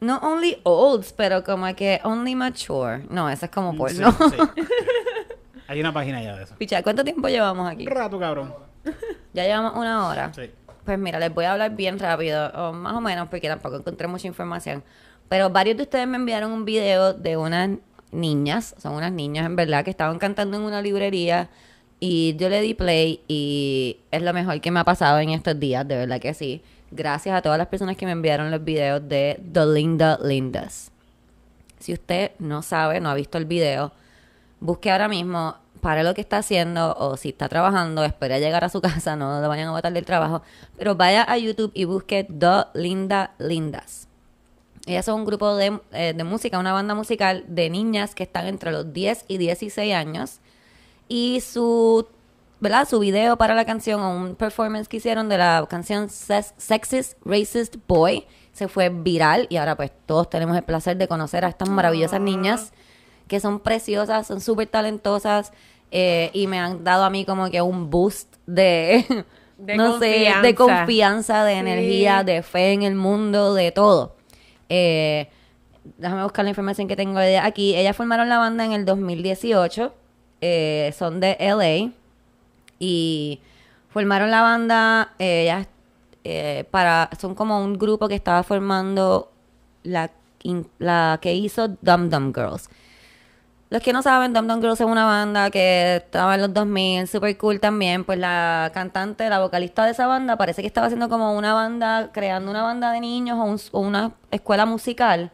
[0.00, 3.04] No only olds, pero como que only mature.
[3.10, 4.12] No, eso es como Sí, porno.
[4.30, 4.36] sí.
[5.68, 6.54] Hay una página ya de eso.
[6.56, 7.86] Picha, ¿cuánto tiempo llevamos aquí?
[7.86, 8.54] Un rato, cabrón.
[9.32, 10.32] Ya llevamos una hora.
[10.34, 10.50] Sí.
[10.84, 14.06] Pues mira, les voy a hablar bien rápido, o más o menos, porque tampoco encontré
[14.06, 14.84] mucha información.
[15.30, 17.70] Pero varios de ustedes me enviaron un video de unas
[18.12, 21.48] niñas, son unas niñas en verdad, que estaban cantando en una librería
[22.06, 25.58] y yo le di play y es lo mejor que me ha pasado en estos
[25.58, 26.60] días, de verdad que sí.
[26.90, 30.90] Gracias a todas las personas que me enviaron los videos de The Linda Lindas.
[31.78, 33.90] Si usted no sabe, no ha visto el video,
[34.60, 38.64] busque ahora mismo, pare lo que está haciendo o si está trabajando, espere a llegar
[38.64, 40.42] a su casa, no lo vayan a botar del trabajo,
[40.76, 44.08] pero vaya a YouTube y busque The Linda Lindas.
[44.84, 48.46] Ellas son un grupo de, eh, de música, una banda musical de niñas que están
[48.46, 50.40] entre los 10 y 16 años
[51.08, 52.06] y su,
[52.60, 52.88] ¿verdad?
[52.88, 57.18] Su video para la canción o un performance que hicieron de la canción Sex- Sexist
[57.24, 61.48] Racist Boy se fue viral y ahora pues todos tenemos el placer de conocer a
[61.48, 62.72] estas maravillosas niñas
[63.28, 65.52] que son preciosas, son súper talentosas
[65.90, 69.24] eh, y me han dado a mí como que un boost de,
[69.58, 70.54] De no sé, de confianza.
[70.56, 71.58] confianza, de Sí.
[71.60, 74.16] energía, de fe en el mundo, de todo.
[74.68, 75.28] Eh,
[75.98, 77.74] déjame buscar la información que tengo aquí.
[77.76, 79.94] Ellas formaron la banda en el 2018.
[80.46, 81.90] Eh, son de LA.
[82.78, 83.40] Y
[83.88, 85.12] formaron la banda.
[85.18, 85.66] ellas
[86.24, 87.08] eh, para.
[87.18, 89.30] Son como un grupo que estaba formando
[89.82, 90.10] la,
[90.42, 92.68] in- la que hizo Dum Dum Girls.
[93.70, 97.08] Los que no saben, Dum Dum Girls es una banda que estaba en los 2000,
[97.08, 98.04] super cool también.
[98.04, 102.10] Pues la cantante, la vocalista de esa banda, parece que estaba haciendo como una banda,
[102.12, 105.30] creando una banda de niños o, un- o una escuela musical.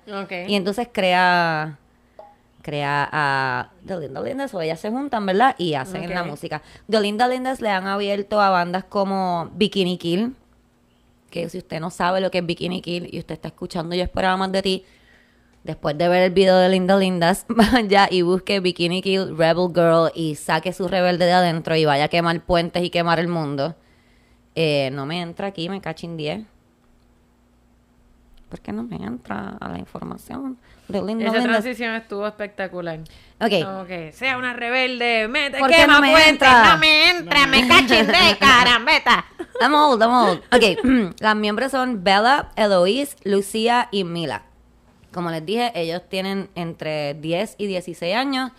[0.48, 1.78] Y entonces crea
[2.62, 5.54] crea a The Linda Lindas o ellas se juntan, ¿verdad?
[5.58, 6.62] Y hacen la música.
[6.88, 10.34] The Linda Lindas le han abierto a bandas como Bikini Kill,
[11.30, 14.02] que si usted no sabe lo que es Bikini Kill y usted está escuchando Yo
[14.02, 14.84] esperaba más de ti,
[15.64, 20.10] después de ver el video de Linda Lindas, vaya y busque Bikini Kill Rebel Girl
[20.14, 23.74] y saque su rebelde de adentro y vaya a quemar puentes y quemar el mundo.
[24.54, 26.44] Eh, no me entra aquí, me cachin 10.
[28.48, 30.58] ¿Por qué no me entra a la información
[30.90, 32.98] Linda Esa transición estuvo espectacular.
[33.40, 36.64] Ok, Como que sea una rebelde, mete, ¿Por qué quema no me puentes, entra?
[36.72, 39.24] no me entra, me cachen de carambeta.
[39.60, 40.40] I'm old, I'm old.
[40.52, 44.42] Ok, las miembros son Bella, Eloise, Lucía y Mila.
[45.12, 48.52] Como les dije, ellos tienen entre 10 y 16 años.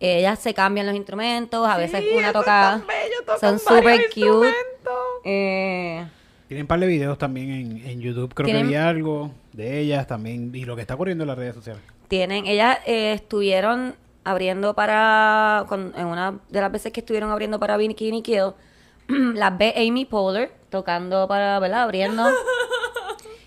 [0.00, 2.82] Ellas se cambian los instrumentos, a veces Sí, una toca.
[2.86, 4.52] bello, Son super cute.
[5.24, 6.04] Eh,
[6.48, 8.34] Tienen un par de videos también en, en YouTube.
[8.34, 10.50] Creo Tienen- que vi algo de ellas también.
[10.54, 11.82] Y lo que está ocurriendo en las redes sociales.
[12.08, 13.94] tienen, ellas eh, estuvieron
[14.24, 18.52] abriendo para, con- en una de las veces que estuvieron abriendo para Bikini Kill,
[19.08, 21.82] las ve Amy Poehler tocando para, ¿verdad?
[21.84, 22.22] Abriendo.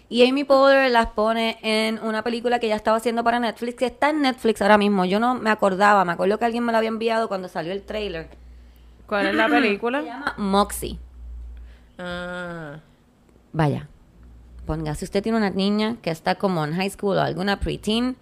[0.10, 3.88] Y Amy Poehler las pone en una película que ella estaba haciendo para Netflix, que
[3.88, 5.04] está en Netflix ahora mismo.
[5.04, 7.82] Yo no me acordaba, me acuerdo que alguien me lo había enviado cuando salió el
[7.84, 8.30] trailer.
[9.06, 10.02] ¿Cuál es la Se película?
[10.04, 10.98] llama Moxie.
[11.98, 12.80] Ah,
[13.52, 13.90] Vaya,
[14.68, 18.16] ponga, si usted tiene una niña que está como en high school o alguna preteen,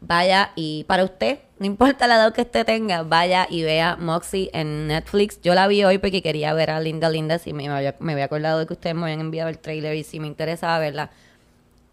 [0.00, 4.50] vaya y para usted, no importa la edad que usted tenga, vaya y vea Moxie
[4.52, 5.40] en Netflix.
[5.42, 8.24] Yo la vi hoy porque quería ver a Linda Lindas y me había, me había
[8.24, 11.10] acordado de que ustedes me habían enviado el trailer y si me interesaba verla.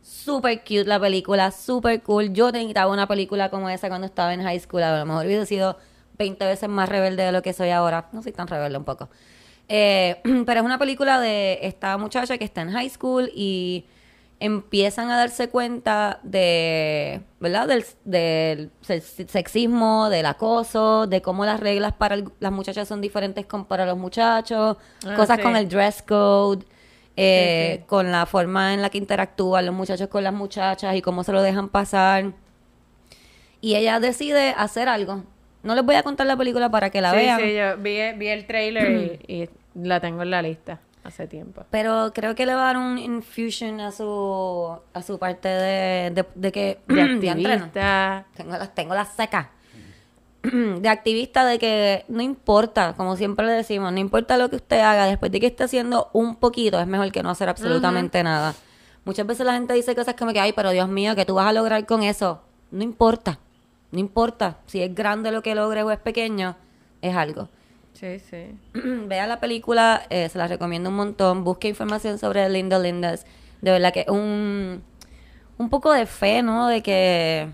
[0.02, 2.34] Super cute la película, super cool.
[2.34, 4.82] Yo necesitaba una película como esa cuando estaba en high school.
[4.82, 5.78] A lo mejor hubiese sido
[6.18, 8.10] 20 veces más rebelde de lo que soy ahora.
[8.12, 9.10] No soy tan rebelde un poco.
[9.70, 13.86] Eh, pero es una película de esta muchacha que está en high school y
[14.42, 17.68] empiezan a darse cuenta de, ¿verdad?
[17.68, 23.02] Del, del sex- sexismo, del acoso, de cómo las reglas para el- las muchachas son
[23.02, 25.44] diferentes con para los muchachos, Ah, cosas sí.
[25.44, 26.66] con el dress code,
[27.18, 27.86] eh, Sí, sí.
[27.88, 31.34] con la forma en la que interactúan los muchachos con las muchachas y cómo se
[31.34, 32.32] lo dejan pasar.
[33.62, 35.24] Y ella decide hacer algo.
[35.64, 37.42] No les voy a contar la película para que la vean.
[37.42, 41.64] sí, yo vi, vi el trailer y, y la tengo en la lista hace tiempo.
[41.70, 46.12] Pero creo que le va a dar un infusion a su a su parte de,
[46.12, 48.26] de, de que De activista.
[48.36, 49.48] tengo las tengo las secas
[50.44, 54.80] de activista de que no importa como siempre le decimos no importa lo que usted
[54.80, 58.56] haga después de que esté haciendo un poquito es mejor que no hacer absolutamente nada.
[59.06, 61.48] Muchas veces la gente dice cosas como que ay pero Dios mío que tú vas
[61.48, 62.42] a lograr con eso
[62.72, 63.40] no importa
[63.92, 64.58] no importa.
[64.68, 66.56] Si es grande lo que logres o es pequeño
[67.02, 67.50] es algo
[68.00, 68.46] Sí, sí.
[69.08, 71.44] Vea la película, eh, se la recomiendo un montón.
[71.44, 73.26] Busque información sobre Linda Lindas.
[73.62, 74.82] De verdad que un,
[75.58, 76.68] un poco de fe, ¿no?
[76.68, 77.48] De que,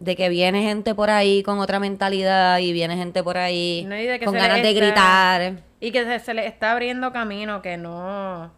[0.00, 3.94] de que viene gente por ahí con otra mentalidad y viene gente por ahí No,
[3.94, 5.62] de con ganas de está- gritar.
[5.80, 8.50] Y que se, se le está abriendo camino, que no...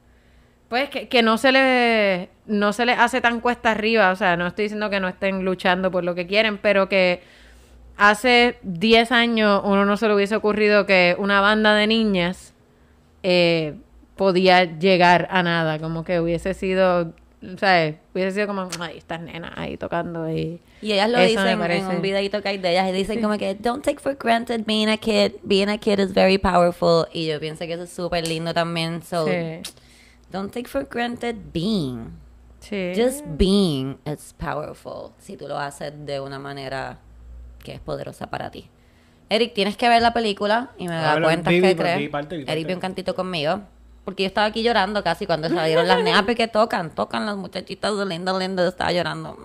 [0.68, 4.36] Pues que, que no se le no se le hace tan cuesta arriba, o sea,
[4.36, 7.22] no estoy diciendo que no estén luchando por lo que quieren, pero que
[8.00, 12.54] hace 10 años uno no se le hubiese ocurrido que una banda de niñas
[13.22, 13.74] eh,
[14.16, 17.12] podía llegar a nada, como que hubiese sido,
[17.58, 17.96] ¿sabes?
[18.14, 20.60] Hubiese sido como, ay, estas nenas ahí tocando y...
[20.80, 22.88] Y ellas lo Eso dicen en un videito que hay de ellas.
[22.88, 25.32] Y dicen como que, don't take for granted being a kid.
[25.42, 27.04] Being a kid is very powerful.
[27.12, 29.02] Y yo pienso que eso es súper lindo también.
[29.02, 29.60] So, Sí.
[30.32, 32.12] don't take for granted being.
[32.60, 32.94] Sí.
[32.96, 36.98] Just being is powerful si tú lo haces de una manera
[37.62, 38.68] que es poderosa para ti.
[39.28, 42.10] Eric, tienes que ver la película y me da cuenta que crees.
[42.48, 43.60] Eric vio un cantito conmigo.
[44.04, 47.96] Porque yo estaba aquí llorando casi cuando salieron las neas porque tocan, tocan las muchachitas
[47.96, 49.36] de Linda Linda, estaba llorando.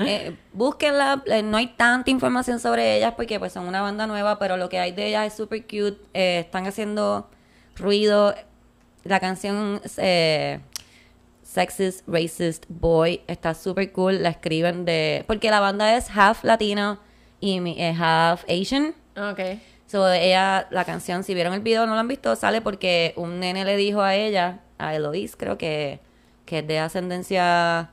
[0.00, 4.38] Eh, búsquenla, eh, no hay tanta información sobre ellas porque pues son una banda nueva,
[4.38, 7.28] pero lo que hay de ellas es super cute, eh, están haciendo
[7.74, 8.32] ruido,
[9.02, 10.60] la canción eh,
[11.52, 15.24] Sexist, Racist Boy está super cool, la escriben de...
[15.26, 16.98] Porque la banda es half latino
[17.40, 18.94] y mi- eh, half Asian.
[19.16, 19.40] Ok.
[19.86, 23.40] So, ella, la canción, si vieron el video no lo han visto, sale porque un
[23.40, 26.00] nene le dijo a ella, a Eloise, creo que,
[26.44, 27.90] que es de ascendencia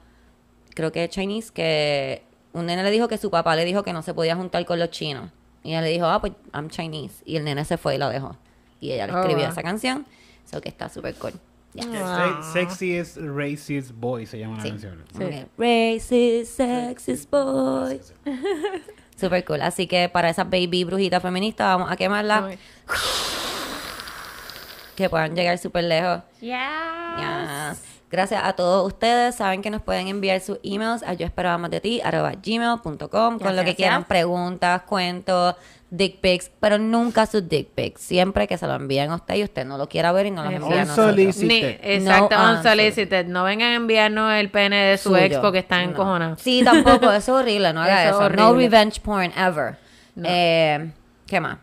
[0.76, 4.02] creo que Chinese, que un nene le dijo que su papá le dijo que no
[4.02, 5.32] se podía juntar con los chinos.
[5.64, 7.24] Y ella le dijo, ah, pues I'm Chinese.
[7.26, 8.36] Y el nene se fue y lo dejó.
[8.82, 9.52] Y ella le Oh, escribió wow.
[9.54, 10.06] esa canción.
[10.46, 11.32] Eso que está súper cool.
[11.76, 12.42] Ya.
[12.42, 14.70] Se- Sexiest Racist Boy se llama la Sí.
[14.70, 15.04] canción.
[15.58, 18.00] Racist, sexist boy.
[19.20, 19.62] Super cool.
[19.62, 22.50] Así que para esas baby brujitas feministas vamos a quemarla.
[24.96, 26.22] Que puedan llegar súper lejos.
[26.40, 26.52] Yes.
[27.18, 27.84] Yes.
[28.10, 29.36] Gracias a todos ustedes.
[29.36, 33.40] Saben que nos pueden enviar sus emails a yo esperaba más de ti arroba gmail.com
[33.40, 35.56] con lo que quieran, preguntas, cuentos,
[35.92, 38.02] dick pics, pero nunca sus dick pics.
[38.02, 40.44] Siempre que se lo envíen a usted y usted no lo quiera ver y no
[40.44, 40.52] Eso.
[40.66, 41.06] envíe a nosotros.
[41.08, 41.48] Unsolicited.
[41.82, 43.26] Ni, exacto, No unsolicited.
[43.28, 45.22] No vengan a enviarnos el pene de su Suyo.
[45.22, 45.90] ex porque están No.
[45.92, 46.42] encojonados.
[46.42, 48.28] Sí, tampoco, eso es horrible, no haga Eso eso.
[48.28, 48.70] es No horrible.
[48.70, 49.76] revenge porn ever.
[50.24, 50.92] Eh,
[51.28, 51.58] ¿Qué más?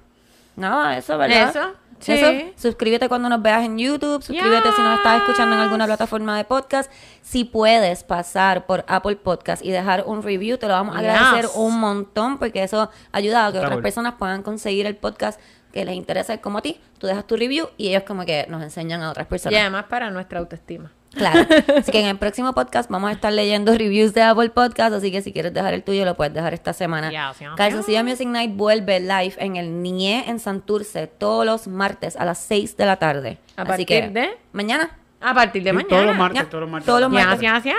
[0.57, 1.49] No, eso, ¿verdad?
[1.51, 1.73] Eso,
[2.09, 2.27] Eso.
[2.31, 2.53] sí.
[2.57, 6.45] Suscríbete cuando nos veas en YouTube, suscríbete si nos estás escuchando en alguna plataforma de
[6.45, 6.91] podcast.
[7.21, 11.11] Si puedes pasar por Apple Podcast y dejar un review, te lo vamos a Yes.
[11.11, 13.83] agradecer un montón porque eso ayuda a que Está otras cool.
[13.83, 15.41] personas puedan conseguir el podcast
[15.73, 16.81] que les interesa como a ti.
[16.99, 19.61] Tú dejas tu review y ellos como que nos enseñan a otras Y personas.
[19.61, 20.91] además para nuestra autoestima.
[21.15, 21.47] Claro.
[21.79, 24.95] Así que en el próximo podcast vamos a estar leyendo reviews de Apple Podcast.
[24.95, 27.11] Así que si quieres dejar el tuyo, lo puedes dejar esta semana.
[27.13, 32.17] Ya, sí, Calzoncillo Music Night vuelve live en el NIE en Santurce todos los martes
[32.17, 33.39] a las 6 de la tarde.
[33.57, 34.31] ¿A Así partir que de?
[34.53, 35.89] mañana A partir de Sí, mañana.
[35.91, 36.49] todos los martes, Ya.
[36.49, 36.87] todos los martes.
[36.87, 37.75] Todos los martes.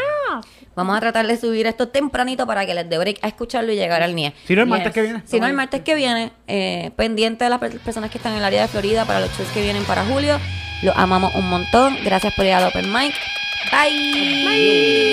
[0.75, 3.75] vamos a tratar de subir esto tempranito para que les dé break a escucharlo y
[3.75, 4.33] llegar al NIE.
[4.45, 4.93] Si no, el martes Yes.
[4.93, 5.21] que viene.
[5.25, 8.39] Si no, el martes que viene, eh, pendiente de las per- personas que están en
[8.39, 10.39] el área de Florida para los shows que vienen para julio.
[10.83, 11.97] Los amamos un montón.
[12.03, 13.15] Gracias por ir al Open Mic.
[13.71, 15.03] Bye.